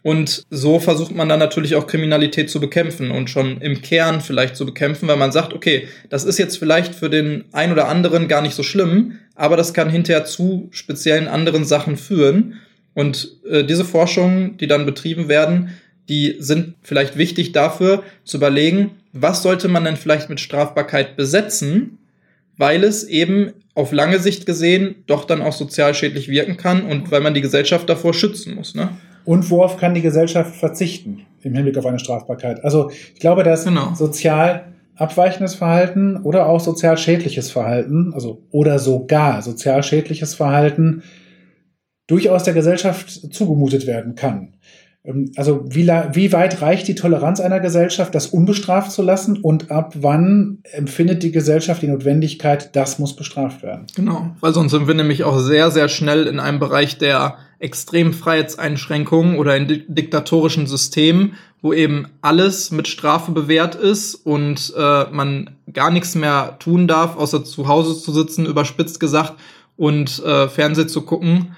Und 0.09 0.46
so 0.48 0.80
versucht 0.80 1.14
man 1.14 1.28
dann 1.28 1.38
natürlich 1.38 1.74
auch 1.74 1.86
Kriminalität 1.86 2.48
zu 2.48 2.61
bekämpfen 2.61 3.11
und 3.11 3.28
schon 3.28 3.61
im 3.61 3.82
Kern 3.82 4.22
vielleicht 4.22 4.56
zu 4.56 4.64
bekämpfen, 4.64 5.06
weil 5.06 5.18
man 5.18 5.32
sagt, 5.32 5.52
okay, 5.52 5.86
das 6.09 6.24
ist 6.24 6.38
jetzt 6.38 6.56
vielleicht 6.56 6.94
für 6.94 7.11
den 7.11 7.44
ein 7.52 7.72
oder 7.72 7.88
anderen 7.88 8.26
gar 8.26 8.40
nicht 8.40 8.54
so 8.54 8.62
schlimm, 8.62 9.18
aber 9.34 9.59
das 9.59 9.74
kann 9.74 9.90
hinterher 9.90 10.24
zu 10.24 10.68
speziellen 10.70 11.28
anderen 11.28 11.66
Sachen 11.66 11.98
führen. 11.98 12.54
Und 12.94 13.36
äh, 13.50 13.64
diese 13.64 13.84
Forschungen, 13.84 14.56
die 14.56 14.66
dann 14.66 14.86
betrieben 14.86 15.28
werden, 15.28 15.76
die 16.09 16.36
sind 16.38 16.76
vielleicht 16.80 17.18
wichtig 17.18 17.52
dafür 17.52 18.02
zu 18.24 18.38
überlegen, 18.38 18.92
was 19.12 19.42
sollte 19.42 19.68
man 19.68 19.84
denn 19.84 19.98
vielleicht 19.98 20.30
mit 20.30 20.40
Strafbarkeit 20.40 21.18
besetzen, 21.18 21.98
weil 22.56 22.82
es 22.82 23.04
eben 23.04 23.52
auf 23.74 23.92
lange 23.92 24.20
Sicht 24.20 24.46
gesehen 24.46 25.04
doch 25.06 25.26
dann 25.26 25.42
auch 25.42 25.52
sozial 25.52 25.92
schädlich 25.92 26.30
wirken 26.30 26.56
kann 26.56 26.86
und 26.86 27.11
weil 27.11 27.20
man 27.20 27.34
die 27.34 27.42
Gesellschaft 27.42 27.90
davor 27.90 28.14
schützen 28.14 28.54
muss. 28.54 28.74
Ne? 28.74 28.88
Und 29.25 29.51
worauf 29.51 29.77
kann 29.77 29.95
die 29.95 30.03
Gesellschaft 30.03 30.55
verzichten 30.55 31.27
im 31.43 31.55
Hinblick 31.55 31.77
auf 31.79 31.87
eine 31.87 31.99
Strafbarkeit? 31.99 32.64
Also 32.64 32.91
ich 32.91 33.21
glaube, 33.21 33.43
dass 33.43 33.64
genau. 33.64 33.95
sozial 33.95 34.64
abweichendes 34.97 35.55
Verhalten 35.55 36.16
oder 36.16 36.47
auch 36.47 36.61
sozial 36.61 36.99
schädliches 36.99 37.51
Verhalten, 37.51 38.12
also 38.14 38.43
oder 38.51 38.79
sogar 38.79 39.43
sozial 39.43 39.83
schädliches 39.83 40.35
Verhalten 40.35 41.03
durchaus 42.09 42.43
der 42.43 42.55
Gesellschaft 42.55 43.11
zugemutet 43.33 43.87
werden 43.87 44.14
kann. 44.14 44.55
Ähm, 45.05 45.33
also 45.37 45.64
wie, 45.69 45.87
wie 45.87 46.33
weit 46.33 46.61
reicht 46.62 46.89
die 46.89 46.95
Toleranz 46.95 47.41
einer 47.41 47.61
Gesellschaft, 47.61 48.14
das 48.14 48.27
unbestraft 48.27 48.91
zu 48.91 49.03
lassen 49.03 49.39
und 49.39 49.71
ab 49.71 49.95
wann 50.01 50.59
empfindet 50.73 51.23
die 51.23 51.33
Gesellschaft 51.33 51.83
die 51.83 51.89
Notwendigkeit, 51.89 52.75
das 52.75 52.99
muss 52.99 53.14
bestraft 53.14 53.62
werden? 53.62 53.87
Genau, 53.95 54.31
weil 54.41 54.53
sonst 54.53 54.73
sind 54.73 54.89
wir 54.89 54.95
nämlich 54.95 55.25
auch 55.25 55.39
sehr, 55.39 55.71
sehr 55.71 55.89
schnell 55.89 56.27
in 56.27 56.41
einem 56.41 56.59
Bereich 56.59 56.99
der 56.99 57.39
extremen 57.59 58.12
Freiheitseinschränkungen 58.12 59.36
oder 59.36 59.56
in 59.56 59.84
diktatorischen 59.88 60.66
Systemen, 60.66 61.34
wo 61.61 61.72
eben 61.72 62.06
alles 62.22 62.70
mit 62.70 62.86
Strafe 62.86 63.32
bewährt 63.32 63.74
ist 63.74 64.14
und 64.14 64.72
äh, 64.76 65.04
man 65.11 65.50
gar 65.72 65.90
nichts 65.90 66.14
mehr 66.14 66.56
tun 66.61 66.86
darf, 66.86 67.16
außer 67.16 67.44
zu 67.44 67.66
Hause 67.66 68.00
zu 68.00 68.12
sitzen, 68.12 68.46
überspitzt 68.46 69.00
gesagt, 69.00 69.34
und 69.76 70.22
äh, 70.24 70.48
Fernseh 70.48 70.88
zu 70.88 71.02
gucken 71.02 71.54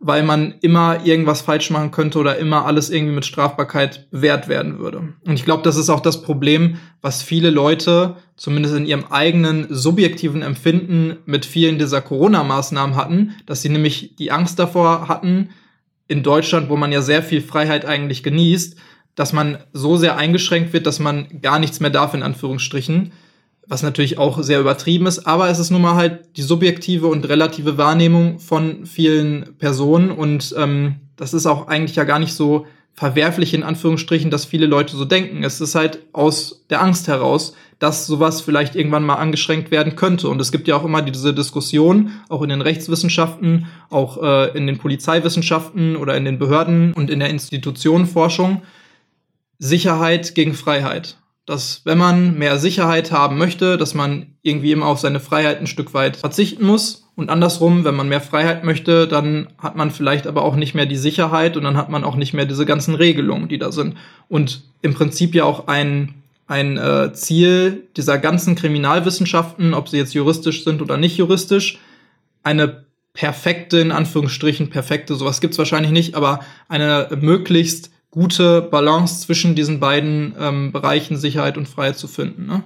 weil 0.00 0.22
man 0.22 0.54
immer 0.62 1.04
irgendwas 1.04 1.42
falsch 1.42 1.70
machen 1.70 1.90
könnte 1.90 2.18
oder 2.18 2.38
immer 2.38 2.64
alles 2.64 2.88
irgendwie 2.88 3.14
mit 3.14 3.26
Strafbarkeit 3.26 4.10
bewährt 4.10 4.48
werden 4.48 4.78
würde. 4.78 5.12
Und 5.26 5.34
ich 5.34 5.44
glaube, 5.44 5.62
das 5.62 5.76
ist 5.76 5.90
auch 5.90 6.00
das 6.00 6.22
Problem, 6.22 6.78
was 7.02 7.22
viele 7.22 7.50
Leute 7.50 8.16
zumindest 8.34 8.74
in 8.74 8.86
ihrem 8.86 9.04
eigenen 9.10 9.66
subjektiven 9.68 10.40
Empfinden 10.40 11.18
mit 11.26 11.44
vielen 11.44 11.78
dieser 11.78 12.00
Corona-Maßnahmen 12.00 12.96
hatten, 12.96 13.34
dass 13.44 13.60
sie 13.60 13.68
nämlich 13.68 14.16
die 14.16 14.32
Angst 14.32 14.58
davor 14.58 15.08
hatten, 15.08 15.50
in 16.08 16.22
Deutschland, 16.24 16.70
wo 16.70 16.76
man 16.76 16.90
ja 16.90 17.02
sehr 17.02 17.22
viel 17.22 17.42
Freiheit 17.42 17.84
eigentlich 17.84 18.22
genießt, 18.22 18.76
dass 19.14 19.32
man 19.32 19.58
so 19.72 19.96
sehr 19.96 20.16
eingeschränkt 20.16 20.72
wird, 20.72 20.86
dass 20.86 20.98
man 20.98 21.40
gar 21.42 21.58
nichts 21.58 21.78
mehr 21.78 21.90
darf, 21.90 22.14
in 22.14 22.22
Anführungsstrichen, 22.22 23.12
was 23.70 23.84
natürlich 23.84 24.18
auch 24.18 24.42
sehr 24.42 24.58
übertrieben 24.58 25.06
ist, 25.06 25.28
aber 25.28 25.48
es 25.48 25.60
ist 25.60 25.70
nun 25.70 25.80
mal 25.80 25.94
halt 25.94 26.36
die 26.36 26.42
subjektive 26.42 27.06
und 27.06 27.28
relative 27.28 27.78
Wahrnehmung 27.78 28.40
von 28.40 28.84
vielen 28.84 29.56
Personen 29.58 30.10
und 30.10 30.52
ähm, 30.58 30.96
das 31.16 31.34
ist 31.34 31.46
auch 31.46 31.68
eigentlich 31.68 31.94
ja 31.94 32.02
gar 32.02 32.18
nicht 32.18 32.34
so 32.34 32.66
verwerflich 32.94 33.54
in 33.54 33.62
Anführungsstrichen, 33.62 34.28
dass 34.28 34.44
viele 34.44 34.66
Leute 34.66 34.96
so 34.96 35.04
denken. 35.04 35.44
Es 35.44 35.60
ist 35.60 35.76
halt 35.76 36.00
aus 36.12 36.64
der 36.68 36.82
Angst 36.82 37.06
heraus, 37.06 37.54
dass 37.78 38.08
sowas 38.08 38.40
vielleicht 38.40 38.74
irgendwann 38.74 39.04
mal 39.04 39.14
angeschränkt 39.14 39.70
werden 39.70 39.94
könnte. 39.94 40.28
Und 40.28 40.40
es 40.40 40.50
gibt 40.50 40.66
ja 40.66 40.76
auch 40.76 40.84
immer 40.84 41.00
diese 41.00 41.32
Diskussion, 41.32 42.10
auch 42.28 42.42
in 42.42 42.48
den 42.48 42.62
Rechtswissenschaften, 42.62 43.66
auch 43.88 44.20
äh, 44.20 44.56
in 44.58 44.66
den 44.66 44.78
Polizeiwissenschaften 44.78 45.94
oder 45.94 46.16
in 46.16 46.24
den 46.24 46.40
Behörden 46.40 46.92
und 46.92 47.08
in 47.08 47.20
der 47.20 47.30
Institutionenforschung, 47.30 48.62
Sicherheit 49.60 50.34
gegen 50.34 50.54
Freiheit 50.54 51.16
dass 51.50 51.82
wenn 51.84 51.98
man 51.98 52.38
mehr 52.38 52.60
Sicherheit 52.60 53.10
haben 53.10 53.36
möchte, 53.36 53.76
dass 53.76 53.92
man 53.92 54.36
irgendwie 54.40 54.70
immer 54.70 54.86
auf 54.86 55.00
seine 55.00 55.18
Freiheit 55.18 55.58
ein 55.58 55.66
Stück 55.66 55.94
weit 55.94 56.16
verzichten 56.16 56.64
muss. 56.64 57.08
Und 57.16 57.28
andersrum, 57.28 57.84
wenn 57.84 57.96
man 57.96 58.08
mehr 58.08 58.20
Freiheit 58.20 58.62
möchte, 58.62 59.08
dann 59.08 59.48
hat 59.58 59.74
man 59.74 59.90
vielleicht 59.90 60.28
aber 60.28 60.44
auch 60.44 60.54
nicht 60.54 60.76
mehr 60.76 60.86
die 60.86 60.96
Sicherheit 60.96 61.56
und 61.56 61.64
dann 61.64 61.76
hat 61.76 61.90
man 61.90 62.04
auch 62.04 62.14
nicht 62.14 62.34
mehr 62.34 62.46
diese 62.46 62.66
ganzen 62.66 62.94
Regelungen, 62.94 63.48
die 63.48 63.58
da 63.58 63.72
sind. 63.72 63.96
Und 64.28 64.62
im 64.80 64.94
Prinzip 64.94 65.34
ja 65.34 65.42
auch 65.42 65.66
ein, 65.66 66.14
ein 66.46 66.76
äh, 66.76 67.12
Ziel 67.14 67.82
dieser 67.96 68.18
ganzen 68.18 68.54
Kriminalwissenschaften, 68.54 69.74
ob 69.74 69.88
sie 69.88 69.96
jetzt 69.96 70.14
juristisch 70.14 70.62
sind 70.62 70.80
oder 70.80 70.98
nicht 70.98 71.16
juristisch, 71.16 71.80
eine 72.44 72.84
perfekte, 73.12 73.80
in 73.80 73.90
Anführungsstrichen 73.90 74.70
perfekte, 74.70 75.16
sowas 75.16 75.40
gibt's 75.40 75.58
wahrscheinlich 75.58 75.90
nicht, 75.90 76.14
aber 76.14 76.44
eine 76.68 77.08
möglichst 77.20 77.90
gute 78.10 78.62
Balance 78.62 79.22
zwischen 79.26 79.54
diesen 79.54 79.80
beiden 79.80 80.34
ähm, 80.38 80.72
Bereichen 80.72 81.16
Sicherheit 81.16 81.56
und 81.56 81.68
Freiheit 81.68 81.96
zu 81.96 82.08
finden. 82.08 82.46
Ne? 82.46 82.62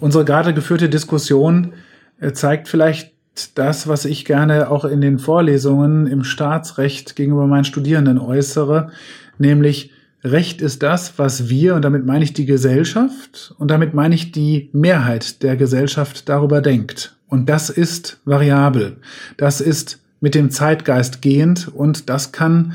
Unsere 0.00 0.24
gerade 0.24 0.54
geführte 0.54 0.88
Diskussion 0.88 1.72
äh, 2.20 2.32
zeigt 2.32 2.68
vielleicht 2.68 3.12
das, 3.54 3.88
was 3.88 4.04
ich 4.04 4.24
gerne 4.24 4.70
auch 4.70 4.84
in 4.84 5.00
den 5.00 5.18
Vorlesungen 5.18 6.06
im 6.06 6.22
Staatsrecht 6.22 7.16
gegenüber 7.16 7.46
meinen 7.46 7.64
Studierenden 7.64 8.18
äußere, 8.18 8.90
nämlich 9.38 9.90
Recht 10.22 10.62
ist 10.62 10.82
das, 10.82 11.18
was 11.18 11.50
wir, 11.50 11.74
und 11.74 11.82
damit 11.82 12.06
meine 12.06 12.24
ich 12.24 12.32
die 12.32 12.46
Gesellschaft, 12.46 13.54
und 13.58 13.70
damit 13.70 13.92
meine 13.92 14.14
ich 14.14 14.32
die 14.32 14.70
Mehrheit 14.72 15.42
der 15.42 15.54
Gesellschaft 15.56 16.30
darüber 16.30 16.62
denkt. 16.62 17.14
Und 17.28 17.50
das 17.50 17.68
ist 17.68 18.20
variabel. 18.24 18.96
Das 19.36 19.60
ist 19.60 20.00
mit 20.20 20.34
dem 20.34 20.50
Zeitgeist 20.50 21.20
gehend 21.20 21.68
und 21.68 22.08
das 22.08 22.32
kann 22.32 22.72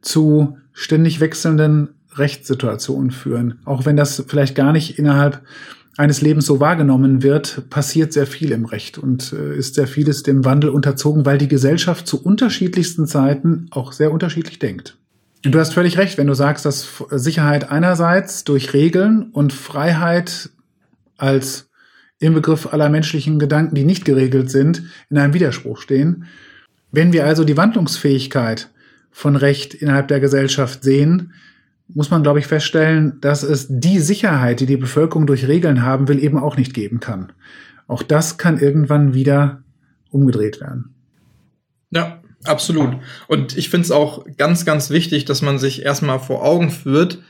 zu 0.00 0.56
ständig 0.78 1.18
wechselnden 1.18 1.88
Rechtssituationen 2.14 3.10
führen. 3.10 3.58
Auch 3.64 3.84
wenn 3.84 3.96
das 3.96 4.24
vielleicht 4.28 4.54
gar 4.54 4.72
nicht 4.72 4.98
innerhalb 4.98 5.42
eines 5.96 6.20
Lebens 6.20 6.46
so 6.46 6.60
wahrgenommen 6.60 7.24
wird, 7.24 7.68
passiert 7.68 8.12
sehr 8.12 8.28
viel 8.28 8.52
im 8.52 8.64
Recht 8.64 8.96
und 8.96 9.32
äh, 9.32 9.56
ist 9.56 9.74
sehr 9.74 9.88
vieles 9.88 10.22
dem 10.22 10.44
Wandel 10.44 10.70
unterzogen, 10.70 11.26
weil 11.26 11.38
die 11.38 11.48
Gesellschaft 11.48 12.06
zu 12.06 12.22
unterschiedlichsten 12.22 13.08
Zeiten 13.08 13.66
auch 13.70 13.90
sehr 13.90 14.12
unterschiedlich 14.12 14.60
denkt. 14.60 14.96
Und 15.44 15.52
du 15.52 15.58
hast 15.58 15.74
völlig 15.74 15.98
recht, 15.98 16.16
wenn 16.16 16.28
du 16.28 16.34
sagst, 16.34 16.64
dass 16.64 17.02
Sicherheit 17.10 17.70
einerseits 17.70 18.44
durch 18.44 18.72
Regeln 18.72 19.30
und 19.32 19.52
Freiheit 19.52 20.50
als 21.16 21.70
im 22.20 22.34
Begriff 22.34 22.72
aller 22.72 22.88
menschlichen 22.88 23.40
Gedanken, 23.40 23.74
die 23.74 23.84
nicht 23.84 24.04
geregelt 24.04 24.50
sind, 24.50 24.84
in 25.10 25.18
einem 25.18 25.34
Widerspruch 25.34 25.80
stehen. 25.80 26.26
Wenn 26.92 27.12
wir 27.12 27.26
also 27.26 27.42
die 27.42 27.56
Wandlungsfähigkeit 27.56 28.70
von 29.10 29.36
Recht 29.36 29.74
innerhalb 29.74 30.08
der 30.08 30.20
Gesellschaft 30.20 30.82
sehen, 30.82 31.32
muss 31.88 32.10
man, 32.10 32.22
glaube 32.22 32.38
ich, 32.38 32.46
feststellen, 32.46 33.18
dass 33.20 33.42
es 33.42 33.66
die 33.70 33.98
Sicherheit, 33.98 34.60
die 34.60 34.66
die 34.66 34.76
Bevölkerung 34.76 35.26
durch 35.26 35.48
Regeln 35.48 35.82
haben 35.82 36.06
will, 36.08 36.22
eben 36.22 36.38
auch 36.38 36.56
nicht 36.56 36.74
geben 36.74 37.00
kann. 37.00 37.32
Auch 37.86 38.02
das 38.02 38.36
kann 38.36 38.58
irgendwann 38.58 39.14
wieder 39.14 39.62
umgedreht 40.10 40.60
werden. 40.60 40.94
Ja, 41.90 42.20
absolut. 42.44 42.98
Und 43.26 43.56
ich 43.56 43.70
finde 43.70 43.86
es 43.86 43.90
auch 43.90 44.26
ganz, 44.36 44.66
ganz 44.66 44.90
wichtig, 44.90 45.24
dass 45.24 45.40
man 45.40 45.58
sich 45.58 45.84
erstmal 45.84 46.18
vor 46.18 46.44
Augen 46.44 46.70
führt, 46.70 47.22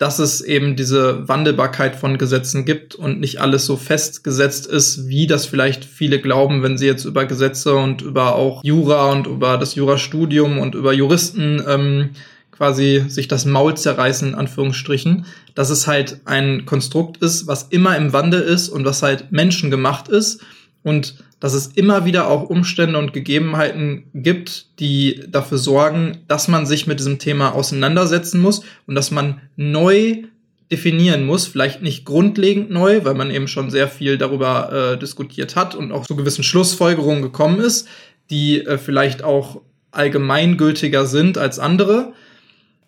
dass 0.00 0.18
es 0.18 0.40
eben 0.40 0.76
diese 0.76 1.28
Wandelbarkeit 1.28 1.94
von 1.94 2.16
Gesetzen 2.16 2.64
gibt 2.64 2.94
und 2.94 3.20
nicht 3.20 3.42
alles 3.42 3.66
so 3.66 3.76
festgesetzt 3.76 4.66
ist, 4.66 5.08
wie 5.08 5.26
das 5.26 5.44
vielleicht 5.44 5.84
viele 5.84 6.22
glauben, 6.22 6.62
wenn 6.62 6.78
sie 6.78 6.86
jetzt 6.86 7.04
über 7.04 7.26
Gesetze 7.26 7.76
und 7.76 8.00
über 8.00 8.34
auch 8.34 8.64
Jura 8.64 9.12
und 9.12 9.26
über 9.26 9.58
das 9.58 9.74
Jurastudium 9.74 10.58
und 10.58 10.74
über 10.74 10.94
Juristen 10.94 11.62
ähm, 11.68 12.10
quasi 12.50 13.04
sich 13.08 13.28
das 13.28 13.44
Maul 13.44 13.76
zerreißen, 13.76 14.28
in 14.28 14.34
Anführungsstrichen, 14.34 15.26
dass 15.54 15.68
es 15.68 15.86
halt 15.86 16.22
ein 16.24 16.64
Konstrukt 16.64 17.18
ist, 17.18 17.46
was 17.46 17.64
immer 17.64 17.94
im 17.98 18.14
Wandel 18.14 18.40
ist 18.40 18.70
und 18.70 18.86
was 18.86 19.02
halt 19.02 19.30
menschengemacht 19.32 20.08
ist. 20.08 20.40
Und 20.82 21.16
dass 21.40 21.54
es 21.54 21.68
immer 21.68 22.04
wieder 22.04 22.28
auch 22.28 22.48
Umstände 22.48 22.98
und 22.98 23.12
Gegebenheiten 23.12 24.04
gibt, 24.14 24.78
die 24.78 25.22
dafür 25.28 25.58
sorgen, 25.58 26.18
dass 26.28 26.48
man 26.48 26.66
sich 26.66 26.86
mit 26.86 27.00
diesem 27.00 27.18
Thema 27.18 27.54
auseinandersetzen 27.54 28.40
muss 28.40 28.62
und 28.86 28.94
dass 28.94 29.10
man 29.10 29.40
neu 29.56 30.24
definieren 30.70 31.26
muss, 31.26 31.46
vielleicht 31.46 31.82
nicht 31.82 32.04
grundlegend 32.04 32.70
neu, 32.70 33.04
weil 33.04 33.14
man 33.14 33.30
eben 33.30 33.48
schon 33.48 33.70
sehr 33.70 33.88
viel 33.88 34.18
darüber 34.18 34.92
äh, 34.92 34.98
diskutiert 34.98 35.56
hat 35.56 35.74
und 35.74 35.90
auch 35.90 36.06
zu 36.06 36.14
gewissen 36.14 36.44
Schlussfolgerungen 36.44 37.22
gekommen 37.22 37.58
ist, 37.58 37.88
die 38.30 38.64
äh, 38.64 38.78
vielleicht 38.78 39.24
auch 39.24 39.62
allgemeingültiger 39.90 41.06
sind 41.06 41.38
als 41.38 41.58
andere. 41.58 42.12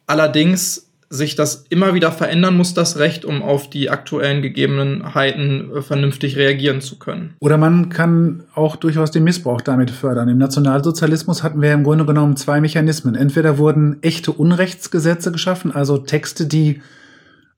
Allerdings 0.06 0.91
sich 1.12 1.34
das 1.34 1.66
immer 1.68 1.92
wieder 1.92 2.10
verändern 2.10 2.56
muss, 2.56 2.72
das 2.72 2.98
Recht, 2.98 3.26
um 3.26 3.42
auf 3.42 3.68
die 3.68 3.90
aktuellen 3.90 4.40
Gegebenheiten 4.40 5.70
äh, 5.70 5.82
vernünftig 5.82 6.38
reagieren 6.38 6.80
zu 6.80 6.98
können. 6.98 7.34
Oder 7.38 7.58
man 7.58 7.90
kann 7.90 8.44
auch 8.54 8.76
durchaus 8.76 9.10
den 9.10 9.22
Missbrauch 9.22 9.60
damit 9.60 9.90
fördern. 9.90 10.30
Im 10.30 10.38
Nationalsozialismus 10.38 11.42
hatten 11.42 11.60
wir 11.60 11.74
im 11.74 11.84
Grunde 11.84 12.06
genommen 12.06 12.36
zwei 12.36 12.62
Mechanismen. 12.62 13.14
Entweder 13.14 13.58
wurden 13.58 14.02
echte 14.02 14.32
Unrechtsgesetze 14.32 15.32
geschaffen, 15.32 15.70
also 15.70 15.98
Texte, 15.98 16.46
die 16.46 16.80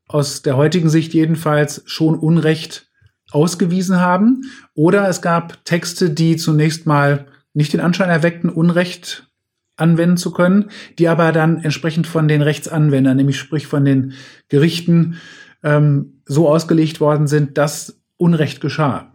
aus 0.09 0.43
der 0.43 0.57
heutigen 0.57 0.89
Sicht 0.89 1.15
jedenfalls 1.15 1.83
schon 1.87 2.19
Unrecht 2.19 2.89
ausgewiesen 3.31 4.01
haben. 4.01 4.43
Oder 4.75 5.09
es 5.09 5.23
gab 5.23 5.65
Texte, 5.65 6.11
die 6.11 6.37
zunächst 6.37 6.87
mal 6.87 7.27
nicht 7.53 7.73
den 7.73 7.81
Anschein 7.81 8.11
erweckten, 8.11 8.51
Unrecht 8.51 9.29
anwenden 9.77 10.17
zu 10.17 10.33
können, 10.33 10.71
die 10.99 11.09
aber 11.09 11.33
dann 11.33 11.63
entsprechend 11.63 12.07
von 12.07 12.29
den 12.29 12.43
Rechtsanwendern, 12.43 13.17
nämlich 13.17 13.39
sprich 13.39 13.67
von 13.67 13.85
den 13.85 14.13
Gerichten, 14.49 15.17
ähm, 15.63 16.21
so 16.27 16.49
ausgelegt 16.49 17.01
worden 17.01 17.27
sind, 17.27 17.59
dass 17.59 18.01
Unrecht 18.17 18.61
geschah. 18.61 19.13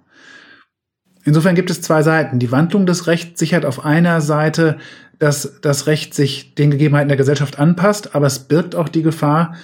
Insofern 1.23 1.55
gibt 1.55 1.69
es 1.69 1.81
zwei 1.81 2.01
Seiten. 2.01 2.39
Die 2.39 2.51
Wandlung 2.51 2.85
des 2.85 3.07
Rechts 3.07 3.39
sichert 3.39 3.65
auf 3.65 3.85
einer 3.85 4.21
Seite, 4.21 4.77
dass 5.19 5.59
das 5.61 5.85
Recht 5.85 6.13
sich 6.13 6.55
den 6.55 6.71
Gegebenheiten 6.71 7.09
der 7.09 7.17
Gesellschaft 7.17 7.59
anpasst, 7.59 8.15
aber 8.15 8.27
es 8.27 8.39
birgt 8.39 8.75
auch 8.75 8.89
die 8.89 9.03
Gefahr, 9.03 9.55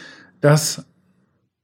dass 0.41 0.85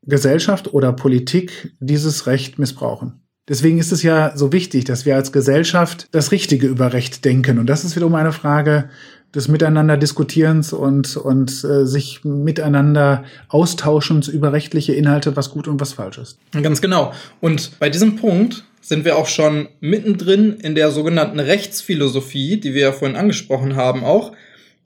Gesellschaft 0.03 0.73
oder 0.73 0.93
Politik 0.93 1.73
dieses 1.79 2.25
Recht 2.25 2.57
missbrauchen. 2.57 3.21
Deswegen 3.47 3.79
ist 3.79 3.91
es 3.91 4.01
ja 4.01 4.35
so 4.35 4.53
wichtig, 4.53 4.85
dass 4.85 5.05
wir 5.05 5.15
als 5.15 5.31
Gesellschaft 5.31 6.07
das 6.11 6.31
Richtige 6.31 6.67
über 6.67 6.93
Recht 6.93 7.25
denken. 7.25 7.59
Und 7.59 7.67
das 7.67 7.83
ist 7.83 7.95
wiederum 7.95 8.15
eine 8.15 8.31
Frage 8.31 8.89
des 9.33 9.47
Miteinander 9.47 9.97
diskutierens 9.97 10.73
und, 10.73 11.15
und 11.15 11.63
äh, 11.63 11.85
sich 11.85 12.23
miteinander 12.23 13.23
austauschens 13.47 14.27
über 14.27 14.51
rechtliche 14.51 14.93
Inhalte, 14.93 15.35
was 15.35 15.51
gut 15.51 15.67
und 15.67 15.79
was 15.79 15.93
falsch 15.93 16.17
ist. 16.17 16.37
Ganz 16.61 16.81
genau. 16.81 17.13
Und 17.39 17.79
bei 17.79 17.89
diesem 17.89 18.17
Punkt 18.17 18.65
sind 18.81 19.05
wir 19.05 19.17
auch 19.17 19.27
schon 19.27 19.69
mittendrin 19.79 20.53
in 20.53 20.75
der 20.75 20.91
sogenannten 20.91 21.39
Rechtsphilosophie, 21.39 22.59
die 22.59 22.73
wir 22.73 22.81
ja 22.81 22.91
vorhin 22.91 23.15
angesprochen 23.15 23.75
haben 23.75 24.03
auch. 24.03 24.33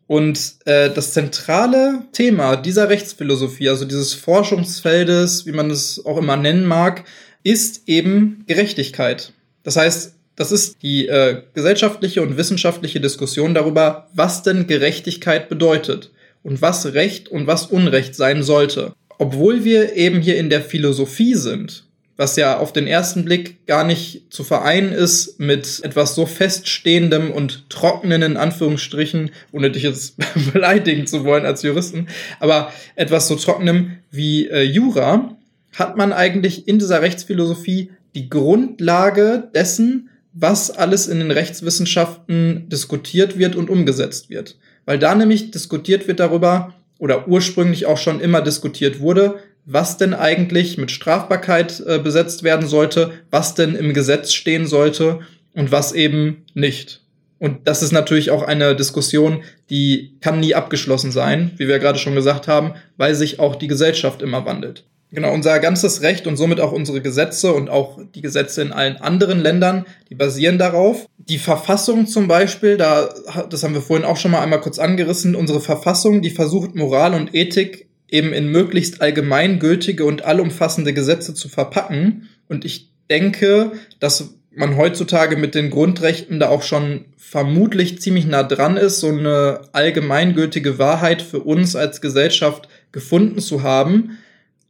Und 0.07 0.55
äh, 0.65 0.91
das 0.91 1.13
zentrale 1.13 2.03
Thema 2.11 2.55
dieser 2.57 2.89
Rechtsphilosophie, 2.89 3.69
also 3.69 3.85
dieses 3.85 4.13
Forschungsfeldes, 4.13 5.47
wie 5.47 5.51
man 5.51 5.71
es 5.71 6.05
auch 6.05 6.17
immer 6.17 6.37
nennen 6.37 6.65
mag, 6.65 7.05
ist 7.43 7.83
eben 7.87 8.43
Gerechtigkeit. 8.47 9.33
Das 9.63 9.77
heißt, 9.77 10.14
das 10.35 10.51
ist 10.51 10.81
die 10.81 11.07
äh, 11.07 11.41
gesellschaftliche 11.53 12.21
und 12.21 12.37
wissenschaftliche 12.37 12.99
Diskussion 12.99 13.53
darüber, 13.53 14.09
was 14.13 14.43
denn 14.43 14.67
Gerechtigkeit 14.67 15.49
bedeutet 15.49 16.11
und 16.43 16.61
was 16.61 16.93
Recht 16.93 17.29
und 17.29 17.47
was 17.47 17.67
Unrecht 17.67 18.15
sein 18.15 18.43
sollte. 18.43 18.93
Obwohl 19.17 19.63
wir 19.63 19.95
eben 19.95 20.19
hier 20.19 20.37
in 20.37 20.49
der 20.49 20.61
Philosophie 20.61 21.35
sind, 21.35 21.85
was 22.17 22.35
ja 22.37 22.57
auf 22.57 22.71
den 22.71 22.87
ersten 22.87 23.25
Blick 23.25 23.65
gar 23.65 23.83
nicht 23.83 24.23
zu 24.29 24.43
vereinen 24.43 24.91
ist 24.91 25.39
mit 25.39 25.81
etwas 25.83 26.15
so 26.15 26.25
feststehendem 26.25 27.31
und 27.31 27.69
trockenen 27.69 28.21
in 28.21 28.37
Anführungsstrichen, 28.37 29.31
ohne 29.51 29.71
dich 29.71 29.83
jetzt 29.83 30.15
beleidigen 30.53 31.07
zu 31.07 31.23
wollen 31.25 31.45
als 31.45 31.61
Juristen, 31.63 32.07
aber 32.39 32.71
etwas 32.95 33.27
so 33.27 33.35
trockenem 33.35 33.97
wie 34.11 34.47
äh, 34.47 34.63
Jura, 34.63 35.35
hat 35.73 35.97
man 35.97 36.13
eigentlich 36.13 36.67
in 36.67 36.79
dieser 36.79 37.01
Rechtsphilosophie 37.01 37.91
die 38.15 38.29
Grundlage 38.29 39.49
dessen, 39.53 40.09
was 40.35 40.69
alles 40.69 41.07
in 41.07 41.19
den 41.19 41.31
Rechtswissenschaften 41.31 42.69
diskutiert 42.69 43.39
wird 43.39 43.55
und 43.55 43.69
umgesetzt 43.69 44.29
wird. 44.29 44.57
Weil 44.85 44.99
da 44.99 45.15
nämlich 45.15 45.49
diskutiert 45.49 46.07
wird 46.07 46.19
darüber, 46.19 46.75
oder 46.99 47.27
ursprünglich 47.27 47.85
auch 47.85 47.97
schon 47.97 48.19
immer 48.19 48.41
diskutiert 48.41 48.99
wurde, 48.99 49.39
was 49.65 49.97
denn 49.97 50.13
eigentlich 50.13 50.77
mit 50.77 50.91
Strafbarkeit 50.91 51.83
äh, 51.85 51.99
besetzt 51.99 52.43
werden 52.43 52.67
sollte, 52.67 53.11
was 53.31 53.55
denn 53.55 53.75
im 53.75 53.93
Gesetz 53.93 54.33
stehen 54.33 54.67
sollte 54.67 55.19
und 55.53 55.71
was 55.71 55.91
eben 55.91 56.45
nicht. 56.53 57.01
Und 57.39 57.67
das 57.67 57.81
ist 57.81 57.91
natürlich 57.91 58.31
auch 58.31 58.43
eine 58.43 58.75
Diskussion, 58.75 59.43
die 59.69 60.15
kann 60.21 60.39
nie 60.39 60.55
abgeschlossen 60.55 61.11
sein, 61.11 61.51
wie 61.57 61.67
wir 61.67 61.79
gerade 61.79 61.99
schon 61.99 62.15
gesagt 62.15 62.47
haben, 62.47 62.73
weil 62.97 63.15
sich 63.15 63.39
auch 63.39 63.55
die 63.55 63.67
Gesellschaft 63.67 64.21
immer 64.21 64.45
wandelt. 64.45 64.85
Genau, 65.15 65.33
unser 65.33 65.59
ganzes 65.61 66.01
Recht 66.01 66.27
und 66.27 66.35
somit 66.35 66.59
auch 66.59 66.73
unsere 66.73 67.01
Gesetze 67.01 67.53
und 67.53 67.69
auch 67.69 67.99
die 68.13 68.21
Gesetze 68.21 68.61
in 68.61 68.73
allen 68.73 68.97
anderen 68.97 69.39
Ländern, 69.39 69.85
die 70.09 70.15
basieren 70.15 70.57
darauf. 70.57 71.07
Die 71.17 71.37
Verfassung 71.37 72.05
zum 72.05 72.27
Beispiel, 72.27 72.75
da, 72.75 73.09
das 73.49 73.63
haben 73.63 73.73
wir 73.73 73.81
vorhin 73.81 74.05
auch 74.05 74.17
schon 74.17 74.31
mal 74.31 74.41
einmal 74.41 74.59
kurz 74.59 74.77
angerissen, 74.77 75.35
unsere 75.35 75.61
Verfassung, 75.61 76.21
die 76.21 76.31
versucht 76.31 76.75
Moral 76.75 77.13
und 77.13 77.33
Ethik 77.33 77.87
eben 78.09 78.33
in 78.33 78.49
möglichst 78.49 79.01
allgemeingültige 79.01 80.03
und 80.03 80.25
allumfassende 80.25 80.93
Gesetze 80.93 81.33
zu 81.33 81.47
verpacken. 81.47 82.27
Und 82.49 82.65
ich 82.65 82.89
denke, 83.09 83.71
dass 84.01 84.31
man 84.53 84.75
heutzutage 84.75 85.37
mit 85.37 85.55
den 85.55 85.69
Grundrechten 85.69 86.41
da 86.41 86.49
auch 86.49 86.61
schon 86.61 87.05
vermutlich 87.17 88.01
ziemlich 88.01 88.25
nah 88.25 88.43
dran 88.43 88.75
ist, 88.75 88.99
so 88.99 89.07
eine 89.07 89.61
allgemeingültige 89.71 90.77
Wahrheit 90.77 91.21
für 91.21 91.39
uns 91.39 91.77
als 91.77 92.01
Gesellschaft 92.01 92.67
gefunden 92.91 93.39
zu 93.39 93.63
haben 93.63 94.17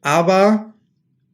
aber 0.05 0.71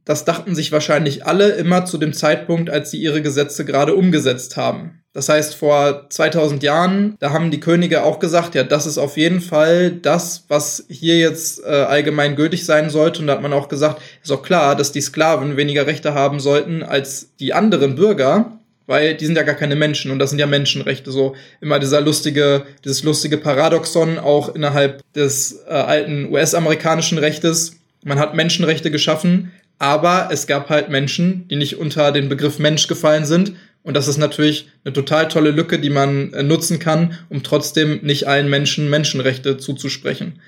das 0.06 0.24
dachten 0.24 0.56
sich 0.56 0.72
wahrscheinlich 0.72 1.26
alle 1.26 1.50
immer 1.50 1.86
zu 1.86 1.98
dem 1.98 2.14
Zeitpunkt, 2.14 2.70
als 2.70 2.90
sie 2.90 3.02
ihre 3.02 3.22
Gesetze 3.22 3.66
gerade 3.66 3.94
umgesetzt 3.96 4.56
haben. 4.56 5.04
Das 5.12 5.28
heißt, 5.28 5.56
vor 5.56 6.10
2000 6.10 6.64
Jahren, 6.64 7.18
da 7.20 7.32
haben 7.32 7.52
die 7.52 7.60
Könige 7.60 8.04
auch 8.04 8.20
gesagt, 8.20 8.56
ja, 8.56 8.64
das 8.64 8.86
ist 8.86 8.98
auf 8.98 9.18
jeden 9.18 9.42
Fall 9.42 9.92
das, 9.92 10.46
was 10.48 10.86
hier 10.88 11.20
jetzt 11.20 11.62
äh, 11.66 11.68
allgemein 11.68 12.38
gültig 12.38 12.66
sein 12.66 12.90
sollte. 12.90 13.20
Und 13.20 13.28
da 13.28 13.34
hat 13.34 13.42
man 13.42 13.52
auch 13.52 13.68
gesagt, 13.68 14.02
ist 14.24 14.32
auch 14.32 14.42
klar, 14.42 14.78
dass 14.78 14.94
die 14.94 15.02
Sklaven 15.02 15.58
weniger 15.58 15.86
Rechte 15.86 16.14
haben 16.14 16.40
sollten 16.40 16.82
als 16.82 17.36
die 17.42 17.54
anderen 17.54 17.96
Bürger, 17.96 18.58
weil 18.88 19.16
die 19.16 19.26
sind 19.26 19.36
ja 19.36 19.44
gar 19.44 19.56
keine 19.56 19.76
Menschen 19.76 20.12
und 20.12 20.20
das 20.20 20.30
sind 20.30 20.40
ja 20.40 20.48
Menschenrechte. 20.48 21.12
So 21.12 21.36
immer 21.60 21.78
dieser 21.78 22.00
lustige, 22.00 22.64
dieses 22.86 23.04
lustige 23.04 23.38
Paradoxon 23.38 24.18
auch 24.18 24.56
innerhalb 24.56 25.04
des 25.14 25.62
äh, 25.68 25.72
alten 25.74 26.32
US-amerikanischen 26.32 27.18
Rechtes 27.18 27.81
man 28.04 28.20
hat 28.20 28.36
Menschenrechte 28.36 28.92
geschaffen, 28.92 29.52
aber 29.80 30.30
es 30.32 30.48
gab 30.48 30.70
halt 30.70 30.90
Menschen, 30.90 31.48
die 31.48 31.56
nicht 31.56 31.78
unter 31.78 32.12
den 32.12 32.30
Begriff 32.30 32.60
Mensch 32.60 32.88
gefallen 32.88 33.26
sind. 33.26 33.54
Und 33.84 33.96
das 33.96 34.08
ist 34.08 34.18
natürlich 34.18 34.70
eine 34.86 34.94
total 34.94 35.28
tolle 35.28 35.50
Lücke, 35.50 35.80
die 35.80 35.90
man 35.90 36.34
äh, 36.34 36.44
nutzen 36.44 36.78
kann, 36.78 37.18
um 37.30 37.42
trotzdem 37.42 38.00
nicht 38.04 38.28
allen 38.28 38.48
Menschen 38.50 38.92
Menschenrechte 38.92 39.58
zuzusprechen. 39.58 40.40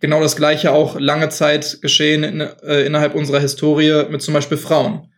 Genau 0.00 0.22
das 0.22 0.36
gleiche 0.36 0.72
auch 0.72 0.98
lange 0.98 1.28
Zeit 1.28 1.78
geschehen 1.82 2.24
in, 2.24 2.40
äh, 2.40 2.82
innerhalb 2.82 3.14
unserer 3.14 3.40
Historie 3.40 4.04
mit 4.10 4.22
zum 4.22 4.32
Beispiel 4.32 4.56
Frauen, 4.56 5.08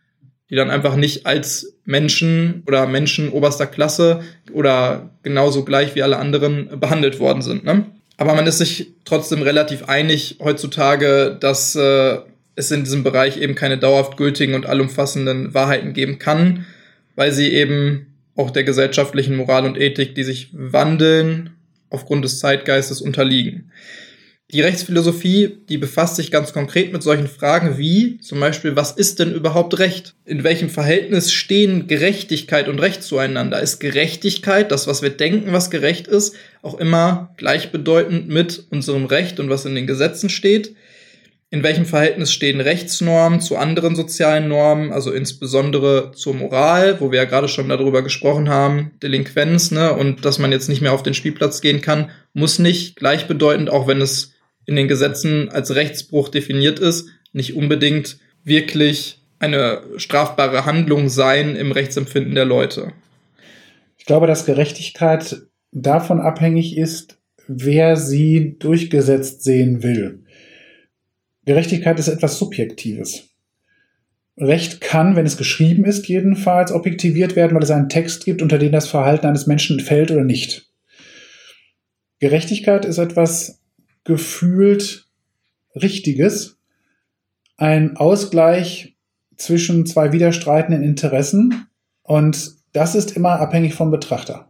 die 0.49 0.55
dann 0.55 0.69
einfach 0.69 0.97
nicht 0.97 1.25
als 1.25 1.77
Menschen 1.85 2.63
oder 2.67 2.85
Menschen 2.85 3.29
oberster 3.29 3.67
Klasse 3.67 4.21
oder 4.51 5.09
genauso 5.23 5.63
gleich 5.63 5.95
wie 5.95 6.03
alle 6.03 6.17
anderen 6.17 6.79
behandelt 6.79 7.19
worden 7.21 7.41
sind. 7.41 7.63
Ne? 7.63 7.85
Aber 8.19 8.35
man 8.35 8.45
ist 8.47 8.57
sich 8.57 8.91
trotzdem 9.05 9.41
relativ 9.41 9.85
einig 9.85 10.39
heutzutage, 10.43 11.37
dass 11.39 11.73
äh, 11.77 12.17
es 12.55 12.69
in 12.69 12.83
diesem 12.83 13.01
Bereich 13.01 13.37
eben 13.37 13.55
keine 13.55 13.77
dauerhaft 13.77 14.17
gültigen 14.17 14.55
und 14.55 14.65
allumfassenden 14.65 15.53
Wahrheiten 15.53 15.93
geben 15.93 16.19
kann, 16.19 16.65
weil 17.15 17.31
sie 17.31 17.53
eben 17.53 18.07
auch 18.35 18.51
der 18.51 18.65
gesellschaftlichen 18.65 19.37
Moral 19.37 19.65
und 19.65 19.79
Ethik, 19.79 20.15
die 20.15 20.25
sich 20.25 20.49
wandeln, 20.51 21.51
aufgrund 21.89 22.25
des 22.25 22.39
Zeitgeistes 22.39 22.99
unterliegen. 22.99 23.71
Die 24.51 24.61
Rechtsphilosophie, 24.61 25.59
die 25.69 25.77
befasst 25.77 26.15
sich 26.15 26.31
ganz 26.31 26.53
konkret 26.53 26.91
mit 26.91 27.03
solchen 27.03 27.27
Fragen 27.27 27.77
wie 27.77 28.17
zum 28.17 28.39
Beispiel, 28.39 28.75
was 28.75 28.91
ist 28.91 29.19
denn 29.19 29.31
überhaupt 29.31 29.77
Recht? 29.77 30.15
In 30.25 30.43
welchem 30.43 30.71
Verhältnis 30.71 31.31
stehen 31.31 31.85
Gerechtigkeit 31.85 32.67
und 32.67 32.79
Recht 32.79 33.03
zueinander? 33.03 33.61
Ist 33.61 33.77
Gerechtigkeit, 33.79 34.71
das, 34.71 34.87
was 34.87 35.03
wir 35.03 35.11
denken, 35.11 35.53
was 35.53 35.69
gerecht 35.69 36.07
ist, 36.07 36.35
auch 36.63 36.79
immer 36.79 37.31
gleichbedeutend 37.37 38.27
mit 38.27 38.65
unserem 38.71 39.05
Recht 39.05 39.39
und 39.39 39.51
was 39.51 39.65
in 39.65 39.75
den 39.75 39.85
Gesetzen 39.85 40.29
steht? 40.29 40.75
In 41.51 41.61
welchem 41.61 41.85
Verhältnis 41.85 42.31
stehen 42.33 42.59
Rechtsnormen 42.59 43.41
zu 43.41 43.55
anderen 43.55 43.95
sozialen 43.95 44.47
Normen, 44.47 44.91
also 44.91 45.11
insbesondere 45.11 46.11
zur 46.15 46.33
Moral, 46.33 46.99
wo 46.99 47.11
wir 47.11 47.19
ja 47.19 47.25
gerade 47.25 47.49
schon 47.49 47.69
darüber 47.69 48.01
gesprochen 48.01 48.49
haben, 48.49 48.91
Delinquenz, 49.03 49.69
ne, 49.69 49.93
und 49.93 50.25
dass 50.25 50.39
man 50.39 50.51
jetzt 50.51 50.69
nicht 50.69 50.81
mehr 50.81 50.93
auf 50.93 51.03
den 51.03 51.13
Spielplatz 51.13 51.61
gehen 51.61 51.81
kann, 51.81 52.09
muss 52.33 52.57
nicht 52.57 52.95
gleichbedeutend, 52.95 53.69
auch 53.69 53.87
wenn 53.87 54.01
es 54.01 54.33
in 54.69 54.75
den 54.75 54.87
Gesetzen 54.87 55.49
als 55.49 55.73
Rechtsbruch 55.73 56.29
definiert 56.29 56.79
ist, 56.79 57.09
nicht 57.33 57.55
unbedingt 57.55 58.19
wirklich 58.43 59.19
eine 59.39 59.81
strafbare 59.97 60.65
Handlung 60.65 61.09
sein 61.09 61.55
im 61.55 61.71
Rechtsempfinden 61.71 62.35
der 62.35 62.45
Leute. 62.45 62.93
Ich 63.97 64.05
glaube, 64.05 64.27
dass 64.27 64.45
Gerechtigkeit 64.45 65.41
davon 65.71 66.21
abhängig 66.21 66.77
ist, 66.77 67.17
wer 67.47 67.97
sie 67.97 68.57
durchgesetzt 68.59 69.43
sehen 69.43 69.81
will. 69.81 70.23
Gerechtigkeit 71.45 71.97
ist 71.97 72.09
etwas 72.09 72.37
Subjektives. 72.37 73.29
Recht 74.37 74.81
kann, 74.81 75.15
wenn 75.15 75.25
es 75.25 75.35
geschrieben 75.35 75.83
ist, 75.83 76.07
jedenfalls 76.07 76.71
objektiviert 76.71 77.35
werden, 77.35 77.55
weil 77.55 77.63
es 77.63 77.71
einen 77.71 77.89
Text 77.89 78.23
gibt, 78.23 78.43
unter 78.43 78.59
dem 78.59 78.71
das 78.71 78.87
Verhalten 78.87 79.25
eines 79.25 79.47
Menschen 79.47 79.79
fällt 79.79 80.11
oder 80.11 80.23
nicht. 80.23 80.69
Gerechtigkeit 82.19 82.85
ist 82.85 82.99
etwas 82.99 83.58
gefühlt 84.09 85.05
Richtiges, 85.75 86.57
ein 87.57 87.95
Ausgleich 87.95 88.97
zwischen 89.37 89.85
zwei 89.85 90.11
widerstreitenden 90.11 90.81
Interessen 90.81 91.67
und 92.01 92.55
das 92.73 92.95
ist 92.95 93.15
immer 93.15 93.39
abhängig 93.39 93.75
vom 93.75 93.91
Betrachter. 93.91 94.49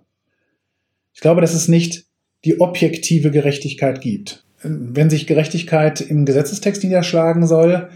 Ich 1.14 1.20
glaube, 1.20 1.42
dass 1.42 1.54
es 1.54 1.68
nicht 1.68 2.06
die 2.46 2.62
objektive 2.62 3.32
Gerechtigkeit 3.32 4.00
gibt. 4.00 4.46
Wenn 4.64 5.10
sich 5.10 5.28
Gerechtigkeit 5.28 6.00
im 6.00 6.26
Gesetzestext 6.26 6.82
niederschlagen 6.86 7.46
soll, 7.46 7.90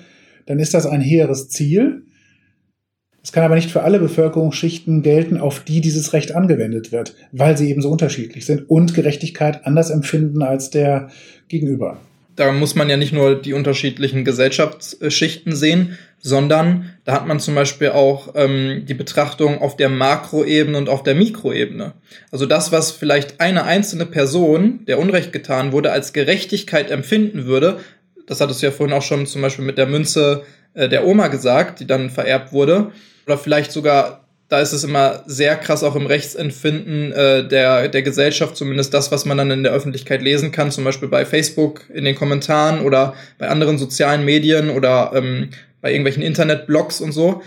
dann 0.46 0.60
ist 0.60 0.74
das 0.74 0.86
ein 0.86 1.00
hehres 1.00 1.48
Ziel. 1.48 2.08
Es 3.24 3.32
kann 3.32 3.44
aber 3.44 3.56
nicht 3.56 3.72
für 3.72 3.84
alle 3.84 4.00
Bevölkerungsschichten 4.00 5.02
gelten, 5.02 5.38
auf 5.38 5.62
die 5.62 5.80
dieses 5.80 6.12
Recht 6.12 6.36
angewendet 6.36 6.92
wird, 6.92 7.16
weil 7.32 7.58
sie 7.58 7.70
eben 7.70 7.82
so 7.82 7.90
unterschiedlich 7.90 8.46
sind 8.46 8.70
und 8.70 8.94
Gerechtigkeit 8.94 9.66
anders 9.66 9.90
empfinden 9.90 10.42
als 10.44 10.70
der 10.70 11.10
Gegenüber. 11.48 11.98
Da 12.36 12.52
muss 12.52 12.76
man 12.76 12.90
ja 12.90 12.98
nicht 12.98 13.14
nur 13.14 13.40
die 13.40 13.54
unterschiedlichen 13.54 14.26
Gesellschaftsschichten 14.26 15.56
sehen, 15.56 15.98
sondern 16.20 16.90
da 17.06 17.14
hat 17.14 17.28
man 17.28 17.40
zum 17.40 17.54
Beispiel 17.54 17.90
auch 17.90 18.34
ähm, 18.36 18.86
die 18.88 18.94
Betrachtung 18.94 19.60
auf 19.60 19.78
der 19.78 19.90
Makroebene 19.90 20.78
und 20.78 20.90
auf 20.90 21.04
der 21.04 21.16
Mikroebene. 21.16 21.94
Also 22.32 22.46
das, 22.46 22.72
was 22.72 22.92
vielleicht 22.92 23.40
eine 23.40 23.66
einzelne 23.66 24.06
Person, 24.06 24.80
der 24.88 25.00
Unrecht 25.00 25.32
getan 25.32 25.72
wurde, 25.72 25.92
als 25.92 26.12
Gerechtigkeit 26.12 26.92
empfinden 26.92 27.46
würde, 27.46 27.80
das 28.28 28.42
hat 28.42 28.52
es 28.52 28.62
ja 28.62 28.72
vorhin 28.72 28.96
auch 28.96 29.02
schon 29.02 29.26
zum 29.26 29.42
Beispiel 29.42 29.66
mit 29.66 29.78
der 29.78 29.88
Münze 29.88 30.44
äh, 30.74 30.90
der 30.90 31.06
Oma 31.06 31.28
gesagt, 31.28 31.80
die 31.80 31.88
dann 31.88 32.10
vererbt 32.10 32.52
wurde, 32.52 32.92
oder 33.26 33.38
vielleicht 33.38 33.72
sogar, 33.72 34.28
da 34.50 34.60
ist 34.60 34.74
es 34.74 34.84
immer 34.84 35.24
sehr 35.26 35.56
krass 35.56 35.84
auch 35.84 35.96
im 35.96 36.06
Rechtsempfinden 36.06 37.12
äh, 37.12 37.48
der, 37.48 37.88
der 37.88 38.02
Gesellschaft, 38.02 38.56
zumindest 38.56 38.94
das, 38.94 39.12
was 39.12 39.26
man 39.26 39.38
dann 39.38 39.52
in 39.52 39.64
der 39.64 39.72
Öffentlichkeit 39.72 40.22
lesen 40.22 40.52
kann, 40.52 40.72
zum 40.72 40.84
Beispiel 40.84 41.08
bei 41.08 41.26
Facebook 41.26 41.82
in 41.94 42.06
den 42.06 42.16
Kommentaren 42.16 42.82
oder 42.82 43.14
bei 43.38 43.48
anderen 43.48 43.78
sozialen 43.78 44.26
Medien 44.26 44.70
oder 44.70 45.12
ähm, 45.16 45.50
bei 45.82 45.92
irgendwelchen 45.92 46.24
Internetblogs 46.24 47.02
und 47.02 47.12
so, 47.12 47.42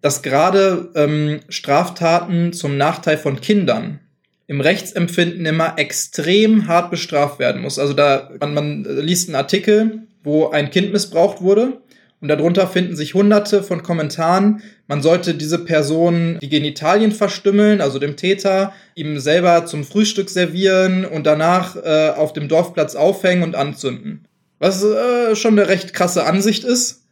dass 0.00 0.22
gerade 0.22 0.90
ähm, 0.94 1.40
Straftaten 1.48 2.52
zum 2.52 2.76
Nachteil 2.76 3.16
von 3.16 3.40
Kindern 3.40 4.00
im 4.46 4.60
Rechtsempfinden 4.60 5.46
immer 5.46 5.74
extrem 5.78 6.68
hart 6.68 6.90
bestraft 6.90 7.38
werden 7.38 7.62
muss. 7.62 7.78
Also 7.78 7.94
da 7.94 8.30
man, 8.40 8.54
man 8.54 8.84
liest 8.84 9.28
einen 9.28 9.36
Artikel, 9.36 10.02
wo 10.22 10.48
ein 10.48 10.70
Kind 10.70 10.92
missbraucht 10.92 11.40
wurde 11.40 11.80
und 12.24 12.28
darunter 12.28 12.66
finden 12.66 12.96
sich 12.96 13.12
hunderte 13.12 13.62
von 13.62 13.82
Kommentaren. 13.82 14.62
Man 14.86 15.02
sollte 15.02 15.34
diese 15.34 15.58
Person 15.58 16.38
die 16.40 16.48
Genitalien 16.48 17.12
verstümmeln, 17.12 17.82
also 17.82 17.98
dem 17.98 18.16
Täter, 18.16 18.72
ihm 18.94 19.18
selber 19.18 19.66
zum 19.66 19.84
Frühstück 19.84 20.30
servieren 20.30 21.04
und 21.04 21.26
danach 21.26 21.76
äh, 21.76 22.12
auf 22.16 22.32
dem 22.32 22.48
Dorfplatz 22.48 22.94
aufhängen 22.94 23.42
und 23.42 23.54
anzünden. 23.54 24.26
Was 24.58 24.82
äh, 24.82 25.36
schon 25.36 25.58
eine 25.58 25.68
recht 25.68 25.92
krasse 25.92 26.24
Ansicht 26.24 26.64
ist. 26.64 27.02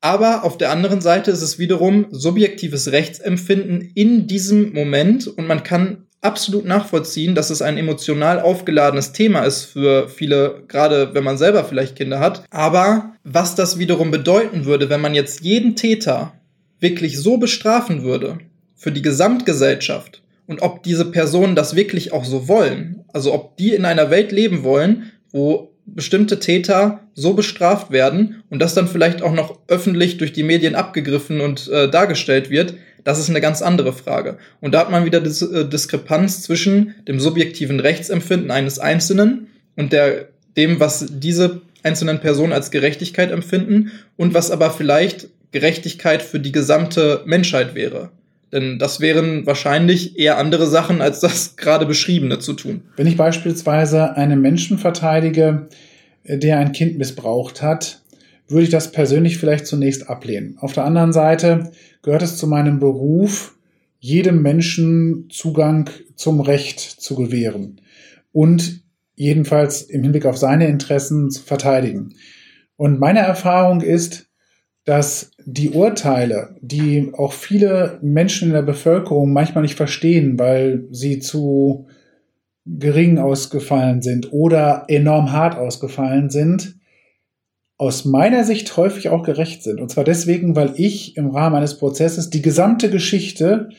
Aber 0.00 0.44
auf 0.44 0.58
der 0.58 0.70
anderen 0.70 1.00
Seite 1.00 1.32
ist 1.32 1.42
es 1.42 1.58
wiederum 1.58 2.06
subjektives 2.10 2.92
Rechtsempfinden 2.92 3.80
in 3.94 4.28
diesem 4.28 4.72
Moment 4.72 5.26
und 5.26 5.48
man 5.48 5.64
kann 5.64 6.06
absolut 6.22 6.64
nachvollziehen, 6.64 7.34
dass 7.34 7.50
es 7.50 7.60
ein 7.60 7.76
emotional 7.76 8.40
aufgeladenes 8.40 9.12
Thema 9.12 9.44
ist 9.44 9.64
für 9.64 10.08
viele, 10.08 10.62
gerade 10.68 11.14
wenn 11.14 11.24
man 11.24 11.36
selber 11.36 11.64
vielleicht 11.64 11.96
Kinder 11.96 12.20
hat. 12.20 12.44
Aber 12.50 13.14
was 13.24 13.54
das 13.54 13.78
wiederum 13.78 14.10
bedeuten 14.10 14.64
würde, 14.64 14.88
wenn 14.88 15.00
man 15.00 15.14
jetzt 15.14 15.40
jeden 15.40 15.76
Täter 15.76 16.32
wirklich 16.80 17.18
so 17.18 17.36
bestrafen 17.36 18.02
würde 18.02 18.38
für 18.76 18.92
die 18.92 19.02
Gesamtgesellschaft 19.02 20.22
und 20.46 20.62
ob 20.62 20.82
diese 20.82 21.10
Personen 21.10 21.56
das 21.56 21.76
wirklich 21.76 22.12
auch 22.12 22.24
so 22.24 22.48
wollen, 22.48 23.04
also 23.12 23.34
ob 23.34 23.56
die 23.56 23.74
in 23.74 23.84
einer 23.84 24.10
Welt 24.10 24.32
leben 24.32 24.62
wollen, 24.62 25.12
wo 25.32 25.71
bestimmte 25.86 26.38
Täter 26.38 27.00
so 27.14 27.34
bestraft 27.34 27.90
werden 27.90 28.42
und 28.50 28.60
das 28.60 28.74
dann 28.74 28.88
vielleicht 28.88 29.22
auch 29.22 29.32
noch 29.32 29.58
öffentlich 29.68 30.16
durch 30.16 30.32
die 30.32 30.42
Medien 30.42 30.74
abgegriffen 30.74 31.40
und 31.40 31.68
äh, 31.68 31.88
dargestellt 31.88 32.50
wird, 32.50 32.74
das 33.04 33.18
ist 33.18 33.28
eine 33.28 33.40
ganz 33.40 33.62
andere 33.62 33.92
Frage. 33.92 34.38
Und 34.60 34.72
da 34.72 34.80
hat 34.80 34.90
man 34.90 35.04
wieder 35.04 35.20
die 35.20 35.44
äh, 35.44 35.68
Diskrepanz 35.68 36.42
zwischen 36.42 36.94
dem 37.08 37.18
subjektiven 37.20 37.80
Rechtsempfinden 37.80 38.50
eines 38.50 38.78
Einzelnen 38.78 39.48
und 39.76 39.92
der, 39.92 40.28
dem, 40.56 40.80
was 40.80 41.06
diese 41.10 41.62
einzelnen 41.82 42.20
Personen 42.20 42.52
als 42.52 42.70
Gerechtigkeit 42.70 43.30
empfinden 43.32 43.90
und 44.16 44.34
was 44.34 44.50
aber 44.50 44.70
vielleicht 44.70 45.28
Gerechtigkeit 45.50 46.22
für 46.22 46.40
die 46.40 46.52
gesamte 46.52 47.22
Menschheit 47.26 47.74
wäre. 47.74 48.10
Denn 48.52 48.78
das 48.78 49.00
wären 49.00 49.46
wahrscheinlich 49.46 50.18
eher 50.18 50.38
andere 50.38 50.66
Sachen, 50.66 51.00
als 51.00 51.20
das 51.20 51.56
gerade 51.56 51.86
beschriebene 51.86 52.38
zu 52.38 52.52
tun. 52.52 52.82
Wenn 52.96 53.06
ich 53.06 53.16
beispielsweise 53.16 54.16
einen 54.16 54.40
Menschen 54.40 54.78
verteidige, 54.78 55.68
der 56.24 56.58
ein 56.58 56.72
Kind 56.72 56.98
missbraucht 56.98 57.62
hat, 57.62 58.02
würde 58.48 58.64
ich 58.64 58.70
das 58.70 58.92
persönlich 58.92 59.38
vielleicht 59.38 59.66
zunächst 59.66 60.08
ablehnen. 60.08 60.56
Auf 60.58 60.74
der 60.74 60.84
anderen 60.84 61.12
Seite 61.12 61.72
gehört 62.02 62.22
es 62.22 62.36
zu 62.36 62.46
meinem 62.46 62.78
Beruf, 62.78 63.56
jedem 63.98 64.42
Menschen 64.42 65.28
Zugang 65.30 65.88
zum 66.16 66.40
Recht 66.40 66.80
zu 66.80 67.14
gewähren 67.14 67.80
und 68.32 68.82
jedenfalls 69.14 69.82
im 69.82 70.02
Hinblick 70.02 70.26
auf 70.26 70.36
seine 70.36 70.66
Interessen 70.66 71.30
zu 71.30 71.42
verteidigen. 71.42 72.14
Und 72.76 72.98
meine 72.98 73.20
Erfahrung 73.20 73.80
ist, 73.80 74.26
dass 74.84 75.30
die 75.44 75.70
Urteile, 75.70 76.56
die 76.60 77.12
auch 77.16 77.32
viele 77.32 77.98
Menschen 78.02 78.48
in 78.48 78.54
der 78.54 78.62
Bevölkerung 78.62 79.32
manchmal 79.32 79.62
nicht 79.62 79.76
verstehen, 79.76 80.38
weil 80.38 80.86
sie 80.90 81.20
zu 81.20 81.86
gering 82.66 83.18
ausgefallen 83.18 84.02
sind 84.02 84.32
oder 84.32 84.84
enorm 84.88 85.32
hart 85.32 85.56
ausgefallen 85.56 86.30
sind, 86.30 86.76
aus 87.76 88.04
meiner 88.04 88.44
Sicht 88.44 88.76
häufig 88.76 89.08
auch 89.08 89.24
gerecht 89.24 89.62
sind. 89.62 89.80
Und 89.80 89.90
zwar 89.90 90.04
deswegen, 90.04 90.54
weil 90.54 90.74
ich 90.76 91.16
im 91.16 91.30
Rahmen 91.30 91.56
eines 91.56 91.78
Prozesses 91.78 92.30
die 92.30 92.42
gesamte 92.42 92.90
Geschichte 92.90 93.70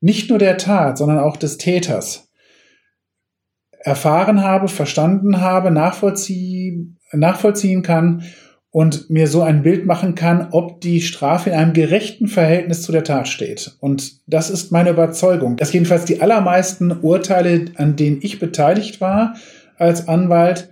nicht 0.00 0.28
nur 0.30 0.38
der 0.38 0.58
Tat, 0.58 0.98
sondern 0.98 1.18
auch 1.18 1.36
des 1.36 1.56
Täters 1.56 2.30
erfahren 3.80 4.42
habe, 4.42 4.68
verstanden 4.68 5.40
habe, 5.40 5.70
nachvollziehen, 5.70 6.98
nachvollziehen 7.12 7.82
kann 7.82 8.24
und 8.70 9.08
mir 9.08 9.26
so 9.26 9.42
ein 9.42 9.62
Bild 9.62 9.86
machen 9.86 10.14
kann, 10.14 10.48
ob 10.50 10.80
die 10.80 11.00
Strafe 11.00 11.50
in 11.50 11.56
einem 11.56 11.72
gerechten 11.72 12.28
Verhältnis 12.28 12.82
zu 12.82 12.92
der 12.92 13.04
Tat 13.04 13.28
steht. 13.28 13.76
Und 13.80 14.20
das 14.26 14.50
ist 14.50 14.72
meine 14.72 14.90
Überzeugung, 14.90 15.56
dass 15.56 15.72
jedenfalls 15.72 16.04
die 16.04 16.20
allermeisten 16.20 16.92
Urteile, 16.92 17.66
an 17.76 17.96
denen 17.96 18.18
ich 18.20 18.38
beteiligt 18.38 19.00
war 19.00 19.34
als 19.78 20.08
Anwalt, 20.08 20.68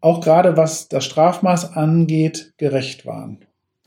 auch 0.00 0.20
gerade 0.20 0.56
was 0.56 0.88
das 0.88 1.04
Strafmaß 1.04 1.74
angeht, 1.74 2.54
gerecht 2.56 3.04
waren. 3.04 3.40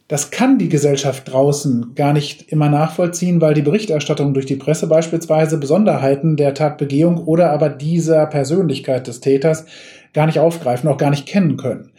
Das 0.07 0.29
kann 0.29 0.59
die 0.59 0.67
Gesellschaft 0.67 1.31
draußen 1.31 1.95
gar 1.95 2.11
nicht 2.11 2.51
immer 2.51 2.67
nachvollziehen, 2.67 3.39
weil 3.39 3.53
die 3.53 3.61
Berichterstattung 3.61 4.33
durch 4.33 4.45
die 4.45 4.57
Presse 4.57 4.87
beispielsweise 4.87 5.57
Besonderheiten 5.57 6.35
der 6.35 6.53
Tatbegehung 6.53 7.17
oder 7.17 7.51
aber 7.51 7.69
dieser 7.69 8.25
Persönlichkeit 8.25 9.07
des 9.07 9.21
Täters 9.21 9.65
gar 10.13 10.25
nicht 10.25 10.37
aufgreifen, 10.37 10.89
auch 10.89 10.97
gar 10.97 11.11
nicht 11.11 11.27
kennen 11.27 11.55
können. 11.55 11.91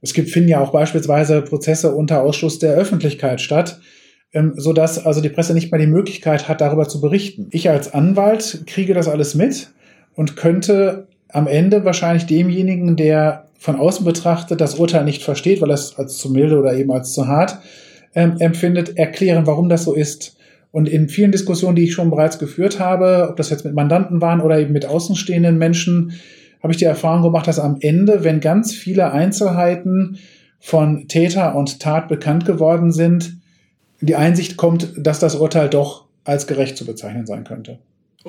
Es 0.00 0.12
gibt, 0.14 0.30
finden 0.30 0.48
ja 0.48 0.60
auch 0.60 0.70
beispielsweise 0.70 1.42
Prozesse 1.42 1.94
unter 1.94 2.22
Ausschluss 2.22 2.58
der 2.58 2.74
Öffentlichkeit 2.74 3.40
statt, 3.40 3.80
ähm, 4.32 4.54
so 4.56 4.72
dass 4.72 5.04
also 5.04 5.20
die 5.20 5.28
Presse 5.28 5.54
nicht 5.54 5.72
mehr 5.72 5.80
die 5.80 5.86
Möglichkeit 5.86 6.48
hat, 6.48 6.60
darüber 6.60 6.88
zu 6.88 7.00
berichten. 7.00 7.48
Ich 7.50 7.68
als 7.70 7.92
Anwalt 7.92 8.62
kriege 8.66 8.94
das 8.94 9.08
alles 9.08 9.34
mit 9.34 9.70
und 10.14 10.36
könnte 10.36 11.08
am 11.30 11.46
Ende 11.46 11.84
wahrscheinlich 11.84 12.26
demjenigen, 12.26 12.96
der 12.96 13.46
von 13.58 13.76
außen 13.76 14.04
betrachtet 14.04 14.60
das 14.60 14.76
Urteil 14.76 15.04
nicht 15.04 15.22
versteht, 15.22 15.60
weil 15.60 15.70
er 15.70 15.74
es 15.74 15.98
als 15.98 16.16
zu 16.18 16.30
milde 16.30 16.58
oder 16.58 16.74
eben 16.74 16.92
als 16.92 17.12
zu 17.12 17.26
hart 17.26 17.58
ähm, 18.14 18.36
empfindet, 18.38 18.96
erklären, 18.96 19.46
warum 19.46 19.68
das 19.68 19.84
so 19.84 19.94
ist. 19.94 20.36
Und 20.70 20.88
in 20.88 21.08
vielen 21.08 21.32
Diskussionen, 21.32 21.76
die 21.76 21.84
ich 21.84 21.94
schon 21.94 22.10
bereits 22.10 22.38
geführt 22.38 22.78
habe, 22.78 23.28
ob 23.30 23.36
das 23.36 23.50
jetzt 23.50 23.64
mit 23.64 23.74
Mandanten 23.74 24.20
waren 24.20 24.40
oder 24.40 24.58
eben 24.58 24.72
mit 24.72 24.86
außenstehenden 24.86 25.58
Menschen, 25.58 26.12
habe 26.62 26.72
ich 26.72 26.78
die 26.78 26.84
Erfahrung 26.84 27.22
gemacht, 27.22 27.46
dass 27.46 27.58
am 27.58 27.76
Ende, 27.80 28.24
wenn 28.24 28.40
ganz 28.40 28.74
viele 28.74 29.12
Einzelheiten 29.12 30.18
von 30.60 31.08
Täter 31.08 31.54
und 31.54 31.80
Tat 31.80 32.08
bekannt 32.08 32.44
geworden 32.44 32.92
sind, 32.92 33.36
die 34.00 34.16
Einsicht 34.16 34.56
kommt, 34.56 34.92
dass 34.96 35.18
das 35.18 35.36
Urteil 35.36 35.68
doch 35.68 36.04
als 36.24 36.46
gerecht 36.46 36.76
zu 36.76 36.84
bezeichnen 36.84 37.26
sein 37.26 37.44
könnte. 37.44 37.78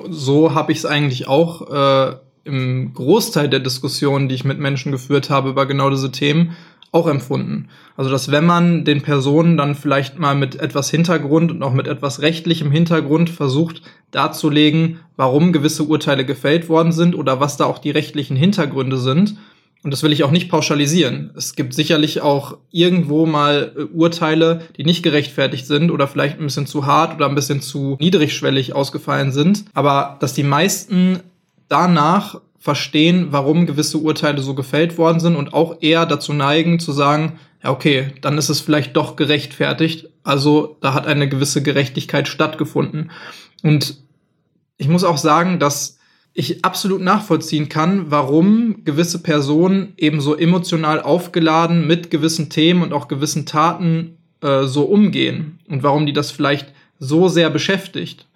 So 0.08 0.54
habe 0.54 0.72
ich 0.72 0.78
es 0.78 0.86
eigentlich 0.86 1.28
auch 1.28 2.10
äh, 2.10 2.16
im 2.44 2.92
Großteil 2.94 3.48
der 3.48 3.60
Diskussionen, 3.60 4.28
die 4.28 4.34
ich 4.34 4.44
mit 4.44 4.58
Menschen 4.58 4.92
geführt 4.92 5.30
habe 5.30 5.50
über 5.50 5.66
genau 5.66 5.90
diese 5.90 6.10
Themen, 6.10 6.56
auch 6.92 7.06
empfunden. 7.06 7.68
Also, 7.96 8.10
dass 8.10 8.30
wenn 8.30 8.44
man 8.44 8.84
den 8.84 9.02
Personen 9.02 9.56
dann 9.56 9.74
vielleicht 9.74 10.18
mal 10.18 10.34
mit 10.34 10.56
etwas 10.56 10.90
Hintergrund 10.90 11.50
und 11.50 11.62
auch 11.62 11.72
mit 11.72 11.86
etwas 11.86 12.20
rechtlichem 12.20 12.70
Hintergrund 12.70 13.30
versucht 13.30 13.82
darzulegen, 14.10 14.98
warum 15.16 15.52
gewisse 15.52 15.84
Urteile 15.84 16.24
gefällt 16.24 16.68
worden 16.68 16.92
sind 16.92 17.14
oder 17.14 17.38
was 17.38 17.56
da 17.56 17.66
auch 17.66 17.78
die 17.78 17.90
rechtlichen 17.90 18.36
Hintergründe 18.36 18.98
sind, 18.98 19.36
und 19.82 19.92
das 19.92 20.02
will 20.02 20.12
ich 20.12 20.24
auch 20.24 20.30
nicht 20.30 20.50
pauschalisieren. 20.50 21.30
Es 21.36 21.56
gibt 21.56 21.72
sicherlich 21.72 22.20
auch 22.20 22.58
irgendwo 22.70 23.24
mal 23.24 23.72
äh, 23.76 23.82
Urteile, 23.84 24.62
die 24.76 24.84
nicht 24.84 25.02
gerechtfertigt 25.02 25.66
sind 25.66 25.90
oder 25.90 26.06
vielleicht 26.06 26.38
ein 26.38 26.44
bisschen 26.44 26.66
zu 26.66 26.84
hart 26.84 27.14
oder 27.16 27.26
ein 27.26 27.34
bisschen 27.34 27.62
zu 27.62 27.96
niedrigschwellig 27.98 28.74
ausgefallen 28.74 29.32
sind. 29.32 29.64
Aber 29.72 30.18
dass 30.20 30.34
die 30.34 30.42
meisten 30.42 31.20
danach 31.68 32.40
verstehen, 32.60 33.28
warum 33.30 33.66
gewisse 33.66 33.98
Urteile 33.98 34.42
so 34.42 34.54
gefällt 34.54 34.98
worden 34.98 35.18
sind 35.18 35.34
und 35.34 35.54
auch 35.54 35.78
eher 35.80 36.04
dazu 36.04 36.34
neigen 36.34 36.78
zu 36.78 36.92
sagen, 36.92 37.38
ja, 37.64 37.70
okay, 37.70 38.12
dann 38.20 38.38
ist 38.38 38.50
es 38.50 38.60
vielleicht 38.60 38.96
doch 38.96 39.16
gerechtfertigt. 39.16 40.08
Also 40.22 40.76
da 40.80 40.94
hat 40.94 41.06
eine 41.06 41.28
gewisse 41.28 41.62
Gerechtigkeit 41.62 42.28
stattgefunden. 42.28 43.10
Und 43.62 43.96
ich 44.76 44.88
muss 44.88 45.04
auch 45.04 45.16
sagen, 45.16 45.58
dass 45.58 45.98
ich 46.32 46.64
absolut 46.64 47.00
nachvollziehen 47.00 47.68
kann, 47.68 48.10
warum 48.10 48.84
gewisse 48.84 49.22
Personen 49.22 49.94
eben 49.96 50.20
so 50.20 50.36
emotional 50.36 51.00
aufgeladen 51.00 51.86
mit 51.86 52.10
gewissen 52.10 52.50
Themen 52.50 52.82
und 52.82 52.92
auch 52.92 53.08
gewissen 53.08 53.46
Taten 53.46 54.18
äh, 54.42 54.64
so 54.64 54.84
umgehen 54.84 55.60
und 55.68 55.82
warum 55.82 56.06
die 56.06 56.12
das 56.12 56.30
vielleicht 56.30 56.72
so 56.98 57.28
sehr 57.28 57.50
beschäftigt. 57.50 58.26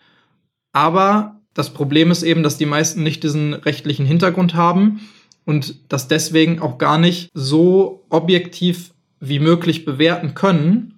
Aber 0.72 1.33
das 1.54 1.70
Problem 1.72 2.10
ist 2.10 2.24
eben, 2.24 2.42
dass 2.42 2.58
die 2.58 2.66
meisten 2.66 3.02
nicht 3.02 3.22
diesen 3.22 3.54
rechtlichen 3.54 4.04
Hintergrund 4.04 4.54
haben 4.54 5.00
und 5.44 5.76
das 5.88 6.08
deswegen 6.08 6.60
auch 6.60 6.78
gar 6.78 6.98
nicht 6.98 7.30
so 7.32 8.04
objektiv 8.10 8.92
wie 9.20 9.38
möglich 9.38 9.84
bewerten 9.84 10.34
können. 10.34 10.94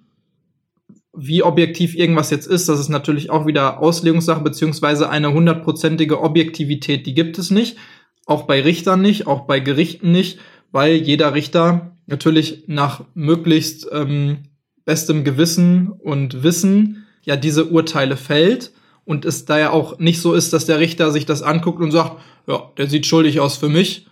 Wie 1.15 1.43
objektiv 1.43 1.95
irgendwas 1.95 2.31
jetzt 2.31 2.47
ist, 2.47 2.67
das 2.69 2.79
ist 2.79 2.89
natürlich 2.89 3.29
auch 3.29 3.45
wieder 3.45 3.79
Auslegungssache, 3.81 4.41
beziehungsweise 4.41 5.09
eine 5.09 5.33
hundertprozentige 5.33 6.21
Objektivität, 6.21 7.05
die 7.05 7.13
gibt 7.13 7.37
es 7.37 7.51
nicht. 7.51 7.77
Auch 8.25 8.43
bei 8.43 8.61
Richtern 8.61 9.01
nicht, 9.01 9.25
auch 9.25 9.41
bei 9.41 9.59
Gerichten 9.59 10.11
nicht, 10.11 10.39
weil 10.71 10.95
jeder 10.95 11.33
Richter 11.33 11.95
natürlich 12.07 12.63
nach 12.67 13.03
möglichst 13.13 13.87
ähm, 13.91 14.43
bestem 14.85 15.23
Gewissen 15.23 15.89
und 15.89 16.43
Wissen 16.43 17.05
ja 17.23 17.35
diese 17.35 17.65
Urteile 17.65 18.17
fällt 18.17 18.71
und 19.07 19.23
es 19.23 19.45
da 19.45 19.57
ja 19.57 19.69
auch 19.71 19.99
nicht 19.99 20.21
so 20.21 20.33
ist, 20.33 20.51
dass 20.51 20.65
der 20.65 20.79
Richter 20.79 21.11
sich 21.11 21.25
das 21.25 21.41
anguckt 21.41 21.81
und 21.81 21.91
sagt, 21.91 22.17
ja, 22.45 22.69
der 22.77 22.87
sieht 22.87 23.05
schuldig 23.05 23.39
aus 23.39 23.55
für 23.55 23.69
mich, 23.69 24.05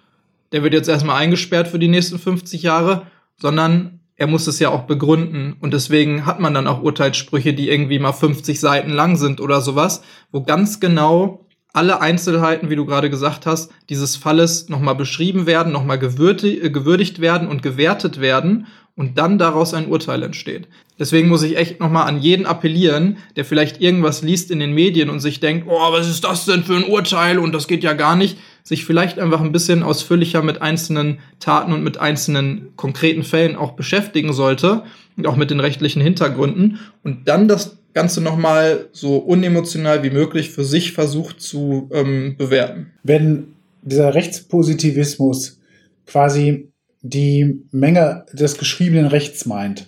der 0.54 0.64
wird 0.64 0.74
jetzt 0.74 0.88
erstmal 0.88 1.18
eingesperrt 1.18 1.68
für 1.68 1.80
die 1.80 1.90
nächsten 1.90 2.18
50 2.18 2.64
Jahre, 2.64 3.06
sondern 3.36 4.00
er 4.16 4.28
muss 4.28 4.48
es 4.48 4.58
ja 4.60 4.70
auch 4.70 4.84
begründen. 4.84 5.58
Und 5.60 5.74
deswegen 5.74 6.26
hat 6.26 6.40
man 6.40 6.54
dann 6.54 6.68
auch 6.68 6.82
Urteilssprüche, 6.82 7.54
die 7.54 7.70
irgendwie 7.70 8.00
mal 8.00 8.14
50 8.14 8.58
Seiten 8.58 8.92
lang 8.92 9.18
sind 9.18 9.42
oder 9.42 9.60
sowas, 9.60 10.02
wo 10.32 10.44
ganz 10.44 10.80
genau 10.80 11.46
alle 11.74 12.00
Einzelheiten, 12.00 12.70
wie 12.70 12.78
du 12.78 12.86
gerade 12.86 13.10
gesagt 13.10 13.46
hast, 13.46 13.74
dieses 13.90 14.16
Falles 14.16 14.70
nochmal 14.70 14.96
beschrieben 14.96 15.46
werden, 15.46 15.74
nochmal 15.74 16.00
gewürdigt 16.00 17.20
werden 17.20 17.50
und 17.50 17.62
gewertet 17.62 18.22
werden 18.22 18.68
und 18.96 19.18
dann 19.18 19.38
daraus 19.38 19.74
ein 19.74 19.88
Urteil 19.88 20.24
entsteht. 20.24 20.70
Deswegen 20.98 21.28
muss 21.28 21.44
ich 21.44 21.58
echt 21.58 21.80
nochmal 21.80 22.08
an 22.08 22.22
jeden 22.22 22.46
appellieren, 22.46 23.18
der 23.36 23.44
vielleicht 23.44 23.82
irgendwas 23.82 24.22
liest 24.22 24.50
in 24.50 24.60
den 24.60 24.72
Medien 24.72 25.10
und 25.10 25.20
sich 25.20 25.42
denkt, 25.42 25.68
oh, 25.70 25.92
was 25.92 26.10
ist 26.10 26.24
das 26.24 26.46
denn 26.46 26.64
für 26.64 26.76
ein 26.76 26.86
Urteil? 26.86 27.38
Und 27.38 27.54
das 27.54 27.68
geht 27.68 27.84
ja 27.84 27.94
gar 27.94 28.16
nicht, 28.16 28.38
sich 28.64 28.86
vielleicht 28.86 29.20
einfach 29.20 29.42
ein 29.42 29.52
bisschen 29.52 29.84
ausführlicher 29.84 30.42
mit 30.42 30.62
einzelnen 30.62 31.20
Taten 31.40 31.74
und 31.74 31.84
mit 31.84 31.98
einzelnen 31.98 32.70
konkreten 32.78 33.24
Fällen 33.24 33.58
auch 33.58 33.74
beschäftigen 33.74 34.32
sollte 34.32 34.84
und 35.18 35.28
auch 35.28 35.36
mit 35.36 35.52
den 35.52 35.60
rechtlichen 35.60 36.02
Hintergründen. 36.02 36.80
Und 37.04 37.28
dann 37.28 37.48
das 37.50 37.78
Ganze 37.94 38.22
nochmal 38.22 38.88
so 38.92 39.18
unemotional 39.18 40.04
wie 40.04 40.10
möglich 40.10 40.50
für 40.50 40.66
sich 40.66 40.94
versucht 40.94 41.42
zu 41.42 41.90
ähm, 41.94 42.36
bewerten. 42.38 42.92
Wenn 43.04 43.56
dieser 43.82 44.14
Rechtspositivismus 44.14 45.60
quasi 46.06 46.72
die 47.02 47.62
Menge 47.72 48.26
des 48.34 48.58
geschriebenen 48.58 49.06
Rechts 49.06 49.46
meint, 49.46 49.88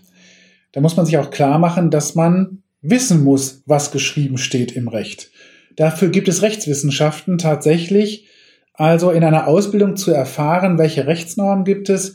dann 0.77 0.83
muss 0.83 0.95
man 0.95 1.07
sich 1.07 1.17
auch 1.17 1.31
klar 1.31 1.57
machen, 1.57 1.89
dass 1.89 2.13
man 2.13 2.61
wissen 2.83 3.23
muss, 3.23 3.63
was 3.65 3.89
geschrieben 3.89 4.37
steht 4.37 4.73
im 4.73 4.87
Recht. 4.87 5.31
Dafür 5.75 6.09
gibt 6.09 6.27
es 6.27 6.43
Rechtswissenschaften 6.43 7.39
tatsächlich, 7.39 8.27
also 8.75 9.09
in 9.09 9.23
einer 9.23 9.47
Ausbildung 9.47 9.95
zu 9.95 10.11
erfahren, 10.11 10.77
welche 10.77 11.07
Rechtsnormen 11.07 11.65
gibt 11.65 11.89
es, 11.89 12.13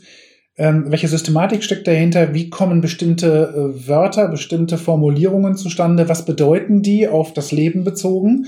ähm, 0.55 0.85
welche 0.87 1.09
Systematik 1.09 1.61
steckt 1.61 1.87
dahinter, 1.87 2.33
wie 2.33 2.49
kommen 2.49 2.79
bestimmte 2.79 3.53
äh, 3.53 3.89
Wörter, 3.89 4.29
bestimmte 4.29 4.77
Formulierungen 4.77 5.57
zustande, 5.57 6.07
was 6.07 6.23
bedeuten 6.23 6.81
die 6.81 7.09
auf 7.09 7.33
das 7.33 7.51
Leben 7.51 7.83
bezogen 7.83 8.45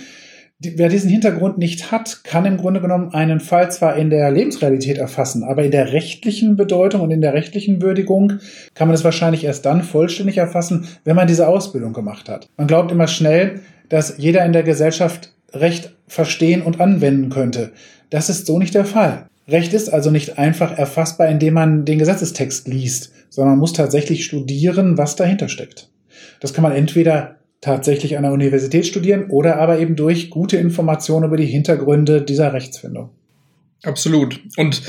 wer 0.60 0.90
diesen 0.90 1.10
Hintergrund 1.10 1.58
nicht 1.58 1.92
hat, 1.92 2.24
kann 2.24 2.46
im 2.46 2.58
Grunde 2.58 2.82
genommen 2.82 3.14
einen 3.14 3.40
Fall 3.40 3.72
zwar 3.72 3.96
in 3.96 4.10
der 4.10 4.32
Lebensrealität 4.32 4.98
erfassen, 4.98 5.44
aber 5.44 5.64
in 5.64 5.72
der 5.72 5.92
rechtlichen 5.92 6.56
Bedeutung 6.56 7.02
und 7.02 7.12
in 7.12 7.22
der 7.22 7.34
rechtlichen 7.34 7.82
Würdigung 7.82 8.40
kann 8.74 8.88
man 8.88 8.96
es 8.96 9.04
wahrscheinlich 9.04 9.44
erst 9.44 9.66
dann 9.66 9.84
vollständig 9.84 10.38
erfassen, 10.38 10.88
wenn 11.04 11.16
man 11.16 11.28
diese 11.28 11.48
Ausbildung 11.48 11.94
gemacht 11.94 12.30
hat. 12.30 12.48
Man 12.58 12.68
glaubt 12.68 12.92
immer 12.92 13.08
schnell, 13.08 13.62
dass 13.90 14.18
jeder 14.18 14.46
in 14.46 14.54
der 14.54 14.64
Gesellschaft 14.64 15.34
Recht 15.54 15.94
verstehen 16.08 16.62
und 16.62 16.82
anwenden 16.82 17.30
könnte. 17.30 17.72
Das 18.10 18.30
ist 18.30 18.46
so 18.46 18.60
nicht 18.60 18.76
der 18.76 18.86
Fall. 18.86 19.28
Recht 19.48 19.74
ist 19.74 19.94
also 19.94 20.10
nicht 20.10 20.38
einfach 20.40 20.78
erfassbar, 20.78 21.28
indem 21.28 21.54
man 21.54 21.86
den 21.86 22.00
Gesetzestext 22.00 22.68
liest, 22.68 23.12
sondern 23.30 23.54
man 23.54 23.60
muss 23.60 23.74
tatsächlich 23.74 24.26
studieren, 24.26 24.98
was 24.98 25.16
dahinter 25.16 25.50
steckt. 25.50 25.90
Das 26.40 26.54
kann 26.54 26.64
man 26.64 26.74
entweder 26.74 27.36
tatsächlich 27.66 28.16
an 28.16 28.24
der 28.24 28.32
Universität 28.32 28.86
studieren 28.86 29.26
oder 29.30 29.58
aber 29.58 29.80
eben 29.80 29.96
durch 29.96 30.30
gute 30.30 30.58
Informationen 30.58 31.26
über 31.26 31.36
die 31.36 31.48
Hintergründe 31.48 32.22
dieser 32.22 32.54
Rechtsfindung. 32.54 33.10
Absolut. 33.84 34.40
Und 34.56 34.84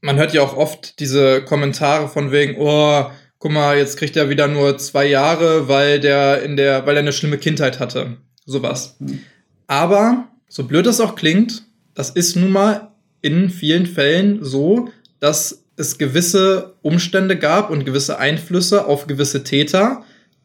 man 0.00 0.16
hört 0.16 0.32
ja 0.32 0.42
auch 0.42 0.56
oft 0.56 0.98
diese 0.98 1.42
Kommentare 1.42 2.08
von 2.08 2.32
wegen, 2.32 2.56
oh, 2.58 3.04
guck 3.38 3.52
mal, 3.52 3.76
jetzt 3.76 3.98
kriegt 3.98 4.16
er 4.16 4.30
wieder 4.30 4.48
nur 4.48 4.78
zwei 4.78 5.06
Jahre, 5.06 5.68
weil 5.68 6.00
der 6.00 6.42
in 6.42 6.56
der, 6.56 6.86
weil 6.86 6.96
er 6.96 7.00
eine 7.00 7.12
schlimme 7.12 7.36
Kindheit 7.36 7.80
hatte. 7.80 8.16
Sowas. 8.46 8.96
Mhm. 8.98 9.20
Aber, 9.66 10.28
so 10.48 10.64
blöd 10.64 10.86
das 10.86 11.00
auch 11.00 11.14
klingt, 11.14 11.64
das 11.94 12.10
ist 12.10 12.34
nun 12.34 12.50
mal 12.50 12.92
in 13.20 13.50
vielen 13.50 13.86
Fällen 13.86 14.42
so, 14.42 14.88
dass 15.20 15.64
es 15.76 15.98
gewisse 15.98 16.76
Umstände 16.80 17.36
gab 17.36 17.70
und 17.70 17.84
gewisse 17.84 18.18
Einflüsse 18.18 18.86
auf 18.86 19.06
gewisse 19.06 19.44
Täter, 19.44 20.02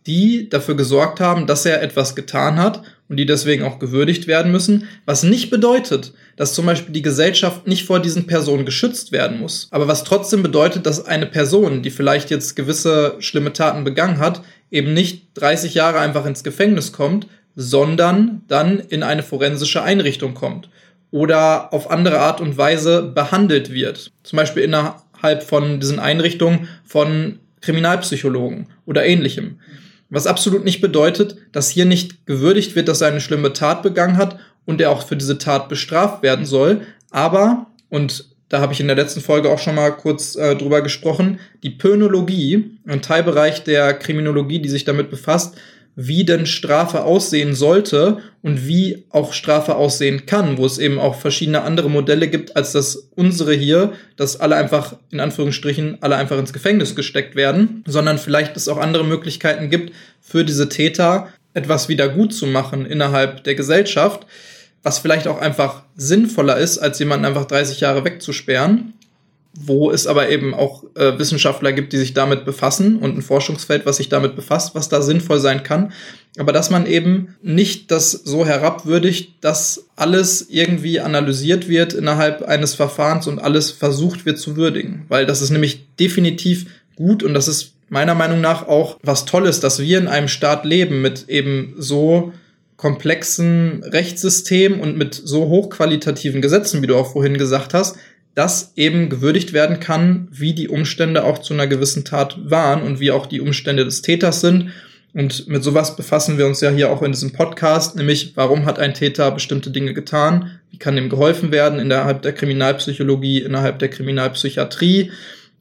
die 0.08 0.50
dafür 0.50 0.76
gesorgt 0.76 1.20
haben, 1.20 1.48
dass 1.48 1.66
er 1.66 1.82
etwas 1.82 2.16
getan 2.16 2.58
hat 2.58 2.84
und 3.10 3.18
die 3.18 3.26
deswegen 3.26 3.64
auch 3.64 3.80
gewürdigt 3.80 4.28
werden 4.28 4.52
müssen, 4.52 4.88
was 5.06 5.24
nicht 5.24 5.50
bedeutet, 5.50 6.14
dass 6.36 6.54
zum 6.54 6.66
Beispiel 6.66 6.94
die 6.94 7.02
Gesellschaft 7.02 7.68
nicht 7.68 7.86
vor 7.86 8.00
diesen 8.00 8.28
Personen 8.28 8.66
geschützt 8.66 9.12
werden 9.12 9.40
muss, 9.40 9.68
aber 9.72 9.88
was 9.88 10.04
trotzdem 10.04 10.44
bedeutet, 10.44 10.86
dass 10.86 11.06
eine 11.06 11.26
Person, 11.26 11.82
die 11.82 11.92
vielleicht 11.92 12.30
jetzt 12.30 12.56
gewisse 12.56 13.16
schlimme 13.20 13.54
Taten 13.54 13.84
begangen 13.84 14.20
hat, 14.20 14.42
eben 14.72 14.94
nicht 14.94 15.28
30 15.36 15.74
Jahre 15.74 16.00
einfach 16.00 16.26
ins 16.26 16.44
Gefängnis 16.44 16.92
kommt, 16.92 17.28
sondern 17.56 18.42
dann 18.48 18.80
in 18.80 19.04
eine 19.04 19.24
forensische 19.24 19.82
Einrichtung 19.82 20.34
kommt 20.34 20.70
oder 21.12 21.74
auf 21.74 21.90
andere 21.90 22.20
Art 22.20 22.42
und 22.42 22.58
Weise 22.58 23.02
behandelt 23.02 23.72
wird. 23.72 24.12
Zum 24.24 24.38
Beispiel 24.38 24.64
innerhalb 24.64 25.44
von 25.44 25.80
diesen 25.80 26.00
Einrichtungen 26.00 26.68
von 26.84 27.40
Kriminalpsychologen 27.62 28.68
oder 28.86 29.06
ähnlichem. 29.06 29.60
Was 30.10 30.28
absolut 30.28 30.64
nicht 30.64 30.82
bedeutet, 30.82 31.38
dass 31.52 31.70
hier 31.70 31.86
nicht 31.86 32.26
gewürdigt 32.26 32.76
wird, 32.76 32.88
dass 32.88 33.02
er 33.02 33.08
eine 33.08 33.22
schlimme 33.22 33.54
Tat 33.54 33.82
begangen 33.84 34.18
hat 34.18 34.38
und 34.66 34.82
er 34.82 34.92
auch 34.92 35.08
für 35.08 35.16
diese 35.16 35.38
Tat 35.38 35.70
bestraft 35.70 36.24
werden 36.24 36.46
soll. 36.46 36.82
Aber, 37.12 37.68
und 37.90 38.30
da 38.50 38.62
habe 38.62 38.74
ich 38.74 38.80
in 38.80 38.88
der 38.88 38.96
letzten 38.96 39.22
Folge 39.22 39.50
auch 39.50 39.60
schon 39.60 39.76
mal 39.76 39.92
kurz 39.92 40.36
äh, 40.36 40.56
drüber 40.56 40.82
gesprochen, 40.82 41.40
die 41.64 41.72
Pönologie, 41.72 42.78
ein 42.86 43.02
Teilbereich 43.02 43.64
der 43.64 43.94
Kriminologie, 43.96 44.60
die 44.60 44.70
sich 44.70 44.86
damit 44.86 45.10
befasst, 45.10 45.56
wie 45.96 46.26
denn 46.26 46.46
Strafe 46.46 47.04
aussehen 47.04 47.56
sollte 47.56 48.18
und 48.42 48.68
wie 48.68 49.06
auch 49.10 49.34
Strafe 49.34 49.76
aussehen 49.76 50.26
kann, 50.26 50.58
wo 50.58 50.66
es 50.66 50.78
eben 50.78 51.00
auch 51.00 51.16
verschiedene 51.16 51.62
andere 51.62 51.90
Modelle 51.90 52.28
gibt 52.28 52.56
als 52.58 52.74
das 52.74 53.10
unsere 53.16 53.54
hier, 53.54 53.94
dass 54.18 54.40
alle 54.40 54.58
einfach 54.58 54.98
in 55.12 55.22
Anführungsstrichen 55.22 55.98
alle 56.02 56.18
einfach 56.18 56.38
ins 56.38 56.54
Gefängnis 56.54 56.96
gesteckt 56.96 57.36
werden, 57.36 57.84
sondern 57.88 58.18
vielleicht 58.18 58.58
es 58.58 58.68
auch 58.68 58.78
andere 58.78 59.06
Möglichkeiten 59.06 59.70
gibt 59.70 59.94
für 60.22 60.44
diese 60.44 60.68
Täter 60.68 61.30
etwas 61.54 61.88
wieder 61.88 62.10
gut 62.10 62.34
zu 62.34 62.46
machen 62.46 62.86
innerhalb 62.86 63.46
der 63.46 63.56
Gesellschaft, 63.56 64.26
was 64.84 65.00
vielleicht 65.00 65.28
auch 65.28 65.40
einfach 65.40 65.84
sinnvoller 65.96 66.58
ist, 66.58 66.78
als 66.78 67.00
jemanden 67.00 67.26
einfach 67.26 67.46
30 67.46 67.80
Jahre 67.80 68.04
wegzusperren 68.04 68.94
wo 69.58 69.90
es 69.90 70.06
aber 70.06 70.30
eben 70.30 70.54
auch 70.54 70.84
äh, 70.96 71.18
Wissenschaftler 71.18 71.72
gibt, 71.72 71.94
die 71.94 71.98
sich 71.98 72.14
damit 72.14 72.46
befassen 72.46 72.98
und 72.98 73.18
ein 73.18 73.22
Forschungsfeld, 73.22 73.86
was 73.86 73.98
sich 73.98 74.10
damit 74.10 74.36
befasst, 74.36 74.76
was 74.76 74.90
da 74.90 75.02
sinnvoll 75.02 75.40
sein 75.40 75.64
kann. 75.64 75.94
Aber 76.38 76.52
dass 76.52 76.70
man 76.70 76.86
eben 76.86 77.36
nicht 77.42 77.92
das 77.92 78.12
so 78.12 78.46
herabwürdigt, 78.46 79.36
dass 79.42 79.86
alles 79.96 80.48
irgendwie 80.50 81.00
analysiert 81.00 81.70
wird 81.70 81.94
innerhalb 81.94 82.44
eines 82.44 82.76
Verfahrens 82.76 83.28
und 83.28 83.40
alles 83.40 83.72
versucht 83.72 84.26
wird 84.26 84.38
zu 84.38 84.58
würdigen. 84.58 85.06
Weil 85.08 85.26
das 85.26 85.42
ist 85.42 85.52
nämlich 85.52 85.86
definitiv 85.98 86.66
gut 86.96 87.24
und 87.24 87.34
das 87.34 87.48
ist 87.48 87.74
meiner 87.88 88.16
Meinung 88.16 88.42
nach 88.42 88.68
auch 88.68 88.98
was 89.04 89.26
Tolles, 89.26 89.62
dass 89.62 89.80
wir 89.80 89.98
in 89.98 90.08
einem 90.08 90.28
Staat 90.28 90.66
leben 90.66 91.02
mit 91.02 91.30
eben 91.30 91.76
so 91.78 92.34
komplexen 92.76 93.84
Rechtssystemen 93.84 94.82
und 94.82 94.98
mit 94.98 95.14
so 95.14 95.48
hochqualitativen 95.48 96.42
Gesetzen, 96.42 96.82
wie 96.82 96.88
du 96.88 96.98
auch 96.98 97.14
vorhin 97.14 97.38
gesagt 97.38 97.74
hast, 97.74 97.96
dass 98.36 98.74
eben 98.76 99.10
gewürdigt 99.10 99.54
werden 99.54 99.80
kann, 99.80 100.28
wie 100.30 100.54
die 100.54 100.68
Umstände 100.68 101.24
auch 101.24 101.40
zu 101.40 101.54
einer 101.54 101.68
gewissen 101.68 102.04
Tat 102.04 102.38
waren 102.44 102.84
und 102.84 103.00
wie 103.00 103.12
auch 103.12 103.26
die 103.26 103.42
Umstände 103.42 103.86
des 103.86 104.02
Täters 104.02 104.42
sind. 104.42 104.72
Und 105.14 105.48
mit 105.48 105.64
sowas 105.64 105.96
befassen 105.96 106.38
wir 106.38 106.46
uns 106.46 106.60
ja 106.60 106.70
hier 106.70 106.90
auch 106.90 107.02
in 107.02 107.14
diesem 107.14 107.32
Podcast, 107.32 107.96
nämlich 107.96 108.34
warum 108.36 108.66
hat 108.66 108.80
ein 108.80 108.94
Täter 108.94 109.32
bestimmte 109.32 109.72
Dinge 109.72 109.94
getan, 109.94 110.60
wie 110.72 110.78
kann 110.78 110.98
ihm 110.98 111.10
geholfen 111.10 111.54
werden 111.54 111.80
innerhalb 111.80 112.22
der 112.22 112.34
Kriminalpsychologie, 112.34 113.42
innerhalb 113.42 113.80
der 113.80 113.88
Kriminalpsychiatrie 113.88 115.12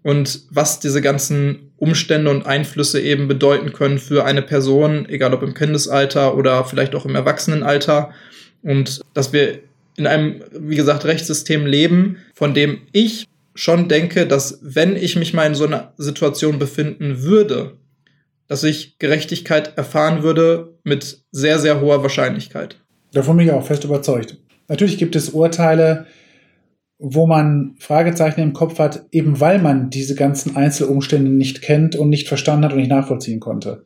und 0.03 0.41
was 0.51 0.81
diese 0.81 1.01
ganzen 1.01 1.71
Umstände 1.77 2.31
und 2.31 2.47
Einflüsse 2.47 3.01
eben 3.01 3.29
bedeuten 3.29 3.73
können 3.73 3.99
für 3.99 4.25
eine 4.25 4.43
Person, 4.43 5.09
egal 5.09 5.33
ob 5.33 5.43
im 5.45 5.55
Kindesalter 5.55 6.37
oder 6.37 6.65
vielleicht 6.65 6.97
auch 6.97 7.05
im 7.05 7.15
Erwachsenenalter. 7.15 8.11
Und 8.63 9.03
dass 9.15 9.33
wir 9.33 9.61
in 9.97 10.07
einem, 10.07 10.43
wie 10.53 10.77
gesagt, 10.77 11.05
Rechtssystem 11.05 11.67
leben, 11.67 12.19
von 12.35 12.55
dem 12.55 12.83
ich 12.93 13.27
schon 13.55 13.89
denke, 13.89 14.27
dass 14.27 14.59
wenn 14.63 14.97
ich 14.97 15.17
mich 15.17 15.33
mal 15.33 15.47
in 15.47 15.55
so 15.55 15.67
einer 15.67 15.95
Situation 15.97 16.59
befinden 16.59 17.23
würde, 17.23 17.79
dass 18.49 18.65
ich 18.65 18.99
Gerechtigkeit 18.99 19.77
erfahren 19.77 20.23
würde 20.23 20.79
mit 20.83 21.23
sehr, 21.31 21.59
sehr 21.59 21.81
hoher 21.81 22.03
Wahrscheinlichkeit. 22.03 22.81
Davon 23.13 23.37
bin 23.37 23.47
ich 23.47 23.53
auch 23.53 23.67
fest 23.67 23.85
überzeugt. 23.85 24.39
Natürlich 24.69 24.99
gibt 24.99 25.15
es 25.15 25.31
Urteile, 25.31 26.07
wo 26.99 27.27
man 27.27 27.77
Fragezeichen 27.79 28.41
im 28.41 28.53
Kopf 28.53 28.79
hat, 28.79 29.07
eben 29.11 29.41
weil 29.41 29.61
man 29.61 29.91
diese 29.91 30.15
ganzen 30.15 30.57
Einzelumstände 30.57 31.31
nicht 31.31 31.63
kennt 31.63 31.97
und 31.97 32.09
nicht 32.09 32.29
verstanden 32.29 32.65
hat 32.65 32.73
und 32.73 32.79
nicht 32.79 32.91
nachvollziehen 32.91 33.41
konnte. 33.41 33.85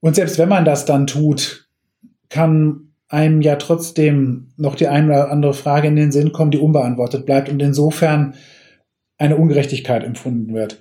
Und 0.00 0.14
selbst 0.14 0.38
wenn 0.38 0.48
man 0.48 0.64
das 0.64 0.84
dann 0.84 1.06
tut, 1.06 1.68
kann 2.28 2.83
einem 3.14 3.40
ja 3.40 3.56
trotzdem 3.56 4.48
noch 4.56 4.74
die 4.74 4.88
eine 4.88 5.06
oder 5.06 5.30
andere 5.30 5.54
Frage 5.54 5.88
in 5.88 5.96
den 5.96 6.12
Sinn 6.12 6.32
kommen, 6.32 6.50
die 6.50 6.58
unbeantwortet 6.58 7.24
bleibt 7.24 7.48
und 7.48 7.62
insofern 7.62 8.34
eine 9.16 9.36
Ungerechtigkeit 9.36 10.04
empfunden 10.04 10.52
wird. 10.52 10.80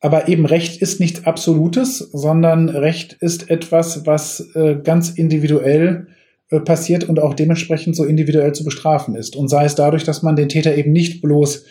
Aber 0.00 0.28
eben 0.28 0.46
Recht 0.46 0.80
ist 0.80 1.00
nichts 1.00 1.26
Absolutes, 1.26 1.98
sondern 1.98 2.68
Recht 2.68 3.14
ist 3.20 3.50
etwas, 3.50 4.06
was 4.06 4.54
äh, 4.54 4.76
ganz 4.82 5.10
individuell 5.10 6.08
äh, 6.50 6.60
passiert 6.60 7.08
und 7.08 7.20
auch 7.20 7.34
dementsprechend 7.34 7.94
so 7.94 8.04
individuell 8.04 8.52
zu 8.52 8.64
bestrafen 8.64 9.14
ist. 9.14 9.36
Und 9.36 9.48
sei 9.48 9.64
es 9.64 9.74
dadurch, 9.74 10.04
dass 10.04 10.22
man 10.22 10.36
den 10.36 10.48
Täter 10.48 10.74
eben 10.74 10.92
nicht 10.92 11.22
bloß 11.22 11.64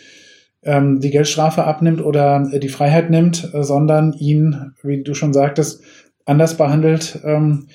ähm, 0.62 1.00
die 1.00 1.10
Geldstrafe 1.10 1.64
abnimmt 1.64 2.02
oder 2.02 2.48
äh, 2.52 2.58
die 2.58 2.68
Freiheit 2.68 3.10
nimmt, 3.10 3.50
äh, 3.52 3.62
sondern 3.62 4.12
ihn, 4.14 4.72
wie 4.82 5.02
du 5.02 5.14
schon 5.14 5.32
sagtest, 5.32 5.82
anders 6.24 6.56
behandelt. 6.56 7.20
Ähm, 7.24 7.66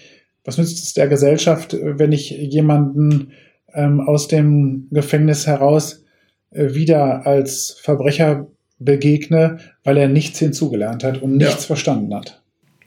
was 0.47 0.57
nützt 0.57 0.81
es 0.81 0.93
der 0.93 1.07
Gesellschaft, 1.07 1.73
äh, 1.73 1.99
wenn 1.99 2.13
ich 2.13 2.31
jemanden 2.31 3.33
ähm, 3.73 3.99
aus 3.99 4.27
dem 4.27 4.87
Gefängnis 4.89 5.45
heraus 5.45 6.05
äh, 6.51 6.73
wieder 6.73 7.27
als 7.27 7.77
Verbrecher 7.81 8.47
begegne, 8.79 9.59
weil 9.83 9.97
er 9.97 10.07
nichts 10.07 10.39
hinzugelernt 10.39 11.03
hat 11.03 11.21
und 11.21 11.35
nichts 11.35 11.63
ja. 11.63 11.67
verstanden 11.67 12.15
hat? 12.15 12.41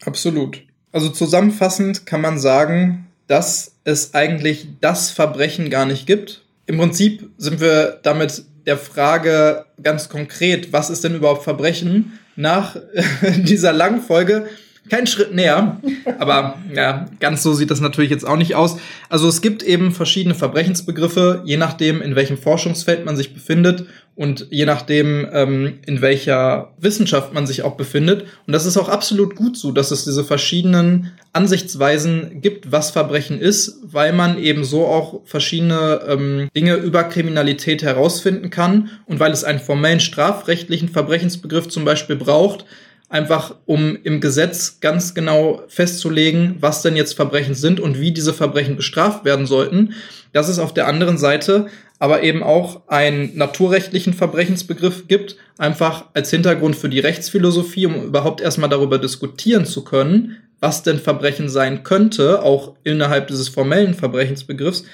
Absolut. 0.05 0.63
Also 0.91 1.11
zusammenfassend 1.11 2.07
kann 2.07 2.23
man 2.23 2.39
sagen, 2.39 3.07
dass 3.27 3.77
es 3.85 4.15
eigentlich 4.15 4.67
das 4.81 5.11
Verbrechen 5.11 5.69
gar 5.69 5.85
nicht 5.85 6.07
gibt. 6.07 6.45
Im 6.67 6.79
Prinzip 6.79 7.29
sind 7.37 7.61
wir 7.61 8.01
damit 8.03 8.45
der 8.67 8.79
Frage 8.79 9.67
ganz 9.83 10.09
konkret, 10.09 10.73
was 10.73 10.89
ist 10.89 11.05
denn 11.05 11.15
überhaupt 11.15 11.45
Verbrechen? 11.45 12.19
Nach 12.37 12.77
dieser 13.37 13.73
langen 13.73 14.01
Folge 14.01 14.47
kein 14.91 15.07
Schritt 15.07 15.35
näher. 15.35 15.81
Aber 16.19 16.59
ja, 16.75 17.07
ganz 17.21 17.43
so 17.43 17.55
sieht 17.55 17.71
das 17.71 17.81
natürlich 17.81 18.11
jetzt 18.11 18.27
auch 18.27 18.37
nicht 18.37 18.55
aus. 18.55 18.77
Also 19.09 19.29
es 19.29 19.41
gibt 19.41 19.63
eben 19.63 19.93
verschiedene 19.93 20.35
Verbrechensbegriffe, 20.35 21.43
je 21.45 21.57
nachdem, 21.57 22.03
in 22.03 22.17
welchem 22.17 22.37
Forschungsfeld 22.37 23.05
man 23.05 23.17
sich 23.17 23.33
befindet 23.33 23.87
und 24.17 24.49
je 24.51 24.67
nachdem, 24.67 25.27
ähm, 25.33 25.79
in 25.87 26.03
welcher 26.03 26.75
Wissenschaft 26.79 27.33
man 27.33 27.47
sich 27.47 27.63
auch 27.63 27.77
befindet. 27.77 28.27
Und 28.47 28.53
das 28.53 28.67
ist 28.67 28.77
auch 28.77 28.89
absolut 28.89 29.35
gut 29.37 29.57
so, 29.57 29.73
dass 29.73 29.93
es 29.93 30.05
diese 30.05 30.25
verschiedenen 30.25 31.13
Ansichtsweisen 31.33 32.41
gibt, 32.43 32.73
was 32.73 32.91
Verbrechen 32.91 33.41
ist, 33.41 33.79
weil 33.83 34.13
man 34.13 34.39
eben 34.39 34.65
so 34.65 34.85
auch 34.85 35.23
verschiedene 35.25 36.03
ähm, 36.07 36.49
Dinge 36.55 36.75
über 36.75 37.05
Kriminalität 37.05 37.83
herausfinden 37.83 38.51
kann 38.51 38.91
und 39.07 39.21
weil 39.21 39.33
es 39.33 39.45
einen 39.45 39.61
formellen 39.61 40.01
strafrechtlichen 40.01 40.89
Verbrechensbegriff 40.89 41.69
zum 41.69 41.85
Beispiel 41.85 42.17
braucht, 42.17 42.67
einfach 43.11 43.57
um 43.67 43.99
im 44.05 44.21
Gesetz 44.21 44.79
ganz 44.81 45.15
genau 45.15 45.63
festzulegen, 45.69 46.57
was 46.61 46.81
denn 46.81 46.97
jetzt 46.97 47.15
Verbrechen 47.15 47.55
sind 47.55 47.81
und 47.81 48.01
wie 48.01 48.13
diese 48.13 48.33
Verbrechen 48.33 48.77
bestraft 48.77 49.25
werden 49.25 49.47
sollten. 49.47 49.95
Dass 50.33 50.49
es 50.49 50.61
auf 50.61 50.73
der 50.73 50.87
anderen 50.87 51.19
Seite 51.19 51.67
aber 51.99 52.23
eben 52.23 52.43
auch 52.43 52.89
einen 52.89 53.37
naturrechtlichen 53.37 54.15
Verbrechensbegriff 54.15 55.07
gibt, 55.07 55.37
einfach 55.59 56.07
als 56.15 56.31
Hintergrund 56.31 56.77
für 56.77 56.89
die 56.89 57.01
Rechtsphilosophie, 57.01 57.85
um 57.85 58.05
überhaupt 58.05 58.41
erstmal 58.41 58.71
darüber 58.71 58.99
diskutieren 58.99 59.67
zu 59.67 59.85
können, 59.85 60.39
was 60.61 60.83
denn 60.83 60.99
Verbrechen 60.99 61.51
sein 61.51 61.83
könnte, 61.83 62.43
auch 62.43 62.77
innerhalb 62.85 63.27
dieses 63.27 63.51
formellen 63.51 63.95
Verbrechensbegriffs 63.95 64.85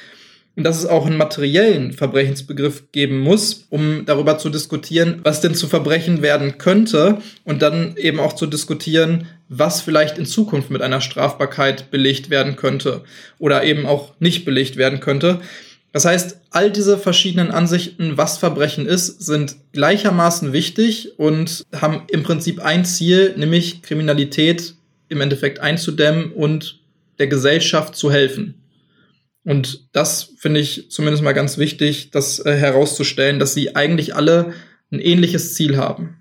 und 0.56 0.64
dass 0.64 0.78
es 0.78 0.86
auch 0.86 1.06
einen 1.06 1.18
materiellen 1.18 1.92
Verbrechensbegriff 1.92 2.90
geben 2.90 3.18
muss, 3.18 3.66
um 3.68 4.04
darüber 4.06 4.38
zu 4.38 4.48
diskutieren, 4.48 5.20
was 5.22 5.42
denn 5.42 5.54
zu 5.54 5.68
Verbrechen 5.68 6.22
werden 6.22 6.56
könnte 6.58 7.18
und 7.44 7.62
dann 7.62 7.96
eben 7.96 8.18
auch 8.18 8.32
zu 8.32 8.46
diskutieren, 8.46 9.26
was 9.48 9.82
vielleicht 9.82 10.18
in 10.18 10.24
Zukunft 10.24 10.70
mit 10.70 10.82
einer 10.82 11.02
Strafbarkeit 11.02 11.90
belegt 11.90 12.30
werden 12.30 12.56
könnte 12.56 13.04
oder 13.38 13.64
eben 13.64 13.86
auch 13.86 14.14
nicht 14.18 14.44
belegt 14.44 14.76
werden 14.76 15.00
könnte. 15.00 15.40
Das 15.92 16.04
heißt, 16.04 16.40
all 16.50 16.70
diese 16.70 16.98
verschiedenen 16.98 17.50
Ansichten, 17.50 18.16
was 18.16 18.38
Verbrechen 18.38 18.86
ist, 18.86 19.24
sind 19.24 19.56
gleichermaßen 19.72 20.52
wichtig 20.52 21.18
und 21.18 21.64
haben 21.74 22.02
im 22.10 22.22
Prinzip 22.22 22.62
ein 22.62 22.84
Ziel, 22.84 23.34
nämlich 23.36 23.82
Kriminalität 23.82 24.74
im 25.08 25.20
Endeffekt 25.20 25.60
einzudämmen 25.60 26.32
und 26.32 26.80
der 27.18 27.28
Gesellschaft 27.28 27.94
zu 27.94 28.10
helfen. 28.10 28.54
Und 29.46 29.88
das 29.92 30.34
finde 30.38 30.58
ich 30.58 30.90
zumindest 30.90 31.22
mal 31.22 31.32
ganz 31.32 31.56
wichtig, 31.56 32.10
das 32.10 32.44
äh, 32.44 32.56
herauszustellen, 32.56 33.38
dass 33.38 33.54
sie 33.54 33.76
eigentlich 33.76 34.16
alle 34.16 34.52
ein 34.90 34.98
ähnliches 34.98 35.54
Ziel 35.54 35.76
haben. 35.76 36.16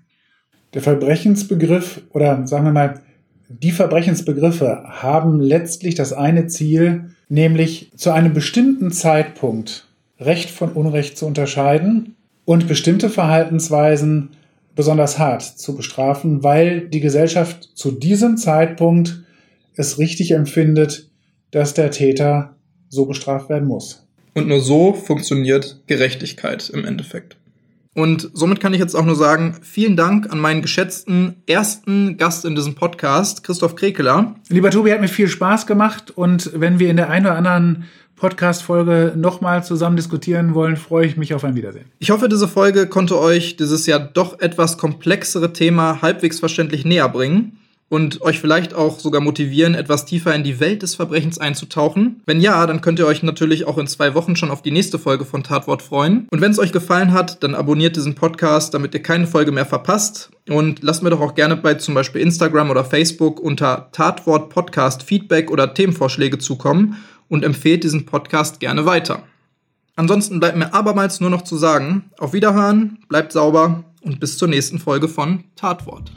Der 0.74 0.82
Verbrechensbegriff 0.82 2.02
oder 2.10 2.46
sagen 2.46 2.66
wir 2.66 2.72
mal, 2.72 3.00
die 3.48 3.72
Verbrechensbegriffe 3.72 4.84
haben 4.86 5.40
letztlich 5.40 5.96
das 5.96 6.12
eine 6.12 6.46
Ziel, 6.46 7.10
nämlich 7.28 7.90
zu 7.96 8.12
einem 8.12 8.32
bestimmten 8.32 8.92
Zeitpunkt 8.92 9.88
Recht 10.20 10.48
von 10.48 10.70
Unrecht 10.72 11.18
zu 11.18 11.26
unterscheiden 11.26 12.14
und 12.44 12.68
bestimmte 12.68 13.10
Verhaltensweisen 13.10 14.30
besonders 14.76 15.18
hart 15.18 15.42
zu 15.42 15.74
bestrafen, 15.74 16.44
weil 16.44 16.88
die 16.88 17.00
Gesellschaft 17.00 17.70
zu 17.74 17.90
diesem 17.90 18.36
Zeitpunkt 18.36 19.24
es 19.74 19.98
richtig 19.98 20.30
empfindet, 20.30 21.10
dass 21.50 21.74
der 21.74 21.90
Täter 21.90 22.55
so 22.88 23.06
bestraft 23.06 23.48
werden 23.48 23.68
muss. 23.68 24.06
Und 24.34 24.48
nur 24.48 24.60
so 24.60 24.92
funktioniert 24.92 25.80
Gerechtigkeit 25.86 26.68
im 26.70 26.84
Endeffekt. 26.84 27.36
Und 27.94 28.30
somit 28.34 28.60
kann 28.60 28.74
ich 28.74 28.80
jetzt 28.80 28.94
auch 28.94 29.06
nur 29.06 29.16
sagen, 29.16 29.56
vielen 29.62 29.96
Dank 29.96 30.30
an 30.30 30.38
meinen 30.38 30.60
geschätzten 30.60 31.36
ersten 31.46 32.18
Gast 32.18 32.44
in 32.44 32.54
diesem 32.54 32.74
Podcast, 32.74 33.42
Christoph 33.42 33.74
Krekeler. 33.74 34.34
Lieber 34.50 34.70
Tobi, 34.70 34.92
hat 34.92 35.00
mir 35.00 35.08
viel 35.08 35.28
Spaß 35.28 35.66
gemacht 35.66 36.10
und 36.10 36.50
wenn 36.54 36.78
wir 36.78 36.90
in 36.90 36.98
der 36.98 37.08
einen 37.08 37.24
oder 37.24 37.36
anderen 37.36 37.84
Podcast-Folge 38.16 39.14
nochmal 39.16 39.64
zusammen 39.64 39.96
diskutieren 39.96 40.54
wollen, 40.54 40.76
freue 40.76 41.06
ich 41.06 41.16
mich 41.16 41.32
auf 41.32 41.44
ein 41.44 41.54
Wiedersehen. 41.54 41.86
Ich 41.98 42.10
hoffe, 42.10 42.28
diese 42.28 42.48
Folge 42.48 42.86
konnte 42.86 43.18
euch 43.18 43.56
dieses 43.56 43.86
ja 43.86 43.98
doch 43.98 44.40
etwas 44.40 44.76
komplexere 44.76 45.54
Thema 45.54 46.02
halbwegs 46.02 46.40
verständlich 46.40 46.84
näher 46.84 47.08
bringen 47.08 47.58
und 47.88 48.22
euch 48.22 48.40
vielleicht 48.40 48.74
auch 48.74 48.98
sogar 48.98 49.20
motivieren, 49.20 49.74
etwas 49.74 50.04
tiefer 50.04 50.34
in 50.34 50.42
die 50.42 50.58
Welt 50.60 50.82
des 50.82 50.94
Verbrechens 50.94 51.38
einzutauchen? 51.38 52.22
Wenn 52.26 52.40
ja, 52.40 52.66
dann 52.66 52.80
könnt 52.80 52.98
ihr 52.98 53.06
euch 53.06 53.22
natürlich 53.22 53.66
auch 53.66 53.78
in 53.78 53.86
zwei 53.86 54.14
Wochen 54.14 54.36
schon 54.36 54.50
auf 54.50 54.62
die 54.62 54.70
nächste 54.70 54.98
Folge 54.98 55.24
von 55.24 55.42
Tatwort 55.42 55.82
freuen. 55.82 56.26
Und 56.30 56.40
wenn 56.40 56.50
es 56.50 56.58
euch 56.58 56.72
gefallen 56.72 57.12
hat, 57.12 57.42
dann 57.42 57.54
abonniert 57.54 57.96
diesen 57.96 58.14
Podcast, 58.14 58.74
damit 58.74 58.94
ihr 58.94 59.02
keine 59.02 59.26
Folge 59.26 59.52
mehr 59.52 59.66
verpasst. 59.66 60.30
Und 60.48 60.82
lasst 60.82 61.02
mir 61.02 61.10
doch 61.10 61.20
auch 61.20 61.34
gerne 61.34 61.56
bei 61.56 61.74
zum 61.74 61.94
Beispiel 61.94 62.20
Instagram 62.20 62.70
oder 62.70 62.84
Facebook 62.84 63.40
unter 63.40 63.88
Tatwort 63.92 64.50
Podcast 64.50 65.02
Feedback 65.02 65.50
oder 65.50 65.74
Themenvorschläge 65.74 66.38
zukommen 66.38 66.96
und 67.28 67.44
empfehlt 67.44 67.84
diesen 67.84 68.06
Podcast 68.06 68.60
gerne 68.60 68.86
weiter. 68.86 69.22
Ansonsten 69.96 70.40
bleibt 70.40 70.58
mir 70.58 70.74
abermals 70.74 71.20
nur 71.20 71.30
noch 71.30 71.42
zu 71.42 71.56
sagen, 71.56 72.10
auf 72.18 72.34
Wiederhören, 72.34 72.98
bleibt 73.08 73.32
sauber 73.32 73.84
und 74.02 74.20
bis 74.20 74.36
zur 74.36 74.48
nächsten 74.48 74.78
Folge 74.78 75.08
von 75.08 75.44
Tatwort. 75.56 76.12